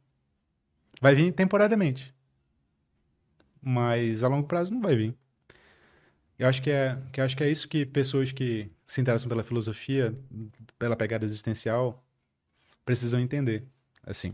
[1.01, 2.13] Vai vir temporariamente.
[3.61, 5.15] Mas a longo prazo não vai vir.
[6.39, 9.43] Eu acho que é, que acho que é isso que pessoas que se interessam pela
[9.43, 10.17] filosofia,
[10.77, 12.03] pela pegada existencial,
[12.85, 13.67] precisam entender.
[14.05, 14.33] Assim,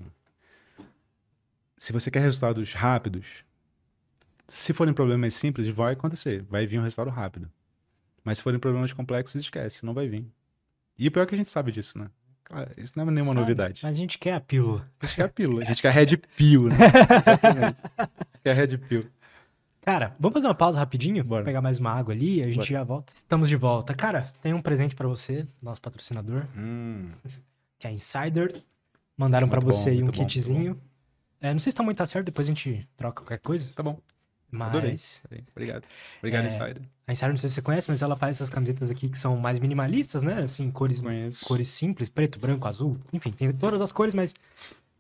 [1.78, 3.44] se você quer resultados rápidos,
[4.48, 7.52] se forem problemas simples, vai acontecer, vai vir um resultado rápido.
[8.24, 10.26] Mas se forem problemas complexos, esquece, não vai vir.
[10.98, 12.10] E o pior é que a gente sabe disso, né?
[12.46, 13.40] Claro, isso não é nenhuma Sabe?
[13.40, 13.80] novidade.
[13.84, 14.88] Mas a gente quer a pílula.
[15.00, 16.76] A gente quer a pílula, a gente quer a Red Pill, né?
[17.20, 17.82] Exatamente.
[17.98, 19.06] A gente quer a Red Pill.
[19.82, 21.24] Cara, vamos fazer uma pausa rapidinho?
[21.24, 21.44] Bora.
[21.44, 22.68] Pegar mais uma água ali e a gente Bora.
[22.68, 23.12] já volta.
[23.14, 23.94] Estamos de volta.
[23.94, 27.10] Cara, tem um presente pra você, nosso patrocinador, Hum,
[27.80, 28.54] que é a Insider.
[29.18, 30.80] Mandaram pra Muito bom, você aí um kitzinho.
[31.42, 33.70] É, não sei se tá muito certo, depois a gente troca qualquer coisa.
[33.76, 34.00] tá bom.
[34.62, 34.92] Adorei.
[34.92, 35.84] Mas Obrigado.
[36.20, 36.82] Obrigado, É, Insider.
[37.08, 39.36] a Insider, não sei se você conhece, mas ela faz essas camisetas aqui que são
[39.38, 40.44] mais minimalistas, né?
[40.44, 41.46] Assim, cores, Conheço.
[41.46, 42.98] cores simples, preto, branco, azul.
[43.12, 44.34] Enfim, tem todas as cores, mas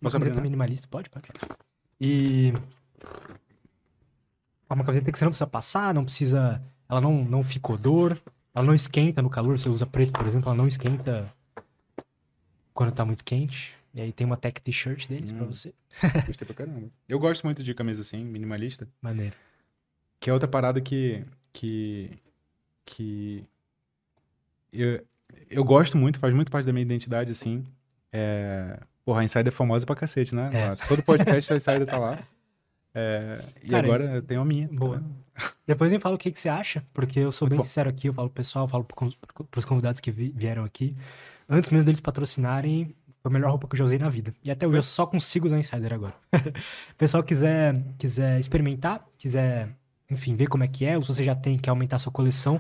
[0.01, 0.43] uma Posso camiseta né?
[0.43, 0.88] minimalista.
[0.89, 1.25] Pode, pode.
[2.01, 2.53] E
[4.69, 6.61] é uma camiseta que você não precisa passar, não precisa...
[6.89, 8.17] Ela não, não fica odor,
[8.53, 9.57] ela não esquenta no calor.
[9.57, 11.31] Você usa preto, por exemplo, ela não esquenta
[12.73, 13.75] quando tá muito quente.
[13.95, 15.52] E aí tem uma tech t-shirt deles pra Hum.
[15.52, 15.74] você.
[16.26, 16.88] Gostei pra caramba.
[17.07, 18.88] Eu gosto muito de camisa assim, minimalista.
[19.02, 19.36] Maneiro.
[20.20, 21.24] Que é outra parada que.
[21.52, 22.10] que.
[22.86, 23.44] que.
[24.72, 25.06] Eu,
[25.49, 27.64] eu gosto muito, faz muito parte da minha identidade, assim.
[28.11, 28.80] É...
[29.06, 30.49] Porra, a Insider é famosa pra cacete, né?
[30.53, 30.76] É.
[30.88, 32.20] Todo podcast a Insider tá lá.
[32.95, 34.68] É, E Cara, agora eu tenho a minha.
[34.70, 35.03] Boa.
[35.68, 37.64] Depois me fala o que, que você acha, porque eu sou Muito bem bom.
[37.64, 38.86] sincero aqui, eu falo pro pessoal, falo
[39.52, 40.95] pros convidados que vi- vieram aqui.
[41.49, 44.35] Antes mesmo deles patrocinarem, foi a melhor roupa que eu já usei na vida.
[44.43, 46.13] E até hoje eu só consigo usar Insider agora.
[46.97, 49.69] pessoal quiser, quiser experimentar, quiser,
[50.11, 52.11] enfim, ver como é que é, ou se você já tem, quer aumentar a sua
[52.11, 52.59] coleção,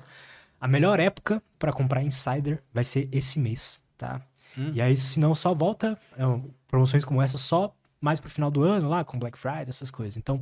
[0.61, 4.21] a melhor época pra comprar Insider vai ser esse mês, tá?
[4.57, 4.71] Hum.
[4.73, 6.23] E aí, se não, só volta é,
[6.65, 10.15] promoções como essa só mais pro final do ano, lá com Black Friday, essas coisas.
[10.15, 10.39] Então,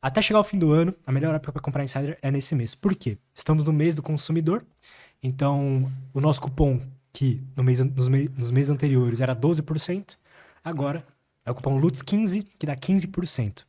[0.00, 2.74] até chegar ao fim do ano, a melhor época para comprar Insider é nesse mês.
[2.74, 3.18] Por quê?
[3.34, 4.64] Estamos no mês do consumidor,
[5.22, 6.80] então o nosso cupom,
[7.12, 10.18] que no mês, nos, mei- nos meses anteriores era 12%,
[10.64, 11.04] agora
[11.44, 13.66] é o cupom LUTS15, que dá 15%.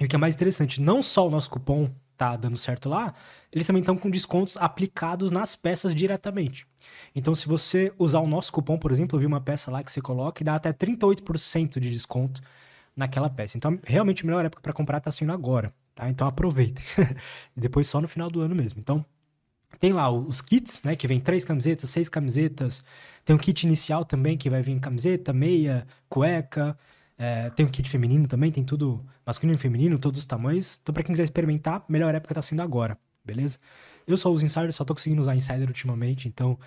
[0.00, 3.14] E o que é mais interessante, não só o nosso cupom tá dando certo lá,
[3.52, 6.66] eles também estão com descontos aplicados nas peças diretamente.
[7.14, 9.92] Então, se você usar o nosso cupom, por exemplo, eu vi uma peça lá que
[9.92, 12.40] você coloca e dá até 38% de desconto
[12.96, 13.56] naquela peça.
[13.56, 16.08] Então, realmente a melhor época para comprar tá sendo agora, tá?
[16.08, 16.84] Então, aproveitem.
[17.56, 18.80] depois só no final do ano mesmo.
[18.80, 19.04] Então,
[19.78, 20.96] tem lá os kits, né?
[20.96, 22.82] Que vem três camisetas, seis camisetas.
[23.24, 26.76] Tem um kit inicial também, que vai vir camiseta, meia, cueca.
[27.18, 30.78] É, tem um kit feminino também, tem tudo masculino e feminino, todos os tamanhos.
[30.82, 33.58] Então, pra quem quiser experimentar, melhor época tá sendo agora, beleza?
[34.06, 36.58] Eu só uso Insider, só tô conseguindo usar Insider ultimamente, então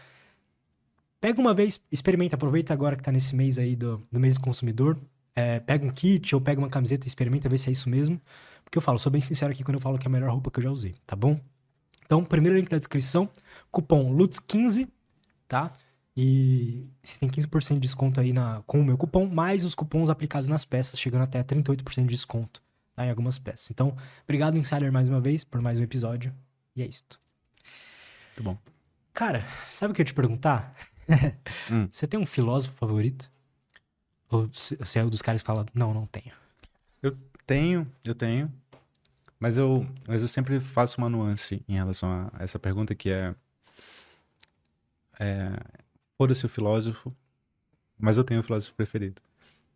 [1.21, 4.41] pega uma vez, experimenta, aproveita agora que tá nesse mês aí do, do mês do
[4.41, 4.97] consumidor.
[5.35, 8.19] É, pega um kit ou pega uma camiseta experimenta, vê se é isso mesmo.
[8.63, 10.51] Porque eu falo, sou bem sincero aqui quando eu falo que é a melhor roupa
[10.51, 11.39] que eu já usei, tá bom?
[12.09, 13.29] Então, primeiro link da descrição,
[13.69, 14.87] cupom LUTS15,
[15.47, 15.71] tá?
[16.17, 20.09] E vocês têm 15% de desconto aí na, com o meu cupom, mais os cupons
[20.09, 22.63] aplicados nas peças, chegando até 38% de desconto
[22.95, 23.69] tá, em algumas peças.
[23.69, 26.33] Então, obrigado, Insider, mais uma vez, por mais um episódio.
[26.75, 27.03] E é isso.
[28.29, 28.57] Muito bom.
[29.13, 30.73] Cara, sabe o que eu ia te perguntar?
[31.71, 31.87] Hum.
[31.91, 33.31] Você tem um filósofo favorito?
[34.31, 36.31] Ou se- você é um dos caras que fala, não, não tenho.
[37.47, 38.51] Tenho, eu tenho.
[39.39, 43.33] Mas eu, mas eu sempre faço uma nuance em relação a essa pergunta que é.
[45.19, 45.51] é
[46.17, 47.15] Foda-se o filósofo,
[47.97, 49.21] mas eu tenho o filósofo preferido.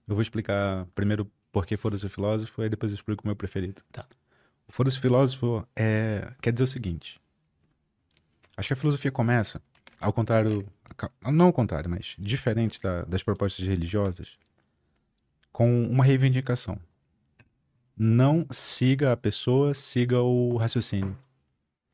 [0.06, 3.36] Eu vou explicar primeiro por que foda-se o filósofo, e depois eu explico o meu
[3.36, 3.82] preferido.
[3.90, 4.06] Tá.
[4.68, 7.22] O Foda-se filósofo é, quer dizer o seguinte.
[8.58, 9.62] Acho que a filosofia começa,
[10.00, 10.68] ao contrário,
[11.32, 14.38] não ao contrário, mas diferente da, das propostas religiosas,
[15.52, 16.78] com uma reivindicação.
[17.96, 21.18] Não siga a pessoa, siga o raciocínio.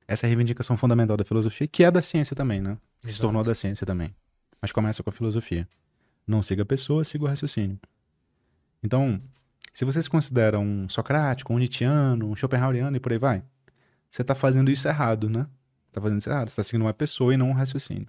[0.07, 2.77] Essa é a reivindicação fundamental da filosofia, que é da ciência também, né?
[3.03, 3.13] Exato.
[3.13, 4.15] Se tornou da ciência também.
[4.61, 5.67] Mas começa com a filosofia.
[6.25, 7.79] Não siga a pessoa, siga o raciocínio.
[8.81, 9.21] Então,
[9.73, 13.43] se você se considera um socrático, um nietzscheano, um schopenhaueriano e por aí vai,
[14.09, 15.47] você está fazendo isso errado, né?
[15.87, 16.49] Está fazendo isso errado.
[16.49, 18.07] Você está seguindo uma pessoa e não um raciocínio.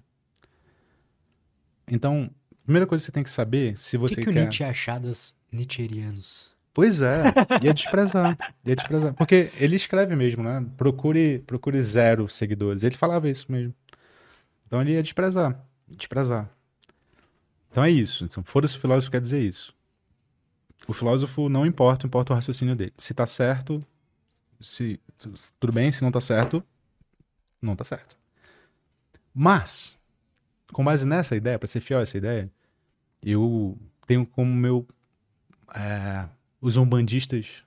[1.87, 4.31] Então, a primeira coisa que você tem que saber, se você que que quer...
[4.31, 6.50] O que o Nietzsche achar dos nietzscherianos?
[6.73, 7.23] Pois é,
[7.61, 9.13] ia desprezar, ia desprezar.
[9.13, 10.65] Porque ele escreve mesmo, né?
[10.77, 12.83] Procure, procure zero seguidores.
[12.83, 13.73] Ele falava isso mesmo.
[14.65, 16.49] Então ele ia desprezar, desprezar.
[17.69, 18.23] Então é isso.
[18.23, 19.73] Então, Foda-se o filósofo quer dizer isso.
[20.87, 22.93] O filósofo não importa, importa o raciocínio dele.
[22.97, 23.85] Se tá certo,
[24.59, 26.63] se, se tudo bem, se não tá certo,
[27.61, 28.17] não tá certo.
[29.33, 29.95] Mas,
[30.71, 32.51] com base nessa ideia, para ser fiel a essa ideia,
[33.23, 34.85] eu tenho como meu.
[35.73, 36.27] É,
[36.61, 37.63] os umbandistas,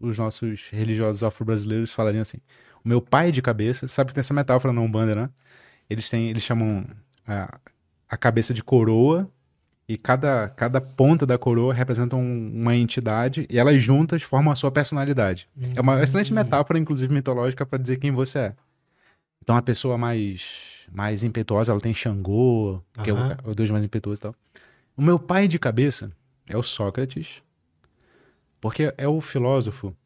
[0.00, 2.38] os nossos religiosos afro-brasileiros falariam assim:
[2.84, 5.30] o meu pai de cabeça, sabe que tem essa metáfora na Umbanda, né?
[5.88, 6.86] Eles têm, eles chamam
[7.26, 7.58] a,
[8.08, 9.30] a cabeça de coroa
[9.88, 14.56] e cada, cada ponta da coroa representa um, uma entidade e elas juntas formam a
[14.56, 15.48] sua personalidade.
[15.56, 15.72] Uhum.
[15.76, 18.54] É uma excelente metáfora, inclusive mitológica, para dizer quem você é.
[19.42, 23.04] Então a pessoa mais mais impetuosa, ela tem Xangô, uhum.
[23.04, 24.34] que é o, o deus mais impetuoso e tal.
[24.96, 26.10] O meu pai de cabeça
[26.48, 27.42] é o Sócrates,
[28.60, 29.96] porque é o filósofo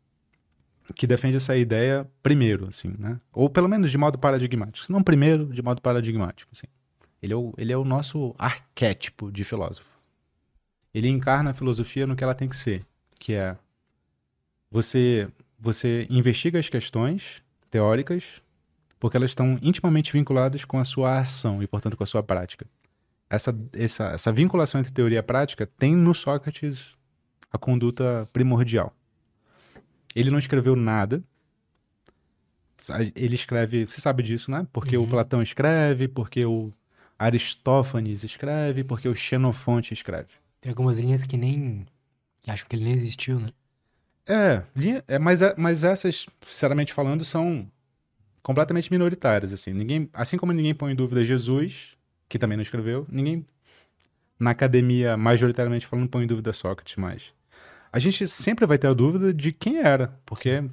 [0.95, 3.21] que defende essa ideia primeiro, assim, né?
[3.33, 4.85] Ou pelo menos de modo paradigmático.
[4.85, 6.67] Se não primeiro, de modo paradigmático, assim.
[7.23, 9.89] Ele é, o, ele é o nosso arquétipo de filósofo.
[10.93, 12.85] Ele encarna a filosofia no que ela tem que ser,
[13.19, 13.57] que é
[14.71, 15.29] você
[15.59, 18.43] você investiga as questões teóricas
[19.01, 22.67] porque elas estão intimamente vinculadas com a sua ação e, portanto, com a sua prática.
[23.29, 26.94] Essa, essa, essa vinculação entre teoria e prática tem no Sócrates
[27.55, 28.93] a conduta primordial.
[30.15, 31.23] Ele não escreveu nada.
[33.15, 34.67] Ele escreve, você sabe disso, né?
[34.73, 35.05] Porque uhum.
[35.05, 36.73] o Platão escreve, porque o
[37.17, 40.31] Aristófanes escreve, porque o Xenofonte escreve.
[40.61, 41.87] Tem algumas linhas que nem.
[42.43, 43.51] que acham que ele nem existiu, né?
[44.27, 47.71] É, linha, é mas, é, mas essas, sinceramente falando, são
[48.43, 49.53] completamente minoritárias.
[49.53, 49.73] Assim.
[49.73, 51.97] Ninguém, assim como ninguém põe em dúvida Jesus,
[52.29, 53.47] que também não escreveu, ninguém
[54.41, 57.33] na academia, majoritariamente falando, põe em dúvida Sócrates, mas
[57.95, 60.71] a gente sempre vai ter a dúvida de quem era, porque Sim.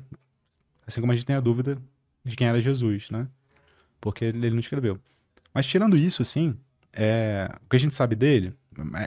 [0.88, 1.77] assim como a gente tem a dúvida
[2.23, 3.27] de quem era Jesus, né?
[3.99, 4.99] Porque ele não escreveu.
[5.53, 6.57] Mas tirando isso, assim,
[6.91, 8.56] é, o que a gente sabe dele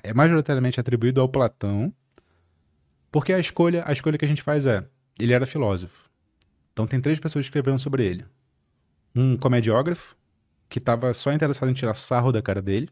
[0.05, 1.93] é majoritariamente atribuído ao Platão,
[3.11, 4.87] porque a escolha, a escolha que a gente faz é,
[5.19, 6.09] ele era filósofo.
[6.73, 8.25] Então tem três pessoas que escreveram sobre ele.
[9.13, 10.17] Um comediógrafo,
[10.69, 12.89] que estava só interessado em tirar sarro da cara dele,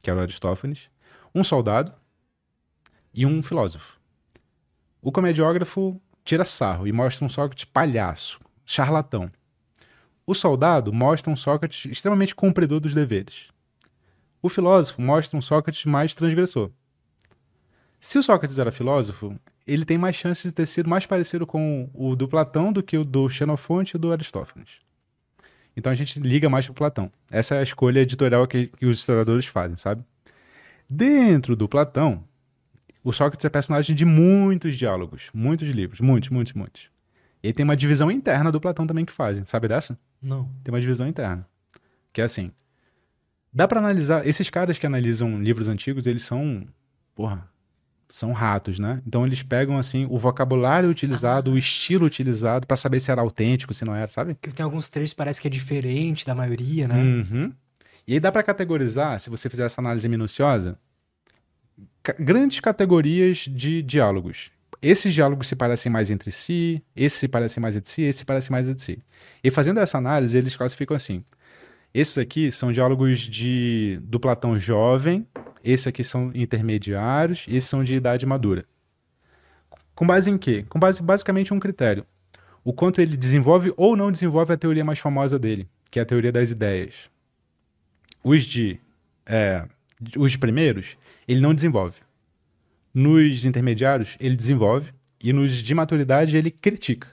[0.00, 0.88] que era o Aristófanes.
[1.34, 1.92] Um soldado
[3.12, 4.03] e um filósofo.
[5.04, 9.30] O comediógrafo tira sarro e mostra um Sócrates palhaço, charlatão.
[10.26, 13.48] O soldado mostra um Sócrates extremamente cumpridor dos deveres.
[14.40, 16.70] O filósofo mostra um Sócrates mais transgressor.
[18.00, 21.90] Se o Sócrates era filósofo, ele tem mais chances de ter sido mais parecido com
[21.92, 24.78] o do Platão do que o do Xenofonte e do Aristófanes.
[25.76, 27.12] Então a gente liga mais para Platão.
[27.30, 30.02] Essa é a escolha editorial que, que os historiadores fazem, sabe?
[30.88, 32.24] Dentro do Platão,
[33.04, 36.88] o Sócrates é personagem de muitos diálogos, muitos livros, muitos, muitos, muitos.
[37.42, 39.44] E tem uma divisão interna do Platão também que fazem.
[39.44, 39.98] Sabe dessa?
[40.20, 40.48] Não.
[40.64, 41.46] Tem uma divisão interna.
[42.10, 42.50] Que é assim.
[43.52, 44.26] Dá para analisar.
[44.26, 46.66] Esses caras que analisam livros antigos, eles são.
[47.14, 47.46] Porra.
[48.08, 49.02] São ratos, né?
[49.06, 51.54] Então eles pegam, assim, o vocabulário utilizado, ah.
[51.54, 54.34] o estilo utilizado, para saber se era autêntico, se não era, sabe?
[54.34, 57.02] Porque tem alguns trechos que parece que é diferente da maioria, né?
[57.02, 57.52] Uhum.
[58.06, 60.78] E aí dá para categorizar, se você fizer essa análise minuciosa,
[62.18, 64.50] grandes categorias de diálogos.
[64.82, 68.24] Esses diálogos se parecem mais entre si, esses se parecem mais entre si, esses se
[68.24, 68.98] parecem mais entre si.
[69.42, 71.24] E fazendo essa análise, eles classificam assim.
[71.94, 75.26] Esses aqui são diálogos de, do Platão jovem,
[75.62, 78.66] esses aqui são intermediários, esses são de idade madura.
[79.94, 80.66] Com base em quê?
[80.68, 82.04] Com base basicamente em um critério.
[82.62, 86.06] O quanto ele desenvolve ou não desenvolve a teoria mais famosa dele, que é a
[86.06, 87.10] teoria das ideias.
[88.22, 88.78] Os de,
[89.24, 89.66] é,
[90.18, 92.00] os primeiros, ele não desenvolve.
[92.92, 94.92] Nos intermediários, ele desenvolve.
[95.20, 97.08] E nos de maturidade, ele critica.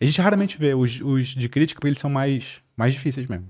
[0.00, 3.48] A gente raramente vê os, os de crítica porque eles são mais, mais difíceis mesmo.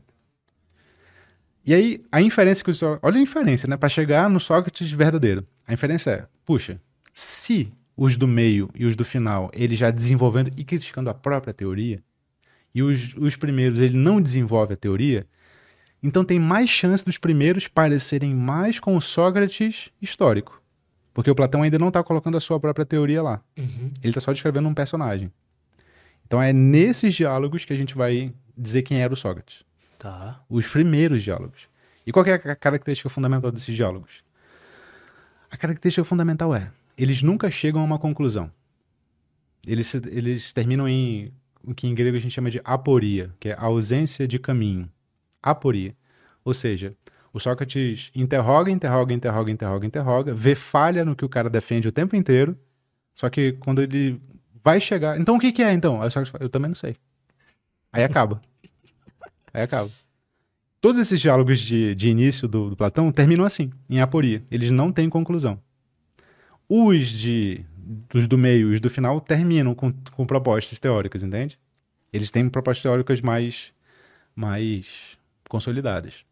[1.64, 2.82] E aí, a inferência que os.
[2.82, 3.76] Olha a inferência, né?
[3.76, 5.46] Para chegar no Sócrates verdadeiro.
[5.66, 6.80] A inferência é: puxa,
[7.14, 11.54] se os do meio e os do final, ele já desenvolvendo e criticando a própria
[11.54, 12.02] teoria,
[12.74, 15.26] e os, os primeiros ele não desenvolve a teoria,
[16.02, 20.60] então tem mais chance dos primeiros parecerem mais com o Sócrates histórico.
[21.14, 23.40] Porque o Platão ainda não está colocando a sua própria teoria lá.
[23.56, 23.92] Uhum.
[24.02, 25.30] Ele está só descrevendo um personagem.
[26.26, 29.62] Então é nesses diálogos que a gente vai dizer quem era o Sócrates.
[29.98, 30.40] Tá.
[30.48, 31.68] Os primeiros diálogos.
[32.06, 34.24] E qual é a característica fundamental desses diálogos?
[35.50, 38.50] A característica fundamental é: eles nunca chegam a uma conclusão.
[39.64, 43.52] Eles, eles terminam em o que em grego a gente chama de aporia, que é
[43.52, 44.90] a ausência de caminho.
[45.42, 45.94] Aporia.
[46.44, 46.94] Ou seja,
[47.32, 51.92] o Sócrates interroga, interroga, interroga, interroga, interroga, vê falha no que o cara defende o
[51.92, 52.56] tempo inteiro,
[53.14, 54.20] só que quando ele
[54.62, 55.18] vai chegar.
[55.18, 56.00] Então o que, que é então?
[56.00, 56.96] Aí o Sócrates fala, eu também não sei.
[57.92, 58.40] Aí acaba.
[59.52, 59.90] Aí acaba.
[60.80, 64.42] Todos esses diálogos de, de início do, do Platão terminam assim, em aporia.
[64.50, 65.60] Eles não têm conclusão.
[66.68, 71.58] Os de dos do meio e os do final terminam com, com propostas teóricas, entende?
[72.12, 73.72] Eles têm propostas teóricas mais,
[74.34, 75.18] mais
[75.52, 76.24] consolidadas.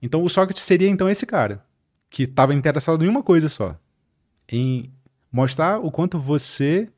[0.00, 1.64] Então o Sócrates seria então esse cara
[2.08, 3.76] que estava interessado em uma coisa só,
[4.48, 4.92] em
[5.30, 6.88] mostrar o quanto você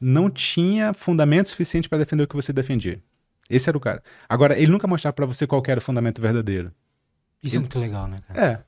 [0.00, 3.02] não tinha fundamento suficiente para defender o que você defendia.
[3.50, 4.02] Esse era o cara.
[4.26, 6.72] Agora, ele nunca mostrava para você qual era o fundamento verdadeiro.
[7.42, 7.58] Isso é ele...
[7.58, 8.46] é muito legal, né, cara?
[8.46, 8.64] É.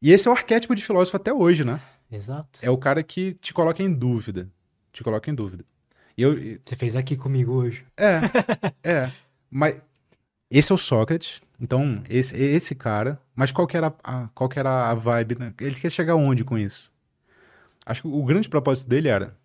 [0.00, 1.80] E esse é o arquétipo de filósofo até hoje, né?
[2.08, 2.60] Exato.
[2.62, 4.48] É o cara que te coloca em dúvida.
[4.92, 5.64] Te coloca em dúvida.
[6.16, 6.60] Eu...
[6.64, 7.84] Você fez aqui comigo hoje.
[7.96, 8.20] É,
[8.88, 9.12] é.
[9.50, 9.80] Mas
[10.50, 11.40] esse é o Sócrates.
[11.60, 13.20] Então, esse, esse cara.
[13.34, 15.38] Mas qual que era a, qual que era a vibe?
[15.38, 15.54] Né?
[15.60, 16.92] Ele quer chegar onde com isso?
[17.86, 19.36] Acho que o grande propósito dele era: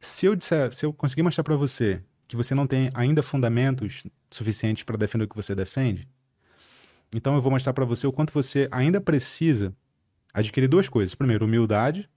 [0.00, 4.04] se eu disser, se eu conseguir mostrar para você que você não tem ainda fundamentos
[4.30, 6.08] suficientes para defender o que você defende,
[7.12, 9.74] então eu vou mostrar para você o quanto você ainda precisa
[10.32, 11.14] adquirir duas coisas.
[11.14, 12.08] Primeiro, humildade,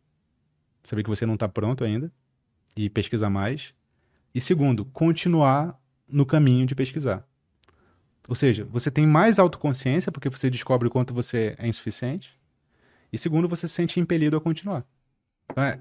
[0.84, 2.12] saber que você não está pronto ainda
[2.76, 3.74] e pesquisar mais.
[4.34, 7.28] E segundo, continuar no caminho de pesquisar.
[8.28, 12.38] Ou seja, você tem mais autoconsciência porque você descobre o quanto você é insuficiente.
[13.12, 14.86] E segundo, você se sente impelido a continuar.
[15.50, 15.80] Então, é,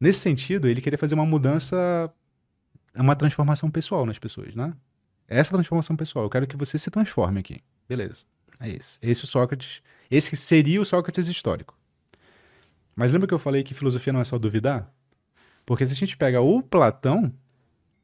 [0.00, 2.10] nesse sentido, ele queria fazer uma mudança,
[2.94, 4.72] uma transformação pessoal nas pessoas, né?
[5.28, 7.62] Essa transformação pessoal, eu quero que você se transforme aqui.
[7.88, 8.24] Beleza.
[8.58, 8.98] É esse.
[9.02, 11.76] Esse é o Sócrates, esse seria o Sócrates histórico.
[12.94, 14.90] Mas lembra que eu falei que filosofia não é só duvidar?
[15.66, 17.34] Porque se a gente pega o Platão,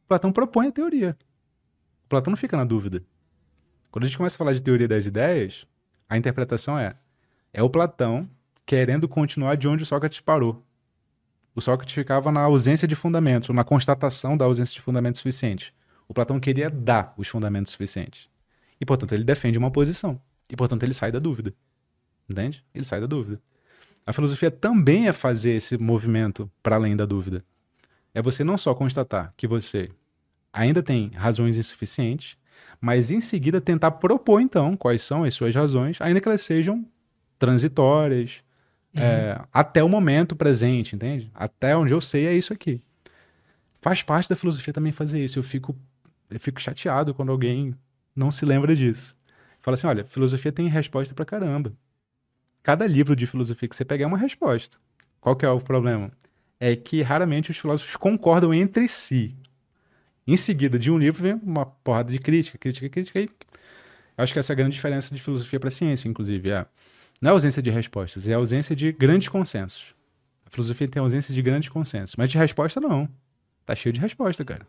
[0.07, 1.17] Platão propõe a teoria.
[2.05, 3.03] O Platão não fica na dúvida.
[3.93, 5.67] Quando a gente começa a falar de teoria das ideias,
[6.09, 6.97] a interpretação é:
[7.53, 8.29] é o Platão
[8.65, 10.65] querendo continuar de onde o Sócrates parou.
[11.55, 15.75] O Sócrates ficava na ausência de fundamentos, ou na constatação da ausência de fundamentos suficientes.
[16.09, 18.31] O Platão queria dar os fundamentos suficientes.
[18.81, 20.19] E, portanto, ele defende uma posição.
[20.49, 21.53] E, portanto, ele sai da dúvida.
[22.29, 22.65] Entende?
[22.75, 23.39] Ele sai da dúvida.
[24.07, 27.45] A filosofia também é fazer esse movimento para além da dúvida.
[28.15, 29.91] É você não só constatar que você
[30.51, 32.39] ainda tem razões insuficientes,
[32.83, 36.85] mas em seguida tentar propor, então, quais são as suas razões, ainda que elas sejam
[37.39, 38.43] transitórias,
[38.93, 39.01] uhum.
[39.01, 41.31] é, até o momento presente, entende?
[41.33, 42.83] Até onde eu sei é isso aqui.
[43.81, 45.39] Faz parte da filosofia também fazer isso.
[45.39, 45.77] Eu fico,
[46.29, 47.73] eu fico chateado quando alguém
[48.17, 49.17] não se lembra disso.
[49.61, 51.73] Fala assim: olha, filosofia tem resposta pra caramba.
[52.65, 54.77] Cada livro de filosofia que você pegar é uma resposta.
[55.21, 56.11] Qual que é o problema?
[56.59, 59.37] É que raramente os filósofos concordam entre si.
[60.27, 63.21] Em seguida, de um livro vem uma porrada de crítica, crítica, crítica.
[63.21, 63.29] E
[64.17, 66.51] acho que essa é a grande diferença de filosofia para ciência, inclusive.
[66.51, 66.67] É,
[67.21, 69.95] não é ausência de respostas, é ausência de grandes consensos.
[70.47, 73.09] A filosofia tem ausência de grandes consensos, mas de resposta não.
[73.65, 74.67] Tá cheio de resposta, cara.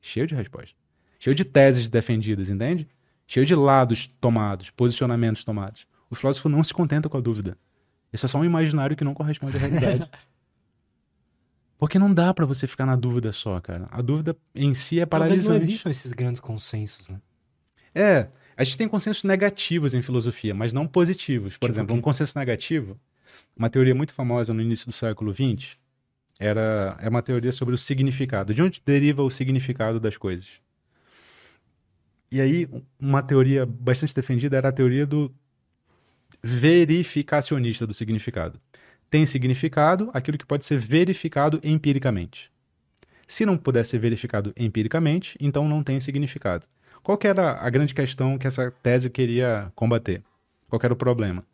[0.00, 0.76] Cheio de resposta.
[1.18, 2.88] Cheio de teses defendidas, entende?
[3.26, 5.86] Cheio de lados tomados, posicionamentos tomados.
[6.08, 7.58] O filósofo não se contenta com a dúvida.
[8.12, 10.10] Isso é só um imaginário que não corresponde à realidade.
[11.78, 13.86] Porque não dá para você ficar na dúvida só, cara.
[13.90, 15.46] A dúvida em si é paralisante.
[15.46, 17.20] Talvez não existam esses grandes consensos, né?
[17.94, 21.56] É, a gente tem consensos negativos em filosofia, mas não positivos.
[21.56, 22.98] Por tipo exemplo, um consenso negativo,
[23.56, 25.76] uma teoria muito famosa no início do século XX,
[26.38, 28.52] era é uma teoria sobre o significado.
[28.52, 30.48] De onde deriva o significado das coisas?
[32.30, 32.68] E aí,
[32.98, 35.32] uma teoria bastante defendida era a teoria do
[36.42, 38.60] verificacionista do significado
[39.10, 42.50] tem significado aquilo que pode ser verificado empiricamente.
[43.26, 46.66] Se não puder ser verificado empiricamente, então não tem significado.
[47.02, 50.22] Qual era a grande questão que essa tese queria combater?
[50.68, 51.44] Qual era o problema?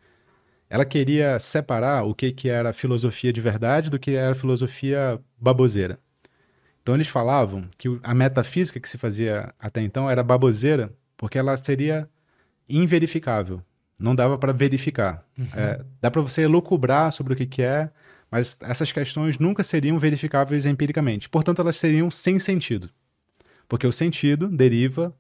[0.68, 5.98] Ela queria separar o que, que era filosofia de verdade do que era filosofia baboseira.
[6.82, 11.56] Então eles falavam que a metafísica que se fazia até então era baboseira porque ela
[11.56, 12.08] seria
[12.68, 13.62] inverificável
[13.98, 15.24] não dava para verificar.
[15.38, 15.46] Uhum.
[15.54, 17.90] É, dá para você elucubrar sobre o que, que é,
[18.30, 21.28] Mas essas questões nunca seriam verificáveis empiricamente.
[21.28, 22.90] Portanto, elas seriam sem sentido.
[23.68, 25.14] Porque o sentido deriva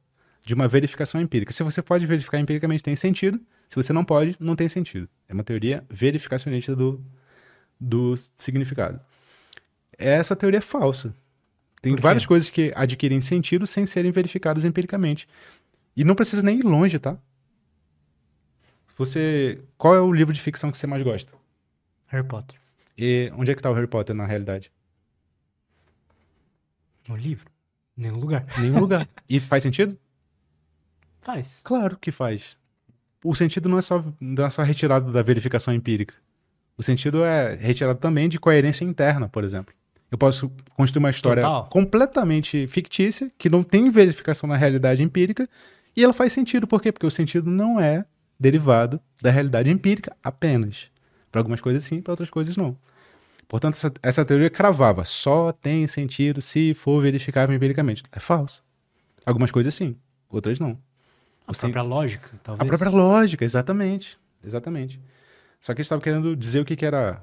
[0.44, 1.52] de uma verificação empírica.
[1.52, 3.40] Se você pode verificar empiricamente, tem sentido.
[3.68, 5.08] Se você não pode, não tem sentido.
[5.28, 7.02] É uma teoria verificacionista do,
[7.80, 9.00] do significado.
[9.96, 11.14] Essa teoria é falsa.
[11.80, 15.28] Tem várias coisas que adquirem sentido sem serem verificadas empiricamente.
[15.96, 17.16] E não precisa nem ir longe, tá?
[18.96, 19.60] Você.
[19.76, 21.32] Qual é o livro de ficção que você mais gosta?
[22.06, 22.58] Harry Potter.
[22.96, 24.70] E onde é que tá o Harry Potter na realidade?
[27.08, 27.50] No livro?
[27.96, 28.46] Nenhum lugar.
[28.58, 29.08] Nenhum lugar.
[29.28, 29.98] E faz sentido?
[31.20, 31.60] Faz.
[31.64, 32.56] Claro que faz.
[33.22, 36.14] O sentido não é só, não é só retirado da verificação empírica.
[36.76, 39.74] O sentido é retirado também de coerência interna, por exemplo.
[40.10, 41.66] Eu posso construir uma história Total.
[41.68, 45.48] completamente fictícia, que não tem verificação na realidade empírica,
[45.96, 46.66] e ela faz sentido.
[46.66, 46.92] Por quê?
[46.92, 48.04] Porque o sentido não é
[48.38, 50.90] derivado da realidade empírica apenas.
[51.30, 52.76] Para algumas coisas sim, para outras coisas não.
[53.48, 58.02] Portanto, essa, essa teoria cravava, só tem sentido se for verificável empiricamente.
[58.10, 58.62] É falso.
[59.24, 59.96] Algumas coisas sim,
[60.28, 60.78] outras não.
[61.46, 62.62] A própria lógica, talvez.
[62.62, 64.18] A própria lógica, exatamente.
[64.42, 65.00] Exatamente.
[65.60, 67.22] Só que eles estavam querendo dizer o que, que era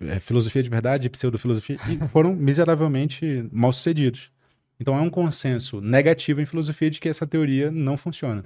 [0.00, 4.30] é, filosofia de verdade pseudofilosofia e foram miseravelmente mal sucedidos.
[4.78, 8.44] Então é um consenso negativo em filosofia de que essa teoria não funciona.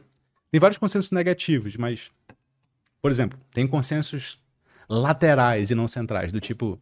[0.51, 2.11] Tem vários consensos negativos, mas,
[3.03, 4.39] por exemplo, tem consensos
[4.89, 6.81] laterais e não centrais, do tipo.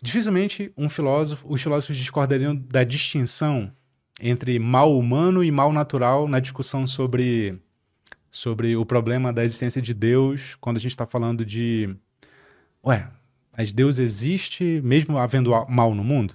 [0.00, 3.72] Dificilmente um filósofo, os filósofos discordariam da distinção
[4.20, 7.58] entre mal humano e mal natural na discussão sobre,
[8.30, 11.96] sobre o problema da existência de Deus, quando a gente está falando de.
[12.84, 13.08] Ué,
[13.56, 16.34] mas Deus existe mesmo havendo mal no mundo?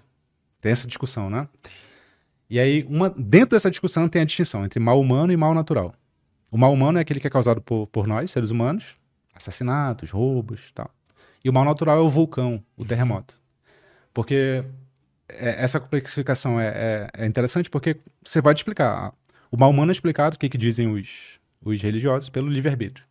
[0.59, 1.47] Tem essa discussão, né?
[2.49, 5.93] E aí, uma, dentro dessa discussão tem a distinção entre mal humano e mal natural.
[6.51, 8.95] O mal humano é aquele que é causado por, por nós, seres humanos,
[9.35, 10.89] assassinatos, roubos e tal.
[11.43, 13.39] E o mal natural é o vulcão, o terremoto.
[14.13, 14.63] Porque
[15.27, 16.67] é, essa complexificação é,
[17.13, 19.13] é- é interessante porque você pode explicar.
[19.51, 23.05] O mal humano é explicado, o que, que dizem os, os religiosos, pelo livre-arbítrio.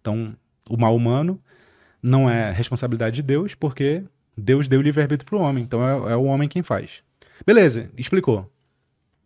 [0.00, 0.36] Então,
[0.68, 1.40] o mal humano
[2.02, 4.02] não é responsabilidade de Deus, porque
[4.36, 5.62] Deus deu livre-arbítrio para o homem.
[5.62, 7.02] Então, é, é o homem quem faz.
[7.44, 8.50] Beleza, explicou.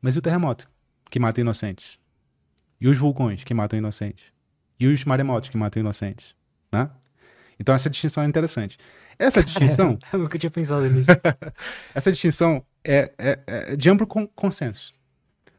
[0.03, 0.69] Mas e o terremoto,
[1.11, 2.00] que mata inocentes?
[2.81, 4.25] E os vulcões, que matam inocentes?
[4.79, 6.35] E os maremotos, que matam inocentes?
[6.73, 6.89] Né?
[7.59, 8.79] Então, essa distinção é interessante.
[9.19, 9.99] Essa distinção...
[10.13, 11.11] Eu nunca tinha pensado nisso.
[11.95, 14.95] Essa distinção é, é- é de amplo con- consenso.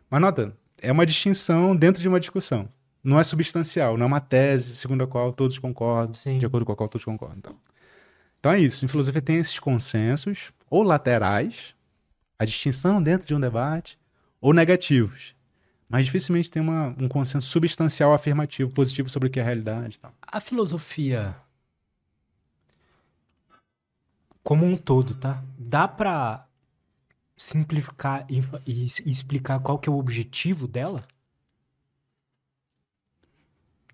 [0.10, 2.68] Mas nota, é uma distinção dentro de uma discussão.
[3.03, 6.39] Não é substancial, não é uma tese segundo a qual todos concordam, Sim.
[6.39, 7.38] de acordo com a qual todos concordam.
[7.38, 7.56] Então.
[8.39, 8.84] então é isso.
[8.84, 11.76] Em filosofia tem esses consensos, ou laterais,
[12.39, 13.98] a distinção dentro de um debate,
[14.39, 15.35] ou negativos.
[15.91, 19.97] Mas dificilmente tem uma- um consenso substancial afirmativo, positivo sobre o que é a realidade.
[19.97, 20.13] e Tal.
[20.22, 21.35] A filosofia
[24.43, 25.43] como um todo, tá?
[25.57, 26.47] Dá pra
[27.38, 31.03] simplificar e, e e explicar qual que é o objetivo dela?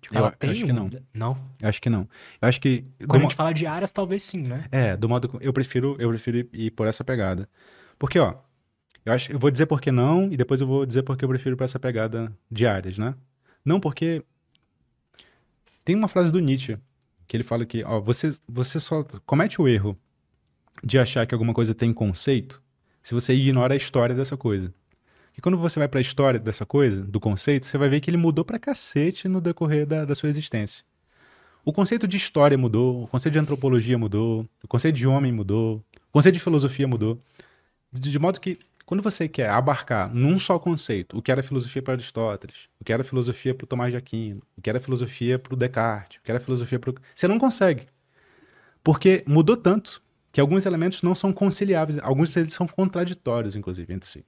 [0.00, 0.90] Tipo, Eu ela tem acho que um- não.
[1.12, 1.50] Não?
[1.60, 2.08] Eu acho que não.
[2.40, 2.82] Eu acho que.
[3.00, 4.66] Quando do a mo- gente fala de áreas, talvez sim, né?
[4.70, 7.48] É, do modo eu prefiro, eu prefiro ir por essa pegada.
[7.98, 8.36] Porque, ó,
[9.08, 11.28] eu acho, eu vou dizer por que não e depois eu vou dizer porque eu
[11.28, 13.14] prefiro por essa pegada de áreas, né?
[13.64, 14.22] Não porque
[15.82, 16.76] tem uma frase do Nietzsche
[17.26, 19.98] que ele fala que, ó, você você só comete o erro
[20.84, 22.62] de achar que alguma coisa tem conceito
[23.02, 24.72] se você ignora a história dessa coisa.
[25.36, 28.10] E quando você vai para a história dessa coisa, do conceito, você vai ver que
[28.10, 30.84] ele mudou pra cacete no decorrer da, da sua existência.
[31.64, 35.76] O conceito de história mudou, o conceito de antropologia mudou, o conceito de homem mudou,
[35.76, 37.18] o conceito de filosofia mudou.
[37.90, 38.58] De, de modo que,
[38.88, 42.90] quando você quer abarcar num só conceito o que era filosofia para Aristóteles, o que
[42.90, 46.40] era filosofia para Tomás de Aquino, o que era filosofia para Descartes, o que era
[46.40, 46.94] filosofia para.
[47.14, 47.86] Você não consegue.
[48.82, 50.02] Porque mudou tanto
[50.32, 54.24] que alguns elementos não são conciliáveis, alguns deles são contraditórios, inclusive, entre si.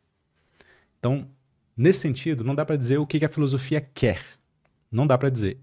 [0.99, 1.27] Então,
[1.75, 4.21] nesse sentido, não dá para dizer o que que a filosofia quer.
[4.93, 5.59] Não dá para dizer.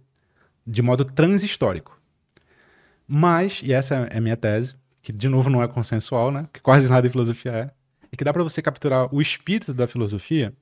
[0.65, 2.01] De modo transhistórico.
[3.07, 6.49] Mas, e essa é a minha tese, que de novo não é consensual, né?
[6.51, 7.76] Que quase nada em filosofia é,
[8.11, 10.53] é que dá para você capturar o espírito da filosofia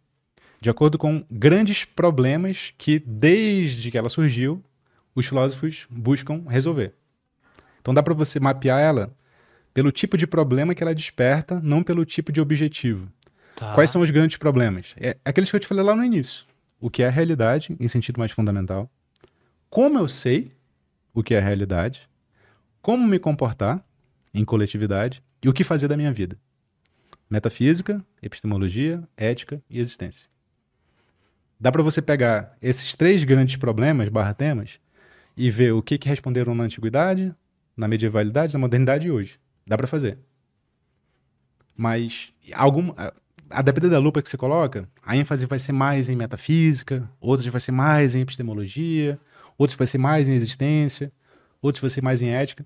[0.61, 4.63] de acordo com grandes problemas que, desde que ela surgiu,
[5.13, 6.93] os filósofos buscam resolver.
[7.81, 9.15] Então dá para você mapear ela
[9.73, 13.07] pelo tipo de problema que ela desperta, não pelo tipo de objetivo.
[13.55, 13.73] Tá.
[13.73, 14.95] Quais são os grandes problemas?
[14.97, 16.45] É aqueles que eu te falei lá no início.
[16.79, 18.89] O que é a realidade, em sentido mais fundamental.
[19.69, 20.51] Como eu sei
[21.13, 22.09] o que é a realidade.
[22.81, 23.85] Como me comportar
[24.33, 25.21] em coletividade.
[25.43, 26.37] E o que fazer da minha vida.
[27.29, 30.27] Metafísica, epistemologia, ética e existência.
[31.59, 34.79] Dá para você pegar esses três grandes problemas, barra temas,
[35.35, 37.33] e ver o que, que responderam na antiguidade,
[37.75, 39.39] na medievalidade, na modernidade e hoje.
[39.65, 40.17] Dá pra fazer.
[41.75, 42.93] Mas algum,
[43.49, 47.47] a, depender da lupa que você coloca, a ênfase vai ser mais em metafísica, outras
[47.47, 49.19] vai ser mais em epistemologia,
[49.57, 51.11] outras vai ser mais em existência,
[51.61, 52.65] outras vai ser mais em ética.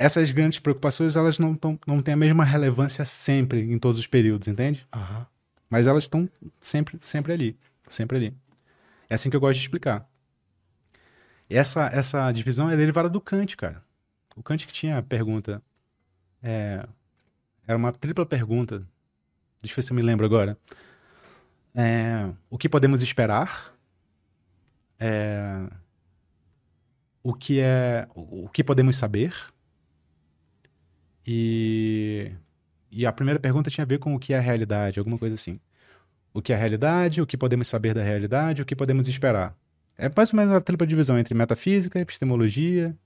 [0.00, 4.06] Essas grandes preocupações, elas não, tão, não têm a mesma relevância sempre, em todos os
[4.06, 4.86] períodos, entende?
[4.90, 5.26] Aham.
[5.68, 6.26] Mas elas estão
[6.58, 8.36] sempre, sempre ali, sempre ali.
[9.10, 10.08] É assim que eu gosto de explicar.
[11.50, 13.84] Essa, essa divisão é derivada do Kant, cara.
[14.34, 15.62] O Kant que tinha a pergunta,
[16.42, 16.82] é,
[17.66, 18.78] era uma tripla pergunta.
[19.60, 20.56] Deixa eu ver se eu me lembro agora.
[21.74, 23.76] É, o que podemos esperar?
[24.98, 25.68] É,
[27.22, 29.34] o que é, o que podemos saber?
[31.26, 32.32] E
[32.92, 35.34] e a primeira pergunta tinha a ver com o que é a realidade, alguma coisa
[35.36, 35.60] assim.
[36.34, 39.54] O que é a realidade, o que podemos saber da realidade, o que podemos esperar.
[39.96, 42.96] É mais ou menos a tripla divisão entre metafísica, epistemologia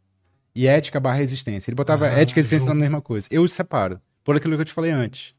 [0.55, 1.69] e ética barra existência.
[1.70, 2.82] Ele botava Ah, ética e existência na junto.
[2.82, 3.28] mesma coisa.
[3.31, 5.35] Eu os separo, por aquilo que eu te falei antes.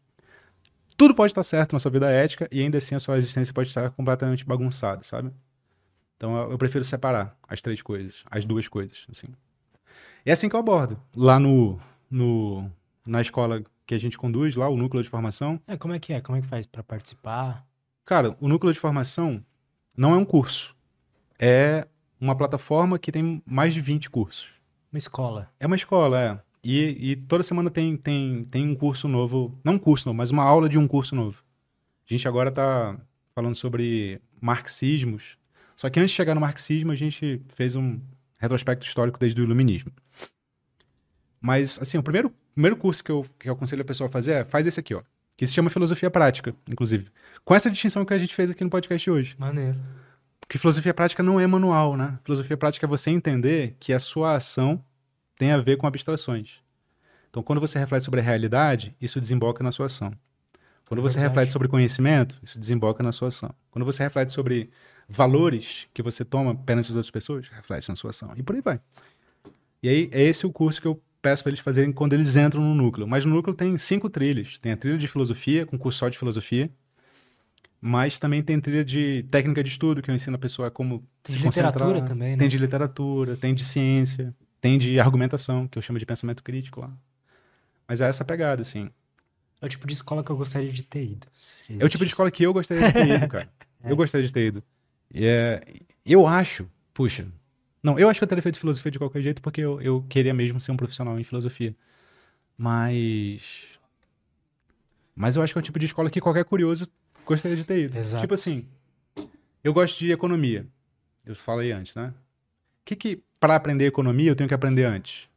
[0.97, 3.69] Tudo pode estar certo na sua vida ética e ainda assim a sua existência pode
[3.69, 5.31] estar completamente bagunçada, sabe?
[6.17, 9.27] Então eu, eu prefiro separar as três coisas, as duas coisas, assim.
[10.25, 10.99] É assim que eu abordo.
[11.15, 11.79] Lá no,
[12.15, 12.71] no
[13.05, 16.13] na escola que a gente conduz, lá o núcleo de formação, É, como é que
[16.13, 16.21] é?
[16.21, 17.67] Como é que faz pra participar?
[18.03, 19.43] Cara, o núcleo de formação
[19.95, 20.75] não é um curso.
[21.37, 21.87] É
[22.19, 24.53] uma plataforma que tem mais de 20 cursos.
[24.91, 25.51] Uma escola.
[25.59, 26.39] É uma escola, é.
[26.63, 29.55] E, e toda semana tem, tem, tem um curso novo.
[29.63, 31.43] Não um curso novo, mas uma aula de um curso novo.
[32.09, 32.97] A gente agora tá
[33.35, 35.37] falando sobre marxismos.
[35.75, 37.99] Só que antes de chegar no marxismo, a gente fez um
[38.37, 39.91] retrospecto histórico desde o iluminismo.
[41.45, 44.31] Mas, assim, o primeiro, primeiro curso que eu, que eu aconselho a pessoa a fazer
[44.31, 45.03] é faz esse aqui, ó.
[45.37, 47.07] Que se chama Filosofia Prática, inclusive.
[47.43, 49.35] Com essa distinção que a gente fez aqui no podcast hoje.
[49.37, 49.77] Maneiro.
[50.39, 52.17] Porque filosofia prática não é manual, né?
[52.23, 54.83] Filosofia prática é você entender que a sua ação
[55.37, 56.61] tem a ver com abstrações.
[57.29, 60.13] Então, quando você reflete sobre a realidade, isso desemboca na sua ação.
[60.87, 63.53] Quando você reflete sobre conhecimento, isso desemboca na sua ação.
[63.69, 64.71] Quando você reflete sobre
[65.07, 68.31] valores que você toma perante as outras pessoas, reflete na sua ação.
[68.35, 68.79] E por aí vai.
[69.83, 72.61] E aí, é esse o curso que eu peço para eles fazerem quando eles entram
[72.61, 73.07] no núcleo.
[73.07, 74.59] Mas no núcleo tem cinco trilhas.
[74.59, 76.69] Tem a trilha de filosofia, com curso só de filosofia.
[77.81, 81.33] Mas também tem trilha de técnica de estudo, que eu ensino a pessoa como Tem
[81.33, 82.37] se de literatura também, né?
[82.37, 86.81] Tem de literatura, tem de ciência, tem de argumentação, que eu chamo de pensamento crítico
[86.81, 86.91] lá.
[87.87, 88.91] Mas é essa pegada, assim.
[89.59, 91.25] É o tipo de escola que eu gostaria de ter ido.
[91.67, 93.49] É o tipo de escola que eu gostaria de ter ido, cara.
[93.83, 94.63] Eu gostaria de ter ido.
[95.13, 95.61] E é,
[96.03, 97.27] eu acho, puxa.
[97.85, 100.33] Não, eu acho que eu teria feito filosofia de qualquer jeito, porque eu, eu queria
[100.33, 101.75] mesmo ser um profissional em filosofia.
[102.57, 103.77] Mas.
[105.15, 106.87] Mas eu acho que é o tipo de escola que qualquer curioso
[107.23, 107.95] gostaria de ter ido.
[107.95, 108.23] Exato.
[108.23, 108.65] Tipo assim,
[109.63, 110.65] eu gosto de economia.
[111.23, 112.11] Eu falei antes, né?
[112.79, 115.29] O que que, para aprender economia, eu tenho que aprender antes?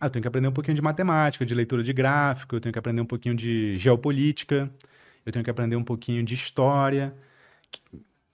[0.00, 2.72] Ah, eu tenho que aprender um pouquinho de matemática, de leitura de gráfico, eu tenho
[2.72, 4.70] que aprender um pouquinho de geopolítica,
[5.26, 7.14] eu tenho que aprender um pouquinho de história.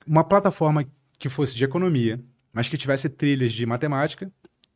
[0.06, 0.86] Uma plataforma
[1.18, 2.20] que fosse de economia,
[2.52, 4.31] mas que tivesse trilhas de matemática,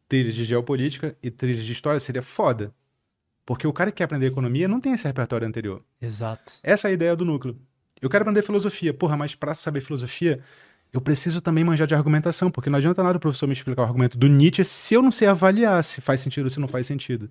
[0.08, 2.74] trilhas de geopolítica e trilhas de história seria foda.
[3.46, 5.82] Porque o cara que quer aprender economia não tem esse repertório anterior.
[6.00, 6.54] Exato.
[6.62, 7.58] Essa é a ideia do núcleo.
[8.00, 8.94] Eu quero aprender filosofia.
[8.94, 10.40] Porra, mas para saber filosofia,
[10.92, 13.84] eu preciso também manjar de argumentação, porque não adianta nada o professor me explicar o
[13.84, 16.86] argumento do Nietzsche se eu não sei avaliar se faz sentido ou se não faz
[16.86, 17.30] sentido.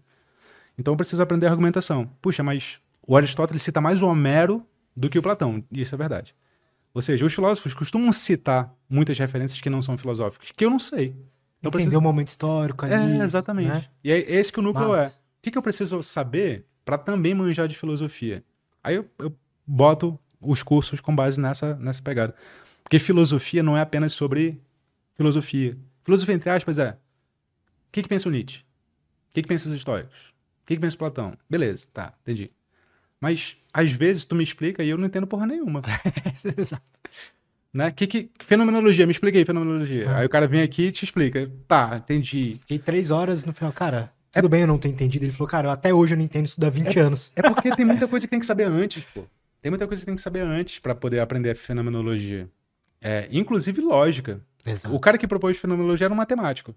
[0.77, 2.09] Então eu preciso aprender argumentação.
[2.21, 4.65] Puxa, mas o Aristóteles cita mais o Homero
[4.95, 5.63] do que o Platão.
[5.71, 6.35] E isso é verdade.
[6.93, 10.79] Ou seja, os filósofos costumam citar muitas referências que não são filosóficas, que eu não
[10.79, 11.07] sei.
[11.59, 13.19] Então, Entender preciso- o momento histórico ali.
[13.19, 13.67] é, exatamente.
[13.69, 13.85] né?
[14.03, 15.01] E é esse que o núcleo Massa.
[15.03, 15.07] é.
[15.07, 18.43] O que, que eu preciso saber para também manjar de filosofia?
[18.83, 22.35] Aí eu, eu boto os cursos com base nessa, nessa pegada.
[22.83, 24.61] Porque filosofia não é apenas sobre
[25.15, 25.77] filosofia.
[26.03, 28.59] Filosofia, entre aspas, é o que, que pensa o Nietzsche?
[28.59, 30.17] O que, que pensa os históricos?
[30.63, 31.33] O que, que pensa o Platão?
[31.49, 32.51] Beleza, tá, entendi.
[33.23, 35.81] Mas, às vezes, tu me explica e eu não entendo porra nenhuma.
[36.57, 36.83] Exato.
[37.73, 37.89] né?
[37.89, 40.09] Que, que, fenomenologia, me explica aí, fenomenologia.
[40.09, 40.17] Ah.
[40.17, 41.49] Aí o cara vem aqui e te explica.
[41.65, 42.57] Tá, entendi.
[42.59, 44.11] Fiquei três horas no final, cara.
[44.29, 45.23] Tudo bem eu não ter entendido.
[45.23, 47.31] Ele falou, cara, até hoje eu não entendo isso dá 20 anos.
[47.33, 49.23] É porque tem muita coisa que tem que saber antes, pô.
[49.61, 52.49] Tem muita coisa que tem que saber antes para poder aprender a fenomenologia.
[53.01, 54.41] É, inclusive lógica.
[54.65, 54.93] Exato.
[54.93, 56.75] O cara que propôs fenomenologia era um matemático.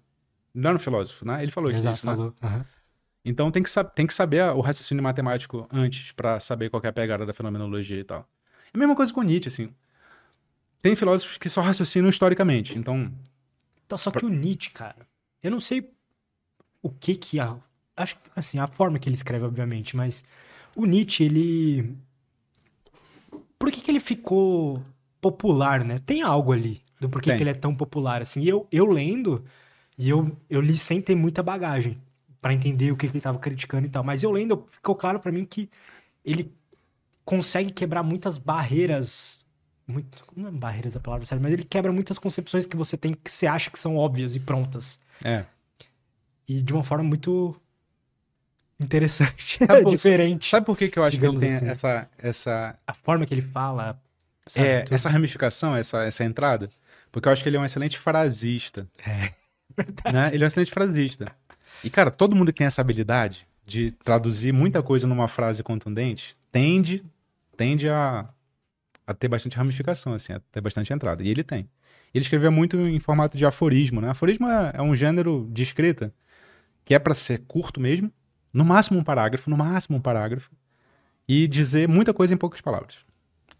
[0.53, 1.43] Não era um filósofo, né?
[1.43, 2.15] Ele falou Exato, disso, né?
[2.15, 2.33] falou.
[3.27, 6.93] Então tem que, tem que saber o raciocínio matemático antes para saber qual é a
[6.93, 8.25] pegada da fenomenologia e tal.
[8.73, 9.69] É a mesma coisa com Nietzsche, assim.
[10.81, 12.79] Tem filósofos que só raciocinam historicamente.
[12.79, 13.11] Então,
[13.85, 15.05] Então, só que o Nietzsche, cara,
[15.43, 15.91] eu não sei
[16.81, 17.57] o que que a...
[17.97, 20.23] Acho que, assim, a forma que ele escreve, obviamente, mas
[20.73, 21.97] o Nietzsche, ele...
[23.59, 24.81] Por que que ele ficou
[25.19, 25.99] popular, né?
[26.05, 27.37] Tem algo ali do porquê Tem.
[27.37, 28.41] que ele é tão popular, assim.
[28.41, 29.43] E eu, eu lendo,
[29.97, 31.99] e eu, eu li sem ter muita bagagem.
[32.41, 34.03] Para entender o que, que ele tava criticando e tal.
[34.03, 35.69] Mas eu lendo, ficou claro para mim que
[36.23, 36.53] ele
[37.25, 39.39] consegue quebrar muitas barreiras.
[39.87, 43.13] Muito, não é barreiras a palavra certa, mas ele quebra muitas concepções que você tem
[43.13, 44.99] que você acha que são óbvias e prontas.
[45.23, 45.45] É.
[46.47, 47.55] E de uma forma muito
[48.79, 50.47] interessante, Sabe por- diferente.
[50.47, 51.67] Sabe por que, que eu acho que ele tem assim.
[51.67, 53.99] essa, essa, A forma que ele fala.
[54.45, 54.93] sabe, é, tudo.
[54.93, 56.69] essa ramificação, essa, essa entrada?
[57.11, 58.87] Porque eu acho que ele é um excelente frasista.
[58.99, 59.33] É.
[60.11, 60.29] né?
[60.33, 61.31] Ele é um excelente frasista.
[61.83, 66.37] E, cara, todo mundo que tem essa habilidade de traduzir muita coisa numa frase contundente
[66.51, 67.03] tende,
[67.55, 68.27] tende a,
[69.05, 71.23] a ter bastante ramificação, assim, a ter bastante entrada.
[71.23, 71.69] E ele tem.
[72.13, 74.09] Ele escrevia muito em formato de aforismo, né?
[74.09, 76.13] Aforismo é, é um gênero de escrita
[76.85, 78.11] que é para ser curto mesmo,
[78.53, 80.49] no máximo um parágrafo, no máximo um parágrafo,
[81.27, 82.95] e dizer muita coisa em poucas palavras.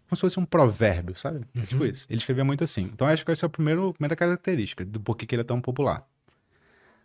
[0.08, 1.44] Como se fosse um provérbio, sabe?
[1.54, 2.06] É tipo isso.
[2.08, 2.84] Ele escrevia muito assim.
[2.84, 5.60] Então acho que essa é a primeira, primeira característica do porquê que ele é tão
[5.60, 6.08] popular.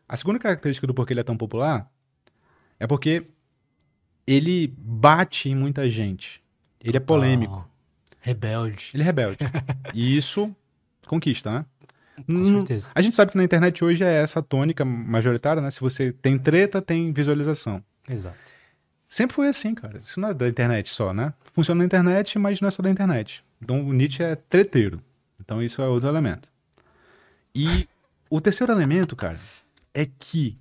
[0.08, 1.90] A segunda característica do porquê ele é tão popular
[2.80, 3.26] é porque
[4.28, 6.42] ele bate em muita gente.
[6.82, 7.68] Ele é polêmico.
[8.20, 8.92] Rebelde.
[8.94, 9.38] Ele é rebelde.
[9.94, 10.54] e isso
[11.06, 11.66] conquista, né?
[12.26, 12.90] Com certeza.
[12.94, 15.72] A gente sabe que na internet hoje é essa tônica majoritária, né?
[15.72, 17.84] Se você tem treta, tem visualização.
[18.08, 18.38] Exato.
[19.10, 20.00] Sempre foi assim, cara.
[20.04, 21.34] Isso não é da internet só, né?
[21.52, 23.44] Funciona na internet, mas não é só da internet.
[23.62, 25.02] Então o Nietzsche é treteiro.
[25.40, 26.50] Então isso é outro elemento.
[27.54, 27.88] E
[28.30, 29.40] o terceiro elemento, cara,
[29.94, 30.60] é que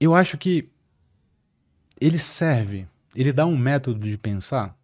[0.00, 0.70] eu acho que
[2.00, 4.76] ele serve, ele dá um método de pensar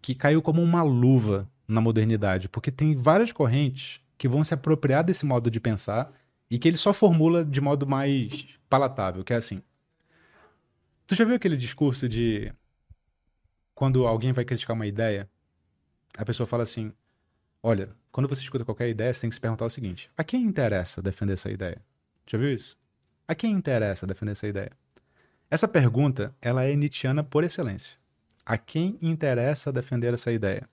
[0.00, 5.04] que caiu como uma luva na modernidade, porque tem várias correntes que vão se apropriar
[5.04, 6.12] desse modo de pensar
[6.50, 9.62] e que ele só formula de modo mais palatável, que é assim.
[11.06, 12.52] Tu já viu aquele discurso de
[13.74, 15.28] quando alguém vai criticar uma ideia,
[16.16, 16.92] a pessoa fala assim:
[17.62, 20.42] "Olha, quando você escuta qualquer ideia, você tem que se perguntar o seguinte: a quem
[20.42, 21.80] interessa defender essa ideia?"
[22.26, 22.76] Já viu isso?
[23.26, 24.70] A quem interessa defender essa ideia?
[25.50, 27.96] Essa pergunta, ela é nietzschiana por excelência.
[28.44, 30.68] A quem interessa defender essa ideia?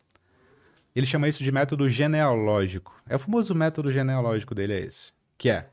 [0.95, 3.01] Ele chama isso de método genealógico.
[3.07, 5.69] É o famoso método genealógico dele é esse, que é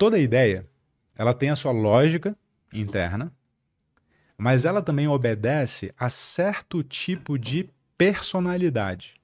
[0.00, 0.66] toda ideia,
[1.14, 2.34] ela tem a sua lógica
[2.72, 3.30] interna,
[4.38, 7.68] mas ela também obedece a certo tipo de
[8.00, 9.20] personalidade.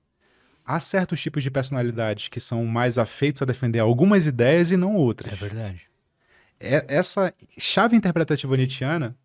[0.63, 4.95] Há certos tipos de personalidades que são mais afeitos a defender algumas ideias e não
[4.95, 5.33] outras.
[5.33, 5.81] É verdade.
[6.61, 9.17] É- essa chave interpretativa nietzschiana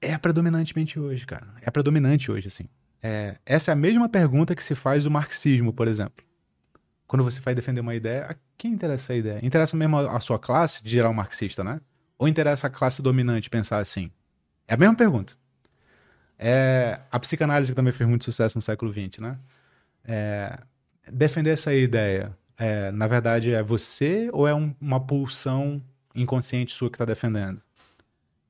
[0.00, 1.48] é predominantemente hoje, cara.
[1.60, 2.64] É predominante hoje, assim.
[3.02, 6.24] É, essa é a mesma pergunta que se faz o marxismo, por exemplo.
[7.06, 9.40] Quando você vai defender uma ideia, a quem interessa essa ideia?
[9.44, 11.78] Interessa mesmo a a sua classe, de geral marxista, né?
[12.18, 14.10] Ou interessa a classe dominante pensar assim?
[14.66, 15.34] É a mesma pergunta.
[16.42, 19.38] É, a psicanálise também fez muito sucesso no século XX, né?
[20.04, 20.58] É,
[21.12, 25.82] defender essa ideia, é, na verdade, é você ou é um- uma pulsão
[26.14, 27.62] inconsciente sua que está defendendo?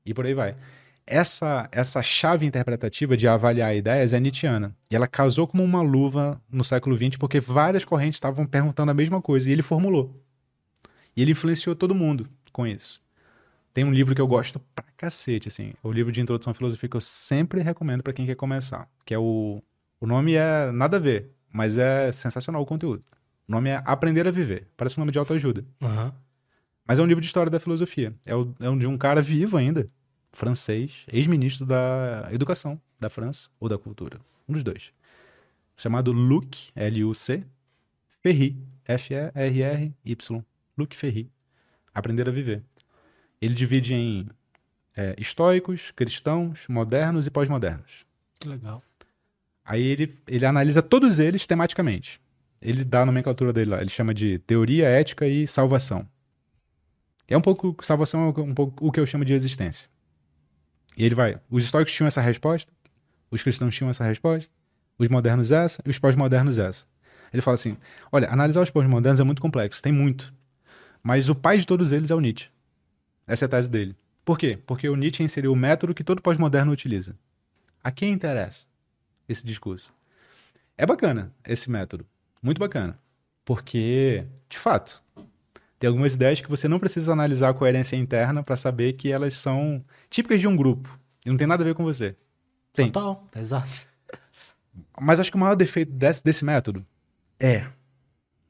[0.05, 0.55] E por aí vai.
[1.05, 4.75] Essa, essa chave interpretativa de avaliar ideias é nietzschiana.
[4.89, 8.93] E ela casou como uma luva no século XX porque várias correntes estavam perguntando a
[8.95, 10.23] mesma coisa e ele formulou.
[11.15, 13.01] E ele influenciou todo mundo com isso.
[13.73, 15.73] Tem um livro que eu gosto pra cacete, assim.
[15.81, 18.89] O livro de introdução à filosofia que eu sempre recomendo pra quem quer começar.
[19.05, 19.61] Que é o.
[19.99, 23.03] O nome é nada a ver, mas é sensacional o conteúdo.
[23.47, 24.67] O nome é Aprender a Viver.
[24.75, 25.63] Parece um nome de autoajuda.
[25.81, 26.13] Aham.
[26.87, 28.13] Mas é um livro de história da filosofia.
[28.25, 29.89] É, o, é um de um cara vivo ainda,
[30.33, 34.19] francês, ex-ministro da educação da França, ou da cultura.
[34.47, 34.91] Um dos dois.
[35.77, 37.43] Chamado Luc, L-U-C,
[38.21, 40.45] Ferry, F-E-R-R-Y.
[40.77, 41.31] Luc Ferry.
[41.93, 42.63] Aprender a Viver.
[43.41, 44.29] Ele divide em
[44.95, 48.05] é, estoicos, cristãos, modernos e pós-modernos.
[48.39, 48.83] Que legal.
[49.65, 52.21] Aí ele, ele analisa todos eles tematicamente.
[52.61, 53.81] Ele dá a nomenclatura dele lá.
[53.81, 56.07] Ele chama de teoria, ética e salvação.
[57.27, 57.75] É um pouco.
[57.81, 59.89] Salvação é um pouco o que eu chamo de existência.
[60.95, 61.39] E ele vai.
[61.49, 62.71] Os estoicos tinham essa resposta,
[63.31, 64.53] os cristãos tinham essa resposta,
[64.99, 66.85] os modernos essa e os pós-modernos essa.
[67.33, 67.77] Ele fala assim:
[68.11, 70.33] olha, analisar os pós-modernos é muito complexo, tem muito.
[71.01, 72.49] Mas o pai de todos eles é o Nietzsche.
[73.31, 73.95] Essa é a tese dele.
[74.25, 74.59] Por quê?
[74.67, 77.15] Porque o Nietzsche inseriu o método que todo pós-moderno utiliza.
[77.81, 78.65] A quem interessa
[79.27, 79.93] esse discurso?
[80.77, 82.05] É bacana esse método.
[82.43, 82.99] Muito bacana.
[83.45, 85.01] Porque, de fato,
[85.79, 89.35] tem algumas ideias que você não precisa analisar a coerência interna para saber que elas
[89.35, 90.99] são típicas de um grupo.
[91.25, 92.17] E não tem nada a ver com você.
[92.73, 92.91] Tem.
[92.91, 93.87] Total, tá exato.
[94.99, 96.85] Mas acho que o maior defeito desse, desse método
[97.39, 97.65] é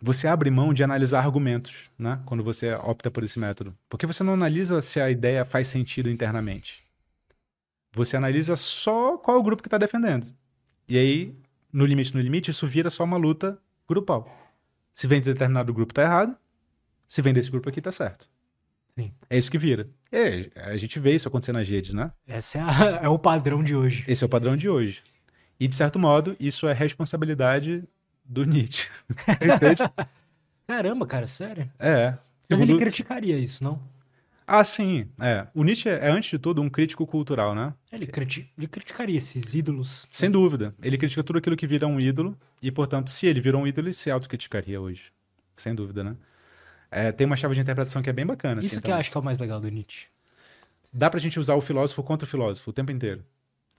[0.01, 2.19] você abre mão de analisar argumentos, né?
[2.25, 3.77] Quando você opta por esse método.
[3.87, 6.83] Porque você não analisa se a ideia faz sentido internamente.
[7.93, 10.27] Você analisa só qual é o grupo que está defendendo.
[10.87, 11.35] E aí,
[11.71, 14.29] no limite, no limite, isso vira só uma luta grupal.
[14.93, 16.35] Se vem de determinado grupo, tá errado.
[17.07, 18.29] Se vem desse grupo aqui, tá certo.
[18.97, 19.13] Sim.
[19.29, 19.89] É isso que vira.
[20.11, 22.11] É, a gente vê isso acontecer nas redes, né?
[22.27, 24.03] Esse é, a- é o padrão de hoje.
[24.07, 25.03] Esse é o padrão de hoje.
[25.59, 27.83] E, de certo modo, isso é responsabilidade
[28.31, 28.87] do Nietzsche.
[29.41, 29.83] Entende?
[30.67, 31.69] Caramba, cara, sério.
[31.77, 32.11] É.
[32.49, 33.81] Mas ele Segundo- criticaria isso, não?
[34.47, 35.07] Ah, sim.
[35.19, 35.47] É.
[35.53, 37.73] O Nietzsche é, antes de tudo, um crítico cultural, né?
[37.91, 40.05] Ele, criti- ele criticaria esses ídolos.
[40.11, 40.73] Sem dúvida.
[40.81, 42.37] Ele critica tudo aquilo que vira um ídolo.
[42.61, 45.11] E, portanto, se ele virou um ídolo, ele se autocriticaria hoje.
[45.55, 46.15] Sem dúvida, né?
[46.89, 48.59] É, tem uma chave de interpretação que é bem bacana.
[48.59, 48.99] Isso assim, que eu também.
[48.99, 50.07] acho que é o mais legal do Nietzsche.
[50.91, 53.23] Dá pra gente usar o filósofo contra o filósofo o tempo inteiro.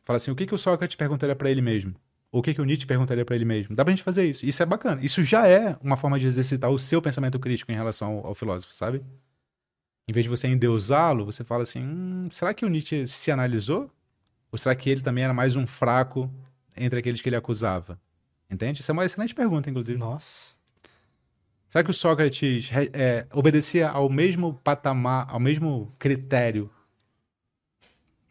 [0.05, 1.95] Fala assim, o que, que o Sócrates perguntaria pra ele mesmo?
[2.33, 3.77] Ou o que, que o Nietzsche perguntaria pra ele mesmo?
[3.77, 4.47] Dá pra gente fazer isso.
[4.47, 5.05] Isso é bacana.
[5.05, 8.35] Isso já é uma forma de exercitar o seu pensamento crítico em relação ao, ao
[8.35, 9.05] filósofo, sabe?
[10.09, 13.91] Em vez de você endeusá-lo, você fala assim, hum, será que o Nietzsche se analisou?
[14.51, 16.31] Ou será que ele também era mais um fraco
[16.75, 18.01] entre aqueles que ele acusava?
[18.51, 18.81] Entende?
[18.81, 19.99] Isso é uma excelente pergunta, inclusive.
[19.99, 20.57] Nossa.
[21.69, 26.71] Será que o Sócrates é, obedecia ao mesmo patamar, ao mesmo critério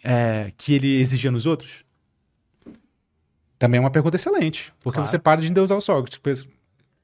[0.04, 1.86] é, que ele exigia nos outros?
[3.62, 5.08] Também é uma pergunta excelente, porque Claro.
[5.08, 6.18] você para de endeusar o Sócrates.
[6.18, 6.48] Pensa-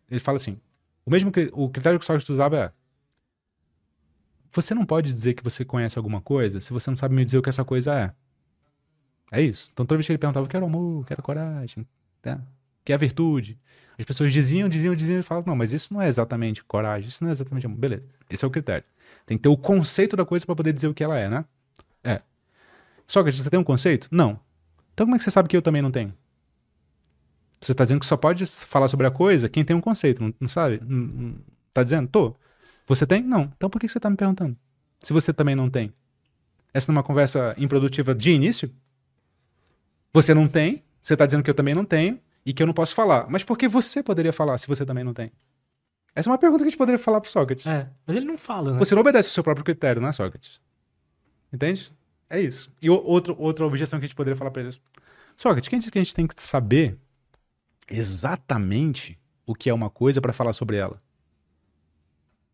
[0.10, 0.60] Ele fala assim:
[1.06, 2.72] o mesmo o critério que o Sócrates usava é:
[4.52, 7.38] você não pode dizer que você conhece alguma coisa se você não sabe me dizer
[7.38, 8.12] o que essa coisa é.
[9.32, 9.70] É isso.
[9.72, 11.86] Então toda vez que ele perguntava, quero amor, quero coragem,
[12.24, 12.42] tá?
[12.84, 13.60] que é a virtude.
[14.00, 17.24] As pessoas diziam, diziam, diziam e falavam, não, mas isso não é exatamente coragem, isso
[17.24, 17.78] não é exatamente amor.
[17.78, 18.86] Beleza, esse é o critério.
[19.28, 21.46] Tem que ter o conceito da coisa para poder dizer o que ela é, né?
[22.04, 22.22] É.
[23.06, 24.08] Sócrates, você tem um conceito?
[24.10, 24.40] Não.
[24.94, 26.14] Então como é que você sabe que eu também não tenho?
[27.60, 30.34] Você tá dizendo que só pode falar sobre a coisa quem tem um conceito, não,
[30.40, 30.80] não sabe?
[30.86, 31.36] Não- não-
[31.74, 32.08] Tá dizendo?
[32.08, 32.36] Tô.
[32.88, 33.22] Você tem?
[33.24, 33.52] Não.
[33.56, 34.56] Então por que você tá me perguntando?
[35.02, 35.94] Se você também não tem.
[36.74, 38.72] Essa não é uma conversa improdutiva de início?
[40.14, 42.74] Você não tem, você tá dizendo que eu também não tenho e que eu não
[42.74, 43.28] posso falar.
[43.30, 45.32] Mas por que você poderia falar se você também não tem?
[46.16, 47.66] Essa é uma pergunta que a gente poderia falar pro Sócrates.
[47.68, 48.80] É, mas ele não fala, né?
[48.80, 50.60] Você não obedece o seu próprio critério, né, Sócrates?
[51.54, 51.92] Entende?
[52.30, 52.72] É isso.
[52.82, 54.76] E outro, outra objeção que a gente poderia falar pra ele.
[55.36, 56.98] Sócrates, quem disse que a gente tem que saber
[57.90, 61.02] exatamente o que é uma coisa pra falar sobre ela?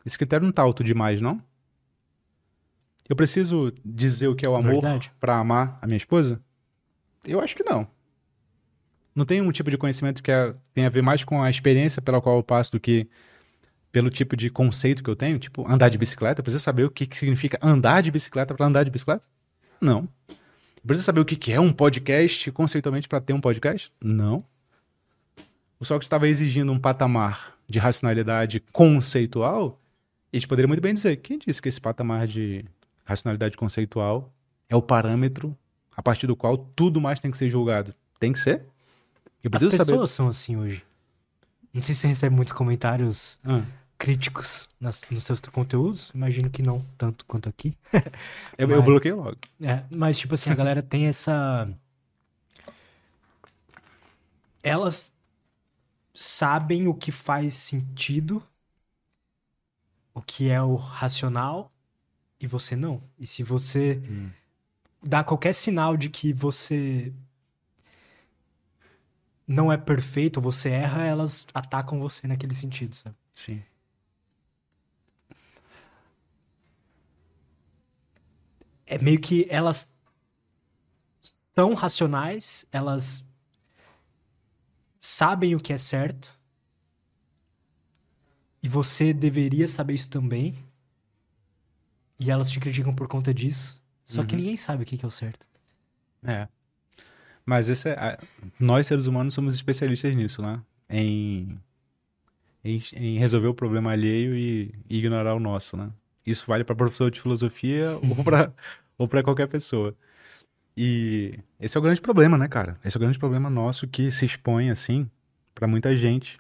[0.05, 1.41] Esse critério não tá alto demais, não?
[3.07, 4.81] Eu preciso dizer o que é o amor
[5.19, 6.41] pra amar a minha esposa?
[7.25, 7.87] Eu acho que não.
[9.15, 12.01] Não tem um tipo de conhecimento que é- tem a ver mais com a experiência
[12.01, 13.07] pela qual eu passo do que
[13.91, 16.39] pelo tipo de conceito que eu tenho, tipo andar de bicicleta.
[16.39, 19.27] Eu preciso saber o que, que significa andar de bicicleta para andar de bicicleta?
[19.79, 20.07] Não.
[20.27, 23.91] Eu preciso saber o que, que é um podcast conceitualmente para ter um podcast?
[24.01, 24.43] Não.
[25.83, 29.77] O Sócrates estava exigindo um patamar de racionalidade conceitual
[30.31, 32.63] a gente poderia muito bem dizer, quem disse que esse patamar de
[33.05, 34.33] racionalidade conceitual
[34.69, 35.55] é o parâmetro
[35.95, 37.93] a partir do qual tudo mais tem que ser julgado?
[38.17, 38.63] Tem que ser?
[39.43, 40.07] Eu As pessoas saber.
[40.07, 40.81] são assim hoje.
[41.73, 43.61] Não sei se você recebe muitos comentários Ah,
[43.97, 46.09] críticos nas- nos seus conteúdos.
[46.15, 47.77] Imagino que não tanto quanto aqui.
[48.57, 49.37] eu, eu Mas- bloqueei logo.
[49.61, 51.69] É, mas, tipo assim, a galera tem essa.
[54.63, 55.11] Elas
[56.13, 58.43] sabem o que faz sentido,
[60.13, 61.71] o que é o racional,
[62.39, 63.01] e você não.
[63.17, 64.29] E se você Hum.
[65.01, 67.13] dá qualquer sinal de que você
[69.47, 73.15] não é perfeito, você erra, elas atacam você naquele sentido, sabe?
[73.33, 73.63] Sim.
[78.85, 79.91] é meio que elas
[81.55, 83.23] são racionais, elas
[85.05, 86.33] sabem o que é certo.
[88.61, 90.55] E você deveria saber isso também.
[92.19, 93.81] E elas te criticam por conta disso.
[94.05, 94.41] Só que Uhum.
[94.41, 95.45] ninguém sabe o que que é o certo.
[96.23, 96.47] É.
[97.45, 98.17] Mas esse é,
[98.59, 100.61] nós, seres humanos, somos especialistas nisso, né?
[100.89, 101.59] Em,
[102.63, 105.91] em, em resolver o problema alheio e, e ignorar o nosso, né?
[106.25, 108.53] Isso vale para professor de filosofia ou para
[108.97, 109.95] ou para qualquer pessoa.
[110.75, 112.77] E esse é o grande problema, né, cara?
[112.83, 115.03] Esse é o grande problema nosso que se expõe, assim,
[115.53, 116.39] para muita gente.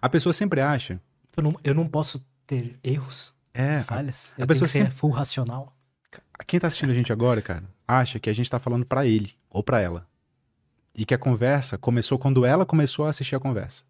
[0.00, 1.00] A pessoa sempre acha.
[1.36, 4.32] Eu não, eu não posso ter erros, É, a- falhas.
[4.32, 5.76] A tenho pessoa que ser sempre- full racional.
[6.46, 9.32] quem tá assistindo a gente agora, cara, acha que a gente tá falando pra ele
[9.48, 10.06] ou pra ela.
[10.94, 13.84] E que a conversa começou quando ela começou a assistir a conversa.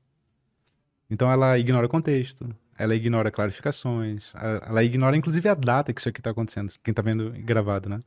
[1.11, 6.01] Então ela ignora o contexto, ela ignora clarificações, a- ela ignora inclusive a data que
[6.01, 8.01] isso aqui tá acontecendo, quem tá vendo gravado, né?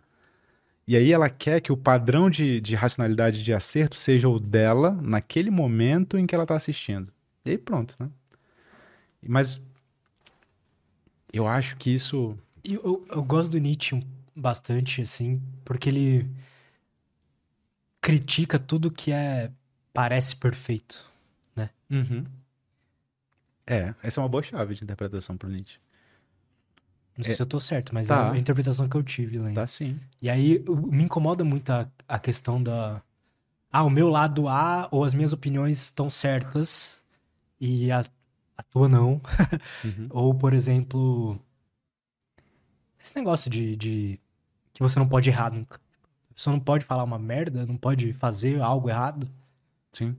[0.88, 4.92] E aí ela quer que o padrão de, de racionalidade de acerto seja o dela
[5.02, 7.12] naquele momento em que ela tá assistindo.
[7.44, 8.10] E aí pronto, né?
[9.22, 9.66] Mas
[11.34, 14.00] eu acho que isso E eu, eu gosto do Nietzsche
[14.36, 16.30] bastante, assim, porque ele
[18.00, 19.52] critica tudo que é
[19.92, 21.06] parece perfeito.
[21.90, 22.26] Uhum.
[23.66, 25.80] É, essa é uma boa chave de interpretação pro Nietzsche.
[27.18, 27.36] Não sei É.
[27.36, 28.28] se eu tô certo, mas Tá.
[28.28, 29.56] é a interpretação que eu tive lendo.
[29.56, 30.00] Tá sim.
[30.22, 33.02] E aí me incomoda muito a, a questão da.
[33.72, 37.04] Ah, o meu lado A ou as minhas opiniões estão certas
[37.60, 38.04] e a,
[38.58, 39.22] a tua não.
[39.84, 40.08] Uhum.
[40.10, 41.40] Ou, por exemplo,
[43.00, 44.20] esse negócio de, de
[44.74, 45.80] que você não pode errar nunca.
[46.36, 49.30] Você não pode falar uma merda, não pode fazer algo errado.
[49.94, 50.16] Sim.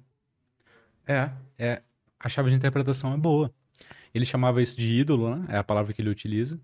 [1.06, 1.82] É, é.
[2.18, 3.52] A chave de interpretação é boa.
[4.14, 5.44] Ele chamava isso de ídolo, né?
[5.50, 6.58] É a palavra que ele utiliza.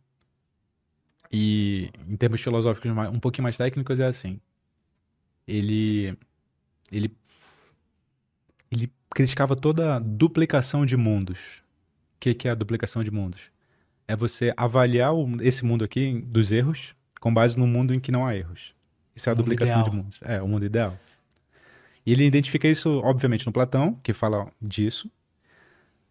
[1.32, 4.38] E em termos filosóficos um pouquinho mais técnicos é assim.
[5.46, 6.16] Ele
[6.90, 7.14] ele
[8.70, 11.62] ele criticava toda a duplicação de mundos.
[12.16, 13.50] O que, que é a duplicação de mundos?
[14.06, 18.12] É você avaliar o- esse mundo aqui dos erros com base no mundo em que
[18.12, 18.74] não há erros.
[19.14, 19.90] Isso é a duplicação ideal.
[19.90, 20.18] de mundos.
[20.22, 20.98] É, o mundo ideal.
[22.04, 25.10] E ele identifica isso, obviamente, no Platão, que fala disso.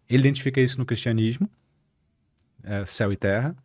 [0.09, 1.49] Ele identifica isso no cristianismo,
[2.63, 3.55] é, céu e terra.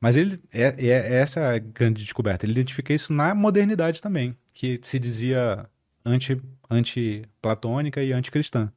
[0.00, 2.46] Mas ele é, é- essa é a grande descoberta.
[2.46, 5.68] Ele identifica isso na modernidade também, que se dizia
[6.04, 8.72] anti, anti-platônica e anticristã.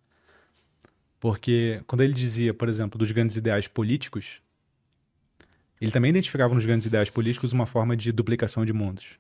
[1.20, 4.42] Porque quando ele dizia, por exemplo, dos grandes ideais políticos,
[5.80, 9.20] ele também identificava nos grandes ideais políticos uma forma de duplicação de mundos.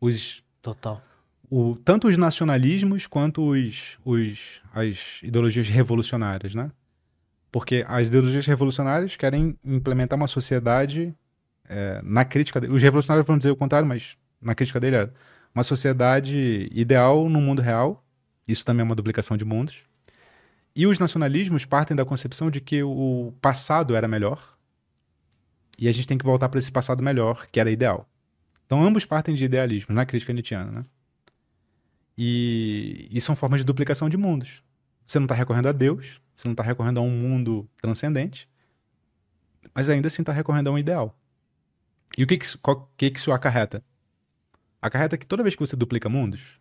[0.00, 1.02] Os Total.
[1.50, 6.70] o, tanto os nacionalismos quanto os, os, as ideologias revolucionárias, né?
[7.50, 11.14] Porque as ideologias revolucionárias querem implementar uma sociedade
[11.68, 12.72] é, na crítica dele.
[12.72, 15.14] Os revolucionários vão dizer o contrário, mas na crítica dele era
[15.54, 18.04] uma sociedade ideal no mundo real.
[18.46, 19.82] Isso também é uma duplicação de mundos.
[20.74, 24.56] E os nacionalismos partem da concepção de que o passado era melhor
[25.78, 28.08] e a gente tem que voltar para esse passado melhor, que era ideal.
[28.66, 30.84] Então ambos partem de idealismo na crítica nietzschiana, né?
[32.16, 34.62] E, e são formas de duplicação de mundos.
[35.06, 38.48] Você não está recorrendo a Deus, você não está recorrendo a um mundo transcendente,
[39.74, 41.18] mas ainda assim está recorrendo a um ideal.
[42.16, 43.84] E o que que, qual- que que isso acarreta?
[44.80, 46.60] Acarreta que toda vez que você duplica mundos,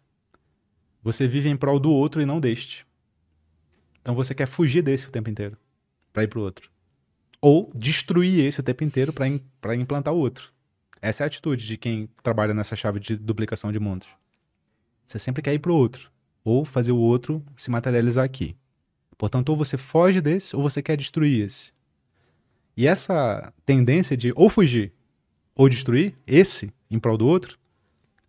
[1.04, 2.88] você vive em prol do outro e não deste.
[4.02, 5.56] Então você quer fugir desse o tempo inteiro,
[6.12, 6.72] para ir para o outro.
[7.40, 10.52] Ou destruir esse o tempo inteiro para implantar o outro.
[11.00, 14.08] Essa é a atitude de quem trabalha nessa chave de duplicação de mundos.
[15.06, 16.12] Você sempre quer ir pro outro.
[16.44, 18.58] Ou fazer o outro se materializar aqui.
[19.18, 21.72] Portanto, ou você foge desse, ou você quer destruir esse.
[22.76, 24.94] E essa tendência de ou fugir
[25.56, 27.58] ou destruir esse em prol do outro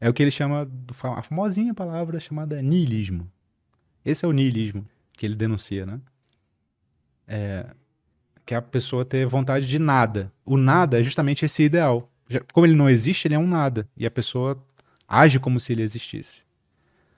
[0.00, 0.70] é o que ele chama,
[1.16, 3.30] a famosinha palavra chamada niilismo.
[4.04, 6.00] Esse é o niilismo que ele denuncia, né?
[7.26, 7.66] É,
[8.46, 10.32] que é a pessoa ter vontade de nada.
[10.44, 12.10] O nada é justamente esse ideal.
[12.52, 13.86] Como ele não existe, ele é um nada.
[13.96, 14.62] E a pessoa
[15.06, 16.42] age como se ele existisse.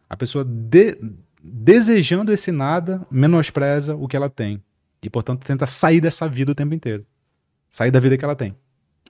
[0.08, 0.98] A pessoa de-
[1.42, 4.62] desejando esse nada menospreza o que ela tem.
[5.02, 7.06] E, portanto, tenta sair dessa vida o tempo inteiro.
[7.70, 8.54] Sair da vida que ela tem.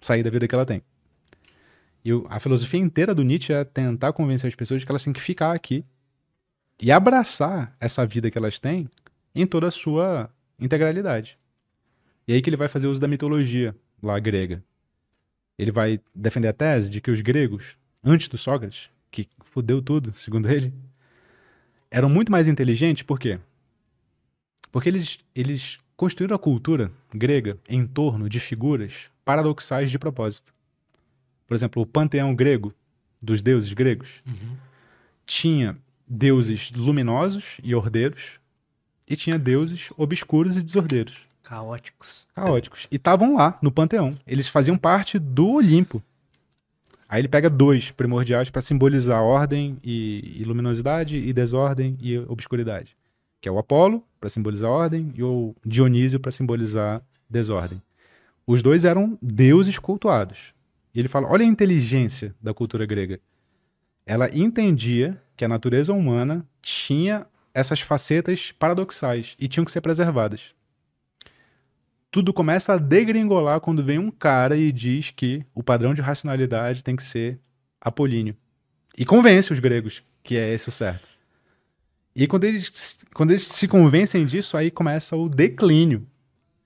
[0.00, 0.82] Sair da vida que ela tem.
[2.04, 5.12] E a filosofia inteira do Nietzsche é tentar convencer as pessoas de que elas têm
[5.12, 5.84] que ficar aqui
[6.80, 8.88] e abraçar essa vida que elas têm
[9.34, 11.38] em toda a sua integralidade.
[12.26, 14.62] E aí que ele vai fazer uso da mitologia lá grega.
[15.58, 20.12] Ele vai defender a tese de que os gregos, antes do Sócrates, que fudeu tudo,
[20.14, 20.72] segundo ele,
[21.90, 23.38] eram muito mais inteligentes, por quê?
[24.70, 30.54] Porque eles, eles construíram a cultura grega em torno de figuras paradoxais de propósito.
[31.46, 32.72] Por exemplo, o panteão grego,
[33.20, 34.22] dos deuses gregos,
[35.26, 35.76] tinha
[36.06, 38.38] deuses luminosos e ordeiros,
[39.06, 42.28] e tinha deuses obscuros e desordeiros Caóticos.
[42.32, 42.86] caóticos.
[42.92, 44.16] E estavam lá, no panteão.
[44.24, 46.00] Eles faziam parte do Olimpo.
[47.10, 52.96] Aí ele pega dois primordiais para simbolizar ordem e, e luminosidade, e desordem e obscuridade.
[53.40, 57.82] Que é o Apolo, para simbolizar ordem, e o Dionísio, para simbolizar desordem.
[58.46, 60.54] Os dois eram deuses cultuados.
[60.94, 63.18] E ele fala: olha a inteligência da cultura grega.
[64.06, 70.54] Ela entendia que a natureza humana tinha essas facetas paradoxais e tinham que ser preservadas
[72.10, 76.82] tudo começa a degringolar quando vem um cara e diz que o padrão de racionalidade
[76.82, 77.38] tem que ser
[77.80, 78.36] apolíneo.
[78.98, 81.10] E convence os gregos que é esse o certo.
[82.14, 86.06] E quando eles, quando eles se convencem disso, aí começa o declínio.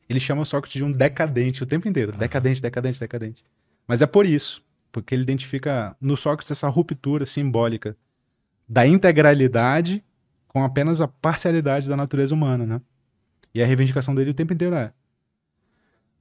[0.08, 2.12] Ele chama Sócrates de um decadente o tempo inteiro.
[2.12, 3.44] Decadente, decadente, decadente.
[3.86, 4.62] Mas é por isso.
[4.90, 7.96] Porque ele identifica no Sócrates essa ruptura simbólica
[8.68, 10.02] da integralidade
[10.48, 12.80] com apenas a parcialidade da natureza humana, né?
[13.54, 14.92] E a reivindicação dele o tempo inteiro é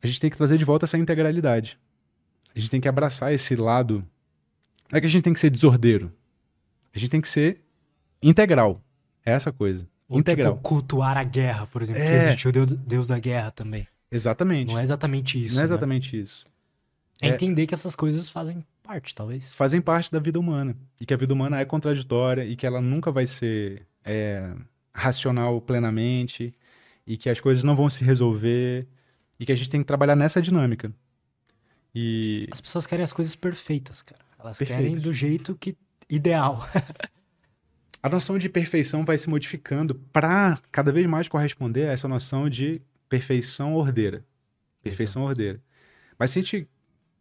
[0.03, 1.79] a gente tem que trazer de volta essa integralidade.
[2.55, 4.05] A gente tem que abraçar esse lado.
[4.91, 6.11] Não é que a gente tem que ser desordeiro.
[6.93, 7.61] A gente tem que ser
[8.21, 8.81] integral.
[9.25, 9.87] É essa coisa.
[10.07, 10.53] Ou, integral.
[10.53, 12.01] Tipo, cultuar a guerra, por exemplo.
[12.01, 12.27] É.
[12.27, 13.87] Existe o deus, deus da guerra também.
[14.11, 14.71] Exatamente.
[14.71, 15.55] Não é exatamente isso.
[15.55, 15.67] Não é né?
[15.67, 16.45] exatamente isso.
[17.21, 19.53] É é- entender que essas coisas fazem parte, talvez.
[19.53, 20.75] Fazem parte da vida humana.
[20.99, 24.53] E que a vida humana é contraditória e que ela nunca vai ser é,
[24.93, 26.53] racional plenamente.
[27.07, 28.87] E que as coisas não vão se resolver.
[29.39, 30.93] E que a gente tem que trabalhar nessa dinâmica.
[31.93, 34.23] E As pessoas querem as coisas perfeitas, cara.
[34.39, 35.77] Elas querem do jeito que
[36.09, 36.67] ideal.
[38.01, 42.49] a noção de perfeição vai se modificando para cada vez mais corresponder a essa noção
[42.49, 44.25] de perfeição ordeira.
[44.81, 45.61] Perfeição ordeira.
[46.17, 46.67] Mas se a gente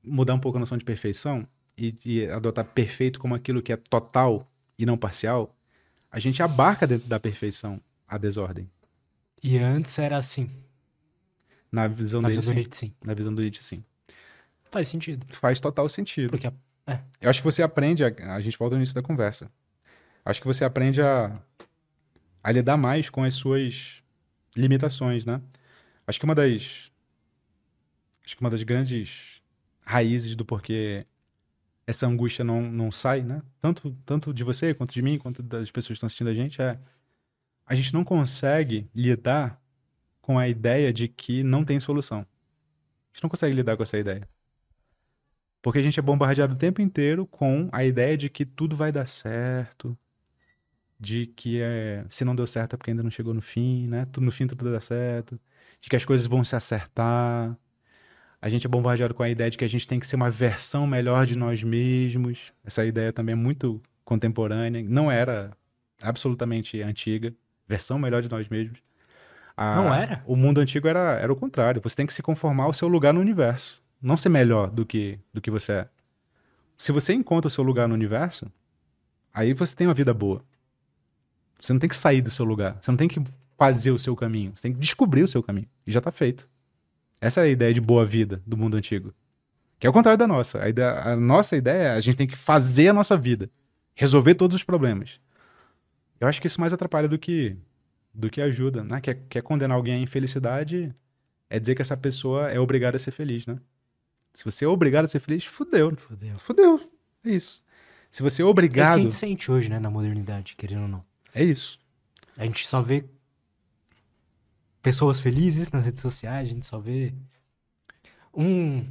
[0.03, 1.47] mudar um pouco a noção de perfeição
[1.79, 5.55] e, e adotar perfeito como aquilo que é total e não parcial,
[6.11, 8.69] a gente abarca dentro da perfeição a desordem.
[9.43, 10.51] E antes era assim.
[11.73, 12.63] Na visão Na dele, visão do sim.
[12.63, 12.95] Nietzsche, sim.
[13.03, 13.85] Na visão do Nietzsche, sim.
[14.71, 15.27] Faz sentido.
[15.35, 16.31] Faz total sentido.
[16.31, 16.53] Porque a-
[17.21, 19.51] Eu acho que você aprende, a, a gente volta no início da conversa.
[20.25, 21.41] Acho que você aprende a,
[22.43, 24.03] a lidar mais com as suas
[24.55, 25.41] limitações, né?
[26.07, 26.91] Acho que uma das
[28.25, 29.41] acho que uma das grandes
[29.85, 31.07] raízes do porquê
[31.87, 33.43] essa angústia não, não sai, né?
[33.61, 36.61] Tanto tanto de você quanto de mim, quanto das pessoas que estão assistindo a gente
[36.61, 36.79] é
[37.67, 39.61] a gente não consegue lidar
[40.23, 42.21] com a ideia de que não tem solução.
[42.21, 44.27] A gente não consegue lidar com essa ideia.
[45.61, 48.91] Porque a gente é bombardeado o tempo inteiro com a ideia de que tudo vai
[48.91, 49.97] dar certo,
[50.99, 54.07] de que é, se não deu certo é porque ainda não chegou no fim, né?
[54.07, 55.39] Tudo no fim tudo dá certo,
[55.81, 57.57] de que as coisas vão se acertar.
[58.41, 60.31] A gente é bombardeado com a ideia de que a gente tem que ser uma
[60.31, 62.53] versão melhor de nós mesmos.
[62.65, 65.53] Essa ideia também é muito contemporânea, não era
[66.03, 67.35] absolutamente antiga,
[67.69, 68.81] versão melhor de nós mesmos.
[69.57, 70.23] A- Não era?
[70.27, 71.81] O mundo antigo era, era o contrário.
[71.83, 73.83] Você tem que se conformar ao seu lugar no universo.
[74.01, 75.89] Não ser melhor do que, do que você é.
[76.79, 78.51] Se você encontra o seu lugar no universo,
[79.33, 80.43] aí você tem uma vida boa.
[81.61, 82.77] Você não tem que sair do seu lugar.
[82.81, 83.23] Você não tem que
[83.57, 84.53] fazer o seu caminho.
[84.55, 85.69] Você tem que descobrir o seu caminho.
[85.87, 86.49] E já tá feito.
[87.21, 89.15] Essa é a ideia de boa vida do mundo antigo.
[89.79, 90.61] Que é o contrário da nossa.
[90.63, 93.49] A, ideia- a nossa ideia é a gente tem que fazer a nossa vida.
[93.95, 95.21] Resolver todos os problemas.
[96.21, 97.57] Eu acho que isso mais atrapalha do que,
[98.15, 98.85] do que ajuda.
[98.85, 99.01] Né?
[99.01, 100.95] Quer, quer condenar alguém à infelicidade
[101.49, 103.59] é dizer que essa pessoa é obrigada a ser feliz, né?
[104.33, 105.95] Se você é obrigado a ser feliz, fudeu.
[105.97, 106.39] Fudeu.
[106.39, 106.91] Fudeu.
[107.25, 107.63] É isso.
[108.11, 109.01] Se você é É isso que a obrigado.
[109.01, 111.05] gente sente hoje, né, na modernidade, querendo ou não.
[111.35, 111.79] É isso.
[112.39, 113.05] A gente só vê
[114.83, 117.15] pessoas felizes nas redes sociais, a gente só vê
[118.35, 118.85] um.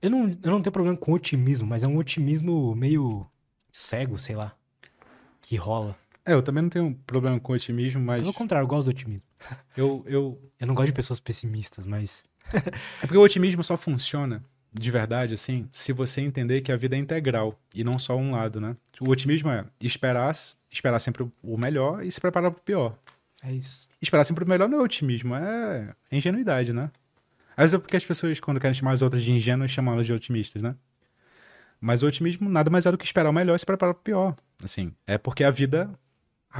[0.00, 3.26] Eu não, eu não tenho problema com otimismo, mas é um otimismo meio
[3.72, 4.56] cego, sei lá,
[5.40, 5.96] que rola.
[6.28, 9.22] É, eu também não tenho problema com otimismo, mas Pelo contrário, eu gosto do otimismo.
[9.74, 10.38] eu, eu.
[10.60, 12.22] Eu não gosto de pessoas pessimistas, mas.
[13.02, 14.42] É porque o otimismo só funciona
[14.72, 18.32] de verdade, assim, se você entender que a vida é integral e não só um
[18.32, 18.76] lado, né?
[19.00, 20.34] O otimismo é esperar,
[20.70, 22.98] esperar sempre o melhor e se preparar para o pior.
[23.42, 23.88] É isso.
[24.00, 26.90] Esperar sempre o melhor não é otimismo, é ingenuidade, né?
[27.56, 30.06] Às vezes é porque as pessoas, quando querem chamar as outras de ingênuas, chamam elas
[30.06, 30.74] de otimistas, né?
[31.80, 34.00] Mas o otimismo nada mais é do que esperar o melhor e se preparar para
[34.00, 34.36] o pior.
[34.62, 35.90] Assim, é porque a vida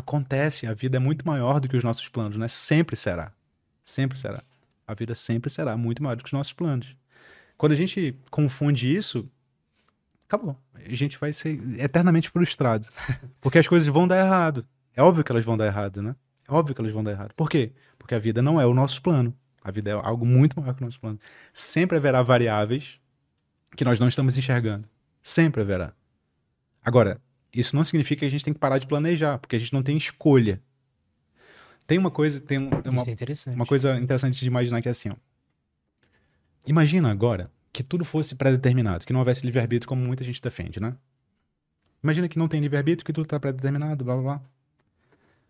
[0.00, 2.48] acontece, a vida é muito maior do que os nossos planos, né?
[2.48, 3.32] Sempre será.
[3.84, 4.42] Sempre será.
[4.86, 6.96] A vida sempre será muito maior do que os nossos planos.
[7.56, 9.28] Quando a gente confunde isso,
[10.26, 10.56] acabou.
[10.74, 12.86] A gente vai ser eternamente frustrado.
[13.40, 14.66] Porque as coisas vão dar errado.
[14.94, 16.14] É óbvio que elas vão dar errado, né?
[16.48, 17.34] É óbvio que elas vão dar errado.
[17.34, 17.72] Por quê?
[17.98, 19.36] Porque a vida não é o nosso plano.
[19.62, 21.18] A vida é algo muito maior que o nosso plano.
[21.52, 23.00] Sempre haverá variáveis
[23.76, 24.88] que nós não estamos enxergando.
[25.22, 25.92] Sempre haverá.
[26.82, 27.20] Agora,
[27.52, 29.82] isso não significa que a gente tem que parar de planejar, porque a gente não
[29.82, 30.60] tem escolha.
[31.86, 33.54] Tem uma coisa, tem, um- tem uma, é interessante.
[33.54, 35.14] uma coisa interessante de imaginar que é assim, ó.
[36.66, 40.96] Imagina agora que tudo fosse pré-determinado, que não houvesse livre-arbítrio como muita gente defende, né?
[42.02, 44.36] Imagina que não tem livre-arbítrio, que tudo tá pré-determinado, blá blá blá.
[44.36, 44.42] O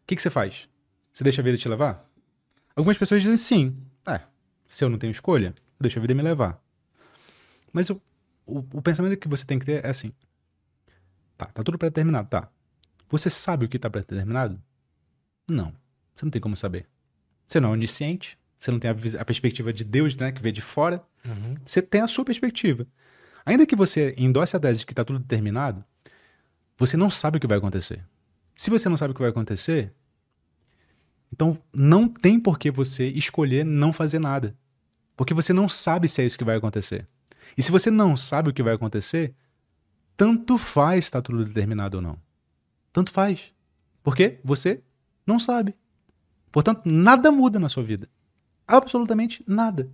[0.06, 0.68] que, que você faz?
[1.12, 2.08] Você deixa a vida te levar?
[2.76, 3.76] Algumas pessoas dizem sim.
[4.06, 4.20] É,
[4.68, 6.62] se eu não tenho escolha, deixa a vida me levar.
[7.72, 8.00] Mas o,
[8.46, 10.12] o, o pensamento que você tem que ter é assim.
[11.38, 12.48] Tá, tá tudo pré-determinado, tá.
[13.08, 14.60] Você sabe o que tá pré-determinado?
[15.48, 15.72] Não.
[16.14, 16.86] Você não tem como saber.
[17.46, 20.50] Você não é onisciente, você não tem a, a perspectiva de Deus, né, que vê
[20.50, 21.02] de fora.
[21.24, 21.54] Uhum.
[21.64, 22.86] Você tem a sua perspectiva.
[23.46, 25.82] Ainda que você endosse a tese de que está tudo determinado,
[26.76, 28.04] você não sabe o que vai acontecer.
[28.54, 29.94] Se você não sabe o que vai acontecer,
[31.32, 34.56] então não tem por que você escolher não fazer nada.
[35.16, 37.06] Porque você não sabe se é isso que vai acontecer.
[37.56, 39.34] E se você não sabe o que vai acontecer,
[40.18, 42.18] tanto faz estar tudo determinado ou não.
[42.92, 43.54] Tanto faz.
[44.02, 44.82] Porque você
[45.24, 45.76] não sabe.
[46.50, 48.08] Portanto, nada muda na sua vida.
[48.66, 49.88] Absolutamente nada.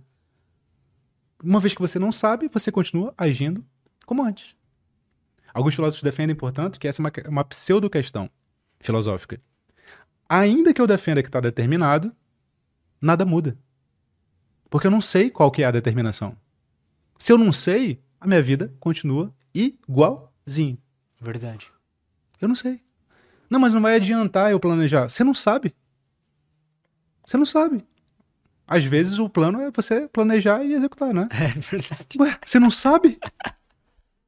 [1.43, 3.63] Uma vez que você não sabe, você continua agindo
[4.03, 4.55] como antes.
[5.53, 8.27] Alguns filósofos defendem, portanto, que essa é uma, uma pseudo-questão
[8.79, 9.39] filosófica.
[10.27, 12.11] ainda que eu defenda que está determinado,
[12.99, 13.55] nada muda.
[14.71, 16.35] Porque eu não sei qual que é a determinação.
[17.15, 20.77] Se eu não sei, a minha vida continua igualzinho.
[21.19, 21.71] Verdade.
[22.41, 22.81] Eu não sei.
[23.49, 25.09] Não, mas não vai adiantar eu planejar.
[25.09, 25.73] Você não sabe.
[27.25, 27.85] Você não sabe.
[28.67, 31.27] Às vezes o plano é você planejar e executar, né?
[31.31, 32.17] É verdade.
[32.19, 33.19] Ué, você não sabe?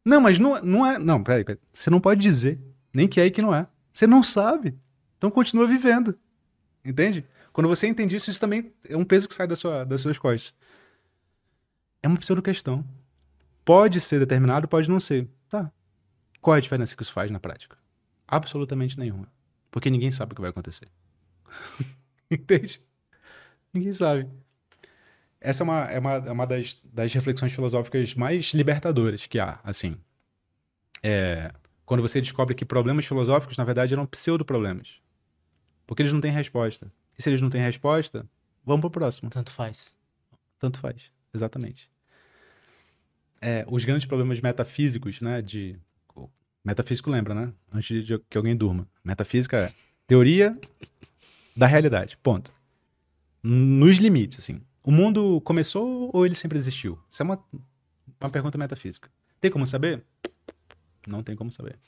[0.06, 0.98] Não, mas não, não é.
[0.98, 1.60] Não, peraí, peraí.
[1.74, 2.60] Você não pode dizer.
[2.94, 3.68] Nem que é e que não é.
[3.94, 4.78] Você não sabe.
[5.18, 6.18] Então continua vivendo.
[6.86, 7.26] Entende?
[7.52, 10.18] Quando você entende isso, isso também é um peso que sai da sua, das suas
[10.18, 10.54] costas.
[12.02, 12.86] É uma pseudo questão.
[13.68, 15.28] Pode ser determinado, pode não ser.
[15.50, 15.70] Tá.
[16.40, 17.78] Qual é a diferença que isso faz na prática?
[18.26, 19.30] Absolutamente nenhuma.
[19.70, 20.88] Porque ninguém sabe o que vai acontecer.
[22.32, 22.80] Entende?
[23.74, 24.26] Ninguém sabe.
[25.42, 29.60] Essa é uma, é uma, é uma das, das reflexões filosóficas mais libertadoras que há,
[29.66, 29.98] assim.
[31.04, 31.52] É,
[31.86, 35.02] quando você descobre que problemas filosóficos, na verdade, eram pseudo-problemas.
[35.86, 36.90] Porque eles não têm resposta.
[37.20, 38.26] E se eles não têm resposta,
[38.64, 39.30] vamos pro próximo.
[39.30, 39.98] Tanto faz.
[40.58, 41.92] Tanto faz, exatamente.
[43.42, 45.80] É, os grandes problemas metafísicos, né, de...
[46.66, 47.54] Metafísico lembra, né?
[47.72, 48.86] Antes de que alguém durma.
[49.02, 49.74] Metafísica é
[50.06, 50.60] teoria
[51.56, 52.54] da realidade, ponto.
[53.42, 54.60] Nos limites, assim.
[54.84, 57.00] O mundo começou ou ele sempre existiu?
[57.10, 57.42] Isso é uma,
[58.20, 59.10] uma pergunta metafísica.
[59.40, 60.04] Tem como saber?
[61.08, 61.80] Não tem como saber.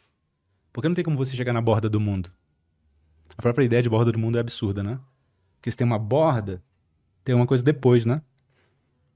[0.72, 2.32] Porque não tem como você chegar na borda do mundo.
[3.38, 5.00] A própria ideia de borda do mundo é absurda, né?
[5.56, 6.64] Porque se tem uma borda,
[7.24, 8.22] tem uma coisa depois, né?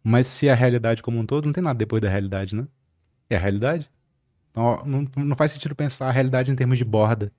[0.04, 2.68] Mas se a realidade como um todo, não tem nada depois da realidade, né?
[3.30, 3.90] É a realidade.
[4.52, 7.32] Então, ó, não, não faz sentido pensar a realidade em termos de borda.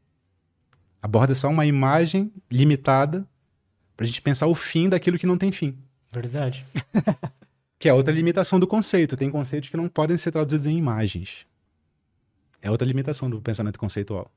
[1.02, 3.28] A borda é só uma imagem limitada
[3.96, 5.78] pra gente pensar o fim daquilo que não tem fim.
[6.12, 6.64] Verdade.
[7.76, 9.14] Que é outra limitação do conceito.
[9.14, 11.46] Tem conceitos que não podem ser traduzidos em imagens.
[12.62, 14.32] É outra limitação do pensamento conceitual.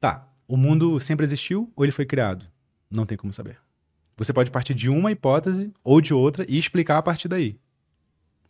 [0.00, 0.26] Tá.
[0.48, 2.44] O mundo sempre existiu ou ele foi criado?
[2.90, 3.58] Não tem como saber.
[4.16, 7.58] Você pode partir de uma hipótese ou de outra e explicar a partir daí.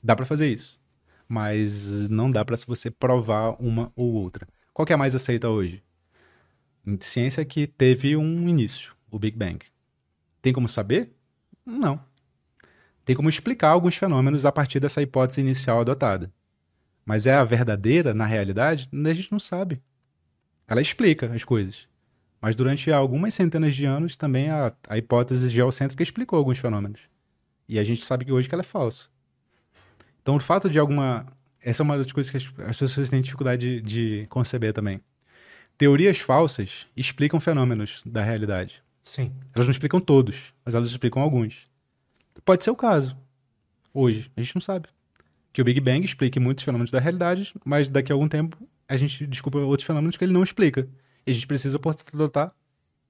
[0.03, 0.81] Dá para fazer isso.
[1.29, 4.47] Mas não dá para você provar uma ou outra.
[4.73, 5.83] Qual que é a mais aceita hoje?
[7.01, 9.61] Ciência que teve um início, o Big Bang.
[10.41, 11.15] Tem como saber?
[11.65, 12.03] Não.
[13.05, 16.33] Tem como explicar alguns fenômenos a partir dessa hipótese inicial adotada.
[17.05, 18.89] Mas é a verdadeira na realidade?
[18.93, 19.81] A gente não sabe.
[20.67, 21.89] Ela explica as coisas.
[22.43, 27.03] Mas durante algumas centenas de anos também a, a hipótese geocêntrica explicou alguns fenômenos.
[27.69, 29.07] E a gente sabe que hoje que ela é falsa.
[30.21, 31.25] Então o fato de alguma.
[31.61, 35.01] Essa é uma das coisas que as, as pessoas têm dificuldade de, de conceber também.
[35.79, 38.83] Teorias falsas explicam fenômenos da realidade.
[39.05, 39.33] Sim.
[39.55, 41.71] Elas não explicam todos, mas elas explicam alguns.
[42.45, 43.17] Pode ser o caso.
[43.95, 44.89] Hoje, a gente não sabe.
[45.53, 48.59] Que o Big Bang explique muitos fenômenos da realidade, mas daqui a algum tempo
[48.89, 50.89] a gente desculpa outros fenômenos que ele não explica.
[51.27, 52.53] E a gente precisa, portanto, adotar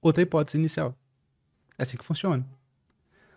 [0.01, 0.97] outra hipótese inicial.
[1.79, 2.47] É assim que funciona.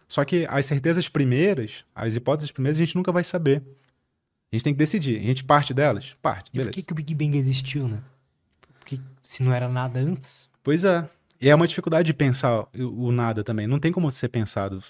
[0.08, 3.64] Só que as certezas primeiras, as hipóteses primeiras, a gente nunca vai saber.
[4.52, 5.18] A gente tem que decidir.
[5.20, 6.16] A gente parte delas?
[6.22, 6.50] Parte.
[6.54, 6.70] E Beleza.
[6.72, 8.02] por que, que o Big Bang existiu, né?
[8.80, 10.48] Porque se não era nada antes.
[10.64, 11.10] Pois é.
[11.42, 13.66] E é uma dificuldade de pensar o, nada também.
[13.68, 14.82] Não tem como ser pensado.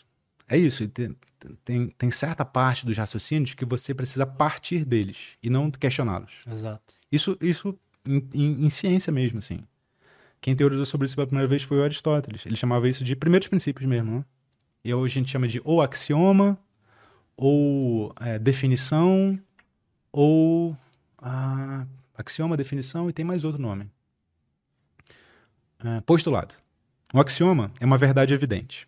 [0.47, 0.87] É isso.
[0.89, 1.15] Tem,
[1.63, 6.43] tem, tem certa parte dos raciocínios que você precisa partir deles e não questioná-los.
[6.51, 6.93] Exato.
[7.11, 9.59] Isso, isso em, em- em ciência mesmo, assim.
[10.45, 12.45] Quem teorizou sobre isso pela primeira vez foi o Aristóteles.
[12.45, 14.25] Ele chamava isso de primeiros princípios mesmo, né?
[14.83, 16.55] E hoje a gente chama de ou axioma,
[17.35, 19.39] ou é, definição,
[20.11, 20.77] ou
[21.17, 23.89] ah, axioma, definição e tem mais outro nome.
[25.83, 26.53] É, postulado.
[27.11, 28.87] Um axioma é uma verdade evidente.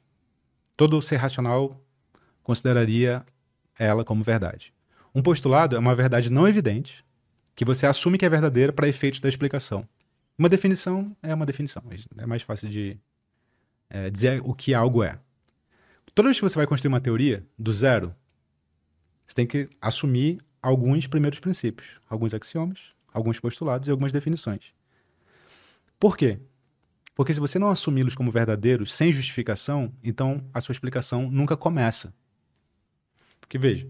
[0.75, 1.75] Todo ser racional
[2.43, 3.25] consideraria
[3.79, 4.71] ela como verdade.
[5.11, 7.03] Um postulado é uma verdade não evidente,
[7.55, 9.89] que você assume que é verdadeira para efeitos da explicação.
[10.37, 11.83] Uma definição é uma definição.
[12.17, 12.97] É mais fácil de
[13.89, 15.19] é, dizer o que algo é.
[16.13, 18.15] Toda vez que você vai construir uma teoria do zero,
[19.25, 22.79] você tem que assumir alguns primeiros princípios, alguns axiomas,
[23.13, 24.73] alguns postulados e algumas definições.
[25.99, 26.39] Por quê?
[27.15, 32.13] Porque se você não assumi-los como verdadeiros, sem justificação, então a sua explicação nunca começa.
[33.39, 33.87] Porque veja,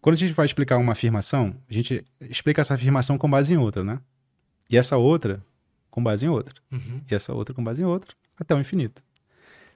[0.00, 3.56] quando a gente vai explicar uma afirmação, a gente explica essa afirmação com base em
[3.56, 4.00] outra, né?
[4.68, 5.42] E essa outra
[5.90, 6.54] com base em outra.
[6.70, 7.00] Uhum.
[7.10, 9.02] E essa outra com base em outra, até o infinito.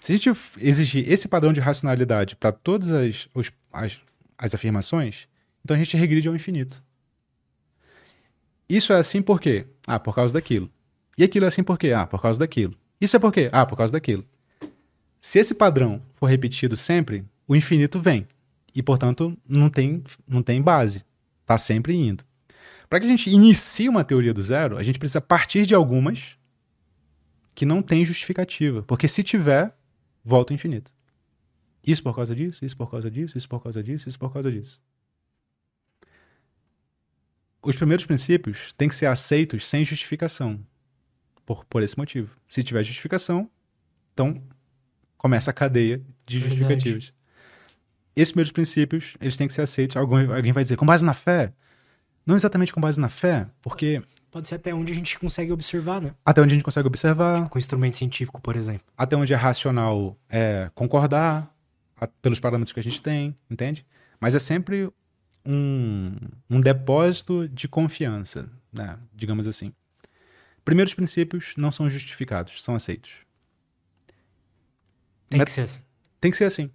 [0.00, 4.00] Se a gente exigir esse padrão de racionalidade para todas as, os- as,
[4.36, 5.28] as afirmações,
[5.64, 6.82] então a gente regride ao infinito.
[8.68, 9.66] Isso é assim por quê?
[9.86, 10.70] Ah, por causa daquilo.
[11.16, 11.92] E aquilo é assim por quê?
[11.92, 12.74] Ah, por causa daquilo.
[13.00, 13.48] Isso é por quê?
[13.52, 14.24] Ah, por causa daquilo.
[15.20, 18.26] Se esse padrão for repetido sempre, o infinito vem.
[18.74, 21.04] E, portanto, não tem, não tem base.
[21.42, 22.24] Está sempre indo.
[22.92, 26.36] Para que a gente inicie uma teoria do zero, a gente precisa partir de algumas
[27.54, 28.82] que não tem justificativa.
[28.82, 29.74] Porque se tiver,
[30.22, 30.92] volta ao infinito.
[31.82, 34.52] Isso por causa disso, isso por causa disso, isso por causa disso, isso por causa
[34.52, 34.78] disso.
[37.62, 40.60] Os primeiros princípios têm que ser aceitos sem justificação.
[41.46, 42.36] Por, por esse motivo.
[42.46, 43.50] Se tiver justificação,
[44.12, 44.42] então
[45.16, 46.60] começa a cadeia de Verdade.
[46.60, 47.14] justificativas.
[48.14, 49.96] Esses primeiros princípios, eles têm que ser aceitos.
[49.96, 51.54] Alguém, alguém vai dizer, com base na fé?
[52.24, 56.00] Não exatamente com base na fé, porque Pode ser até onde a gente consegue observar,
[56.00, 56.14] né?
[56.24, 58.82] até onde a gente consegue observar, Com instrumento científico, por exemplo.
[58.96, 61.54] até onde é racional é concordar
[62.00, 63.84] a- pelos parâmetros que a gente tem, entende?
[64.20, 64.90] Mas é sempre
[65.44, 66.14] um,
[66.48, 68.96] um depósito de confiança, né?
[69.12, 69.72] digamos assim.
[70.64, 73.10] Primeiros princípios não são justificados, são aceitos.
[75.28, 75.80] Tem Met- que ser assim.
[76.20, 76.70] Tem que ser assim.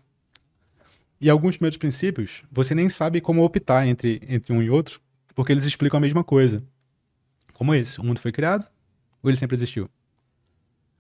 [1.20, 5.00] E alguns primeiros princípios, você nem sabe como optar entre, entre um e outro,
[5.38, 6.64] porque eles explicam a mesma coisa.
[7.54, 8.66] Como esse, o mundo foi criado
[9.22, 9.88] ou ele sempre existiu?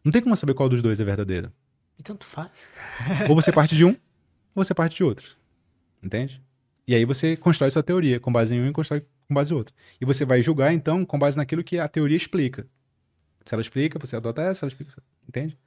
[0.03, 1.51] Não tem como saber qual dos dois é verdadeiro.
[1.97, 2.69] E tanto faz.
[3.27, 3.97] Ou você parte de um,
[4.53, 5.35] ou você parte de outro.
[6.03, 6.39] Entende?
[6.88, 9.57] E aí você constrói sua teoria com base em um e constrói com base em
[9.57, 9.73] outro.
[9.99, 12.68] E você vai julgar, então, com base naquilo que a teoria explica.
[13.43, 15.01] Se ela explica, você adota essa, ela explica.
[15.27, 15.57] Entende?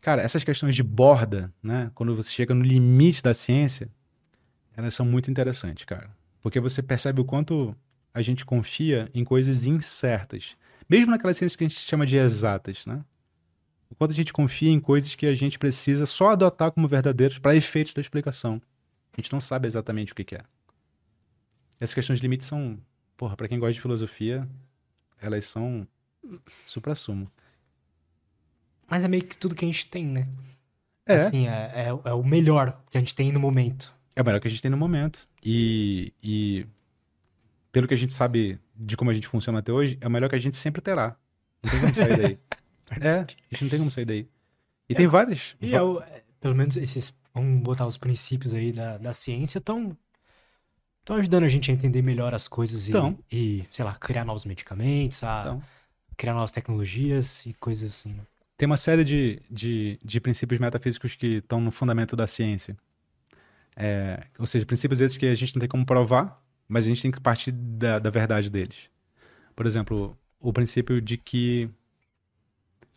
[0.00, 1.90] Cara, essas questões de borda, né?
[1.96, 3.90] Quando você chega no limite da ciência,
[4.76, 6.16] elas são muito interessantes, cara.
[6.40, 7.74] Porque você percebe o quanto
[8.12, 10.56] a gente confia em coisas incertas.
[10.88, 13.04] Mesmo naquelas ciências que a gente chama de exatas, né?
[13.90, 17.38] O quanto a gente confia em coisas que a gente precisa só adotar como verdadeiros
[17.38, 18.60] para efeitos da explicação.
[19.12, 20.42] A gente não sabe exatamente o que, que é.
[21.80, 22.78] Essas questões de limites são,
[23.16, 24.48] porra, para quem gosta de filosofia,
[25.20, 25.86] elas são
[26.66, 27.30] supra-sumo.
[28.88, 30.28] Mas é meio que tudo que a gente tem, né?
[31.06, 31.14] É.
[31.14, 33.94] Assim, é, é, é o melhor que a gente tem no momento.
[34.14, 35.28] É o melhor que a gente tem no momento.
[35.42, 36.66] E, e
[37.72, 40.28] pelo que a gente sabe de como a gente funciona até hoje, é o melhor
[40.28, 41.16] que a gente sempre terá.
[41.62, 42.38] Não tem como sair daí.
[43.00, 44.28] é, a gente não tem como sair daí.
[44.88, 45.56] E tem várias.
[45.60, 49.58] E é o- é, pelo menos esses, vamos botar os princípios aí da, da ciência,
[49.58, 49.96] estão
[51.00, 53.18] estão ajudando a gente a entender melhor as coisas e, Tão.
[53.32, 55.62] e, sei lá, criar novos medicamentos, Então.
[56.18, 58.12] criar novas tecnologias e coisas assim.
[58.12, 58.22] né?
[58.58, 62.76] Tem uma série de, de, de princípios metafísicos que estão no fundamento da ciência.
[63.76, 67.02] É, ou seja, princípios esses que a gente não tem como provar, mas a gente
[67.02, 68.90] tem que partir da, da verdade deles.
[69.56, 71.70] Por exemplo, o princípio de que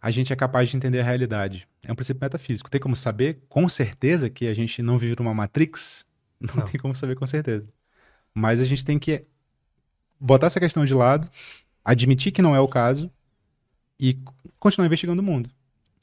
[0.01, 1.67] a gente é capaz de entender a realidade.
[1.83, 2.69] É um princípio metafísico.
[2.69, 6.05] Tem como saber com certeza que a gente não vive numa Matrix?
[6.41, 6.65] Não, Não.
[6.65, 7.67] tem como saber com certeza.
[8.33, 9.25] Mas a gente tem que
[10.19, 11.29] botar essa questão de lado,
[11.85, 13.11] admitir que não é o caso
[13.99, 14.17] e
[14.59, 15.51] continuar investigando o mundo.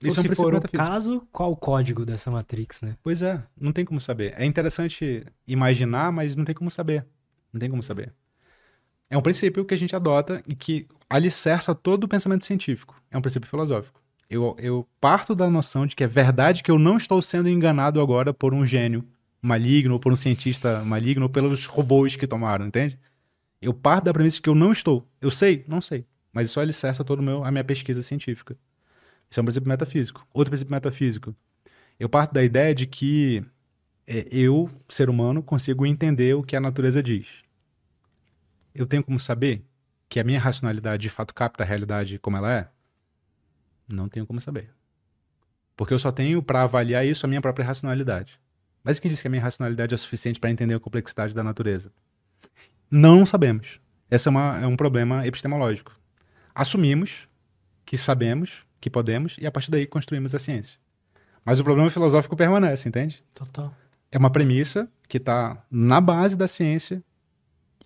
[0.01, 2.97] Ou Isso é um se for o caso, qual o código dessa Matrix, né?
[3.03, 4.33] Pois é, não tem como saber.
[4.37, 7.05] É interessante imaginar, mas não tem como saber.
[7.52, 8.12] Não tem como saber.
[9.10, 13.01] É um princípio que a gente adota e que alicerça todo o pensamento científico.
[13.10, 14.01] É um princípio filosófico.
[14.28, 18.01] Eu, eu parto da noção de que é verdade que eu não estou sendo enganado
[18.01, 19.02] agora por um gênio
[19.41, 22.99] maligno, ou por um cientista maligno, ou pelos robôs que tomaram, entende?
[23.62, 25.09] Eu parto da premissa de que eu não estou.
[25.20, 25.65] Eu sei?
[25.67, 26.05] Não sei.
[26.33, 28.57] Mas isso alicerça toda a minha pesquisa científica.
[29.31, 30.27] Isso é um princípio metafísico.
[30.33, 31.35] Outro princípio metafísico.
[31.99, 33.43] Eu parto da ideia de que
[34.31, 37.43] eu, ser humano, consigo entender o que a natureza diz.
[38.75, 39.65] Eu tenho como saber
[40.09, 42.69] que a minha racionalidade de fato capta a realidade como ela é?
[43.87, 44.70] Não tenho como saber.
[45.77, 48.41] Porque eu só tenho para avaliar isso a minha própria racionalidade.
[48.83, 51.93] Mas quem disse que a minha racionalidade é suficiente para entender a complexidade da natureza?
[52.91, 53.81] Não sabemos.
[54.11, 55.95] Esse é, uma- é um problema epistemológico.
[56.55, 57.28] Assumimos
[57.85, 60.78] que sabemos, que podemos, e a partir daí construímos a ciência.
[61.45, 63.23] Mas o problema filosófico permanece, entende?
[63.35, 63.75] Total.
[64.11, 67.03] É uma premissa que está na base da ciência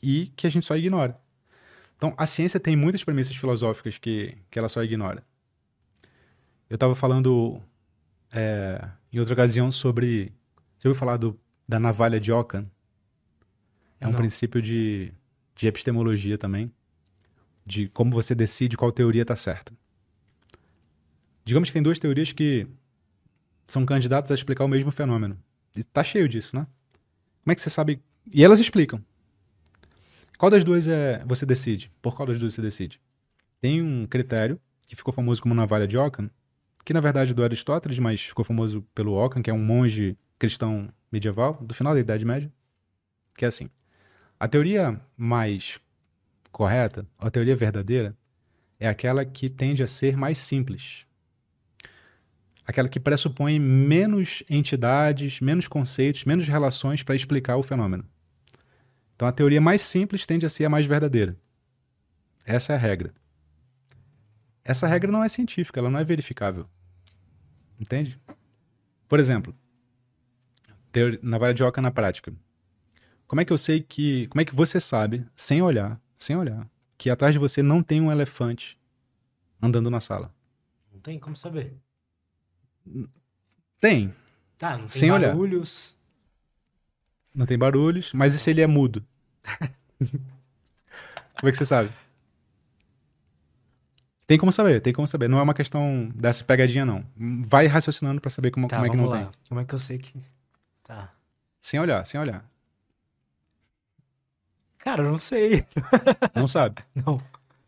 [0.03, 1.21] e que a gente só ignora.
[1.97, 5.25] Então, a ciência tem muitas premissas filosóficas que, que ela só ignora.
[6.69, 7.61] Eu estava falando
[8.33, 10.33] é, em outra ocasião sobre.
[10.79, 12.69] Você ouviu falar do, da navalha de Ockham?
[14.01, 14.17] É um Não.
[14.17, 15.13] princípio de,
[15.55, 16.73] de epistemologia também,
[17.65, 19.73] de como você decide qual teoria está certa.
[21.45, 22.67] Digamos que tem duas teorias que
[23.67, 25.39] são candidatas a explicar o mesmo fenômeno.
[25.93, 26.67] Tá cheio disso, né?
[27.43, 28.01] Como é que você sabe?
[28.31, 29.03] E elas explicam.
[30.39, 31.91] Qual das duas é você decide?
[32.01, 33.01] Por qual das duas você decide?
[33.61, 36.29] Tem um critério que ficou famoso como navalha de Ockham,
[36.85, 40.19] que na verdade é do Aristóteles, mas ficou famoso pelo Ockham, que é um monge
[40.39, 42.53] cristão medieval do final da Idade Média,
[43.37, 43.71] que é assim:
[44.39, 45.79] a teoria mais
[46.51, 48.17] correta, a teoria verdadeira,
[48.81, 51.07] é aquela que tende a ser mais simples.
[52.65, 58.07] Aquela que pressupõe menos entidades, menos conceitos, menos relações para explicar o fenômeno.
[59.15, 61.37] Então a teoria mais simples tende a ser a mais verdadeira.
[62.45, 63.13] Essa é a regra.
[64.65, 66.69] essa regra não é científica, ela não é verificável.
[67.81, 68.21] Entende?
[69.09, 69.55] Por exemplo,
[71.23, 72.33] na vara de Oca na prática.
[73.27, 74.27] Como é que eu sei que.
[74.29, 76.69] Como é que você sabe, sem olhar, sem olhar,
[76.99, 78.79] que atrás de você não tem um elefante
[79.61, 80.35] andando na sala?
[80.93, 81.77] Não tem como saber.
[83.81, 84.15] Tem.
[84.59, 85.29] Tá, não tem Sem olhar.
[85.29, 85.97] barulhos.
[87.35, 89.05] Não tem barulhos, mas e se ele é mudo?
[89.99, 91.91] como é que você sabe?
[94.27, 95.29] Tem como saber, tem como saber.
[95.29, 97.05] Não é uma questão dessa pegadinha, não.
[97.17, 99.19] Vai raciocinando pra saber como, Tá, como é que não lá.
[99.25, 99.31] tem.
[99.49, 100.15] Como é que eu sei que.
[100.85, 101.13] Tá.
[101.61, 102.45] Sem olhar, sem olhar.
[104.79, 105.65] Cara, eu não sei.
[106.35, 106.83] Não sabe.
[106.95, 107.23] Não.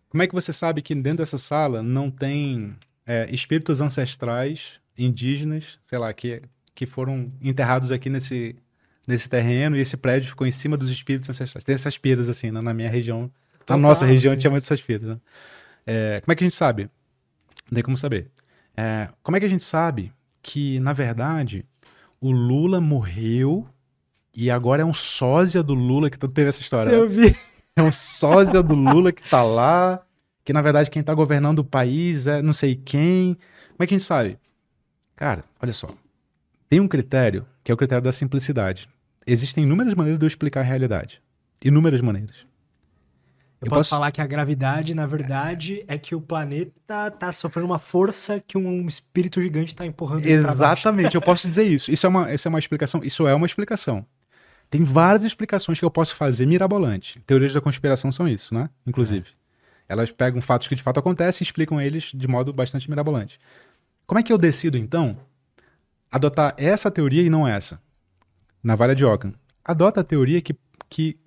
[0.08, 2.76] Como é que você sabe que dentro dessa sala não tem
[3.06, 6.42] é, espíritos ancestrais indígenas, sei lá, que,
[6.74, 8.56] que foram enterrados aqui nesse,
[9.06, 11.64] nesse terreno e esse prédio ficou em cima dos espíritos ancestrais?
[11.64, 13.22] Tem essas piras assim, né, na minha região.
[13.22, 14.40] na Total, nossa região a assim.
[14.40, 15.08] gente chama dessas piras.
[15.08, 15.16] Né?
[15.86, 16.90] É, como é que a gente sabe?
[17.70, 18.30] Não tem como saber.
[18.76, 21.64] É, como é que a gente sabe que, na verdade,
[22.20, 23.66] o Lula morreu
[24.34, 26.90] e agora é um sósia do Lula que teve essa história?
[26.90, 26.98] né?
[26.98, 27.34] Eu vi.
[27.76, 30.00] É um sósia do Lula que tá lá,
[30.44, 33.34] que na verdade quem tá governando o país é não sei quem.
[33.70, 34.38] Como é que a gente sabe?
[35.16, 35.88] Cara, olha só.
[36.68, 38.88] Tem um critério que é o critério da simplicidade.
[39.26, 41.22] Existem inúmeras maneiras de eu explicar a realidade.
[41.64, 42.36] Inúmeras maneiras.
[43.60, 47.32] Eu, Eu posso, posso- falar que a gravidade, na verdade, é que o planeta tá
[47.32, 50.26] sofrendo uma força que um espírito gigante tá empurrando.
[50.26, 51.90] Exatamente, eu posso dizer isso.
[51.90, 53.02] Isso é uma, isso é uma explicação.
[53.02, 54.04] Isso é uma explicação.
[54.68, 57.20] Tem várias explicações que eu posso fazer mirabolante.
[57.26, 58.68] Teorias da conspiração são isso, né?
[58.86, 59.28] Inclusive.
[59.88, 63.38] Elas pegam fatos que de fato acontecem e explicam eles de modo bastante mirabolante.
[64.06, 65.18] Como é que eu decido, então,
[66.10, 67.80] adotar essa teoria e não essa?
[68.62, 69.34] Na Valha de Ockham.
[69.64, 70.54] Adota a teoria que,
[70.90, 71.18] que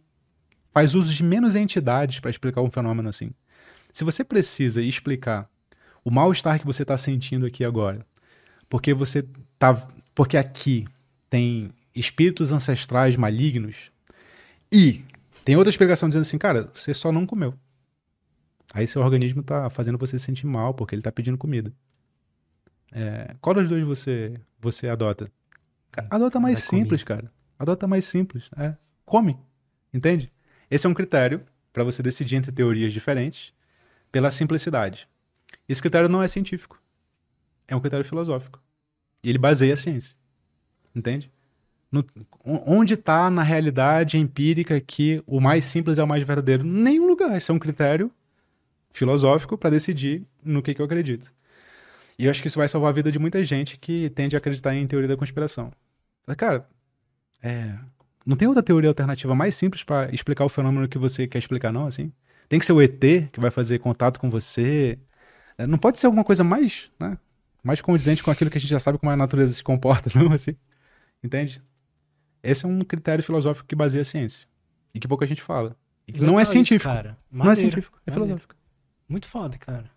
[0.71, 3.31] faz uso de menos entidades para explicar um fenômeno assim.
[3.91, 5.49] Se você precisa explicar
[6.05, 8.05] o mal-estar que você está sentindo aqui agora,
[8.69, 9.25] porque você
[9.57, 9.73] tá,
[10.13, 10.87] porque aqui
[11.29, 13.91] tem espíritos ancestrais malignos
[14.71, 15.03] e
[15.43, 17.53] tem outra explicação dizendo assim, cara, você só não comeu.
[18.73, 21.73] Aí seu organismo tá fazendo você se sentir mal porque ele tá pedindo comida.
[22.91, 25.29] É, qual dos dois você você adota?
[26.09, 26.85] Adota mais comida.
[26.85, 27.31] simples, cara.
[27.57, 28.49] Adota mais simples.
[28.57, 28.75] É,
[29.05, 29.37] come.
[29.93, 30.31] Entende?
[30.69, 31.41] Esse é um critério
[31.73, 33.53] para você decidir entre teorias diferentes
[34.11, 35.07] pela simplicidade.
[35.67, 36.81] Esse critério não é científico.
[37.67, 38.61] É um critério filosófico.
[39.23, 40.15] E ele baseia a ciência.
[40.95, 41.31] Entende?
[41.91, 42.05] No-
[42.43, 46.63] onde está na realidade empírica que o mais simples é o mais verdadeiro?
[46.63, 47.35] Nenhum lugar.
[47.35, 48.11] Esse é um critério
[48.91, 51.33] filosófico para decidir no que, que eu acredito.
[52.19, 54.39] E eu acho que isso vai salvar a vida de muita gente que tende a
[54.39, 55.71] acreditar em teoria da conspiração.
[56.25, 56.67] Mas, Cara,
[57.41, 57.77] é,
[58.25, 61.71] não tem outra teoria alternativa mais simples para explicar o fenômeno que você quer explicar,
[61.71, 61.85] não?
[61.85, 62.11] Assim?
[62.49, 62.99] Tem que ser o ET
[63.31, 64.97] que vai fazer contato com você.
[65.57, 67.17] É, Não pode ser alguma coisa mais, né,
[67.63, 70.31] mais condizente com aquilo que a gente já sabe como a natureza se comporta, não?
[70.33, 70.55] Assim,
[71.23, 71.61] entende?
[72.41, 74.47] Esse é um critério filosófico que baseia a ciência
[74.93, 75.75] e que pouca gente fala.
[76.07, 76.91] E que não é isso, científico.
[76.91, 77.17] cara.
[77.31, 78.25] não é científico, é maneiro.
[78.27, 78.55] filosófico.
[79.07, 79.89] Muito foda, cara.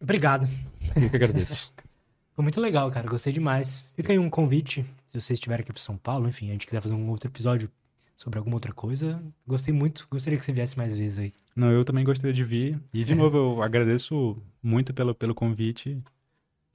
[0.00, 0.48] Obrigado.
[0.96, 1.72] Eu que agradeço.
[2.34, 3.08] Foi muito legal, cara.
[3.08, 3.90] Gostei demais.
[3.94, 6.80] Fica aí um convite, se você estiver aqui pro São Paulo, enfim, a gente quiser
[6.80, 7.68] fazer um outro episódio
[8.14, 9.20] sobre alguma outra coisa.
[9.46, 10.06] Gostei muito.
[10.10, 11.32] Gostaria que você viesse mais vezes aí.
[11.54, 12.80] Não, eu também gostaria de vir.
[12.92, 16.00] E, de novo, eu agradeço muito pelo, pelo convite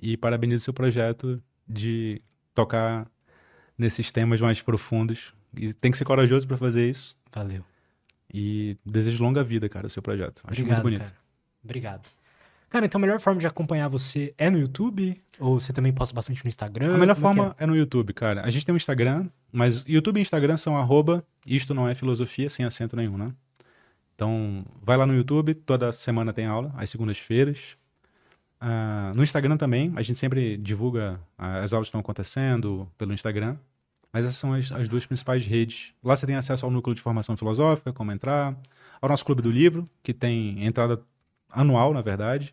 [0.02, 2.22] e parabenizo seu projeto de
[2.54, 3.08] tocar
[3.78, 5.34] nesses temas mais profundos.
[5.56, 7.16] E tem que ser corajoso para fazer isso.
[7.32, 7.64] Valeu.
[8.34, 10.42] E desejo longa vida, cara, o seu projeto.
[10.44, 11.10] Acho Obrigado, muito bonito.
[11.10, 11.24] cara.
[11.64, 12.10] Obrigado.
[12.74, 15.22] Cara, então a melhor forma de acompanhar você é no YouTube?
[15.38, 16.96] Ou você também posta bastante no Instagram?
[16.96, 17.68] A melhor Como é forma é?
[17.68, 18.42] no YouTube, cara.
[18.44, 22.50] A gente tem um Instagram, mas YouTube e Instagram são arroba isto não é filosofia,
[22.50, 23.32] sem acento nenhum, né?
[24.16, 27.78] Então, vai lá no YouTube, toda semana tem aula, às segundas-feiras.
[28.60, 33.14] Ah, no Instagram também, a gente sempre divulga ah, as aulas que estão acontecendo pelo
[33.14, 33.56] Instagram.
[34.12, 35.94] Mas essas são as, as duas principais redes.
[36.04, 38.58] Lá você tem acesso ao núcleo de formação filosófica, como entrar,
[39.00, 41.00] ao nosso clube do livro, que tem entrada
[41.52, 42.52] anual, na verdade.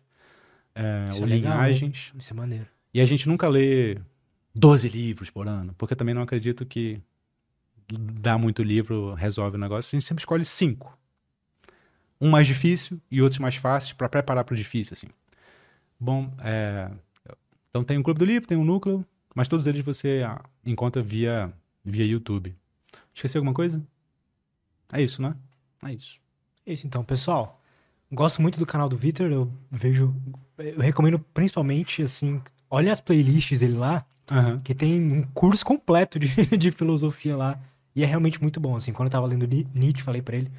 [0.75, 2.11] É, Isso o é legal, Linhagens.
[2.13, 2.17] é?
[2.17, 2.67] Isso é maneiro.
[2.93, 3.97] E a gente nunca lê
[4.53, 7.01] 12 livros por ano, porque eu também não acredito que
[7.87, 9.95] dar muito livro resolve o negócio.
[9.95, 10.97] A gente sempre escolhe cinco.
[12.19, 15.07] Um mais difícil e outros mais fáceis para preparar para o difícil, assim.
[15.99, 16.89] Bom, é,
[17.69, 21.01] então tem o Clube do Livro, tem o Núcleo, mas todos eles você ah, encontra
[21.01, 21.51] via,
[21.83, 22.55] via YouTube.
[23.13, 23.81] Esqueci alguma coisa?
[24.91, 25.35] É isso, né?
[25.83, 26.19] É isso.
[26.65, 27.60] É isso então, pessoal.
[28.11, 30.13] Gosto muito do canal do Vitor, eu vejo.
[30.57, 34.59] Eu recomendo principalmente, assim, olhem as playlists dele lá, Aham.
[34.63, 37.59] que tem um curso completo de, de filosofia lá.
[37.95, 38.91] E é realmente muito bom, assim.
[38.93, 40.51] Quando eu tava lendo Ni- Nietzsche, falei pra ele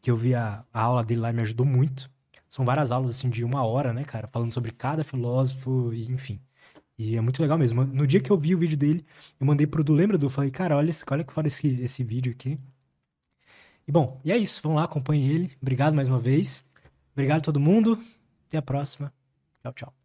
[0.00, 2.10] que eu vi a, a aula dele lá e me ajudou muito.
[2.48, 4.26] São várias aulas, assim, de uma hora, né, cara?
[4.26, 6.40] Falando sobre cada filósofo e, enfim.
[6.98, 7.84] E é muito legal mesmo.
[7.84, 9.04] No dia que eu vi o vídeo dele,
[9.38, 10.28] eu mandei pro Du, lembra Du?
[10.30, 12.58] Falei, cara, olha, olha que fala esse, esse vídeo aqui.
[13.86, 14.60] E bom, e é isso.
[14.62, 15.50] Vamos lá, acompanhe ele.
[15.60, 16.64] Obrigado mais uma vez.
[17.18, 18.00] Obrigado a todo mundo.
[18.46, 19.12] Até a próxima.
[19.60, 19.97] Tchau, tchau.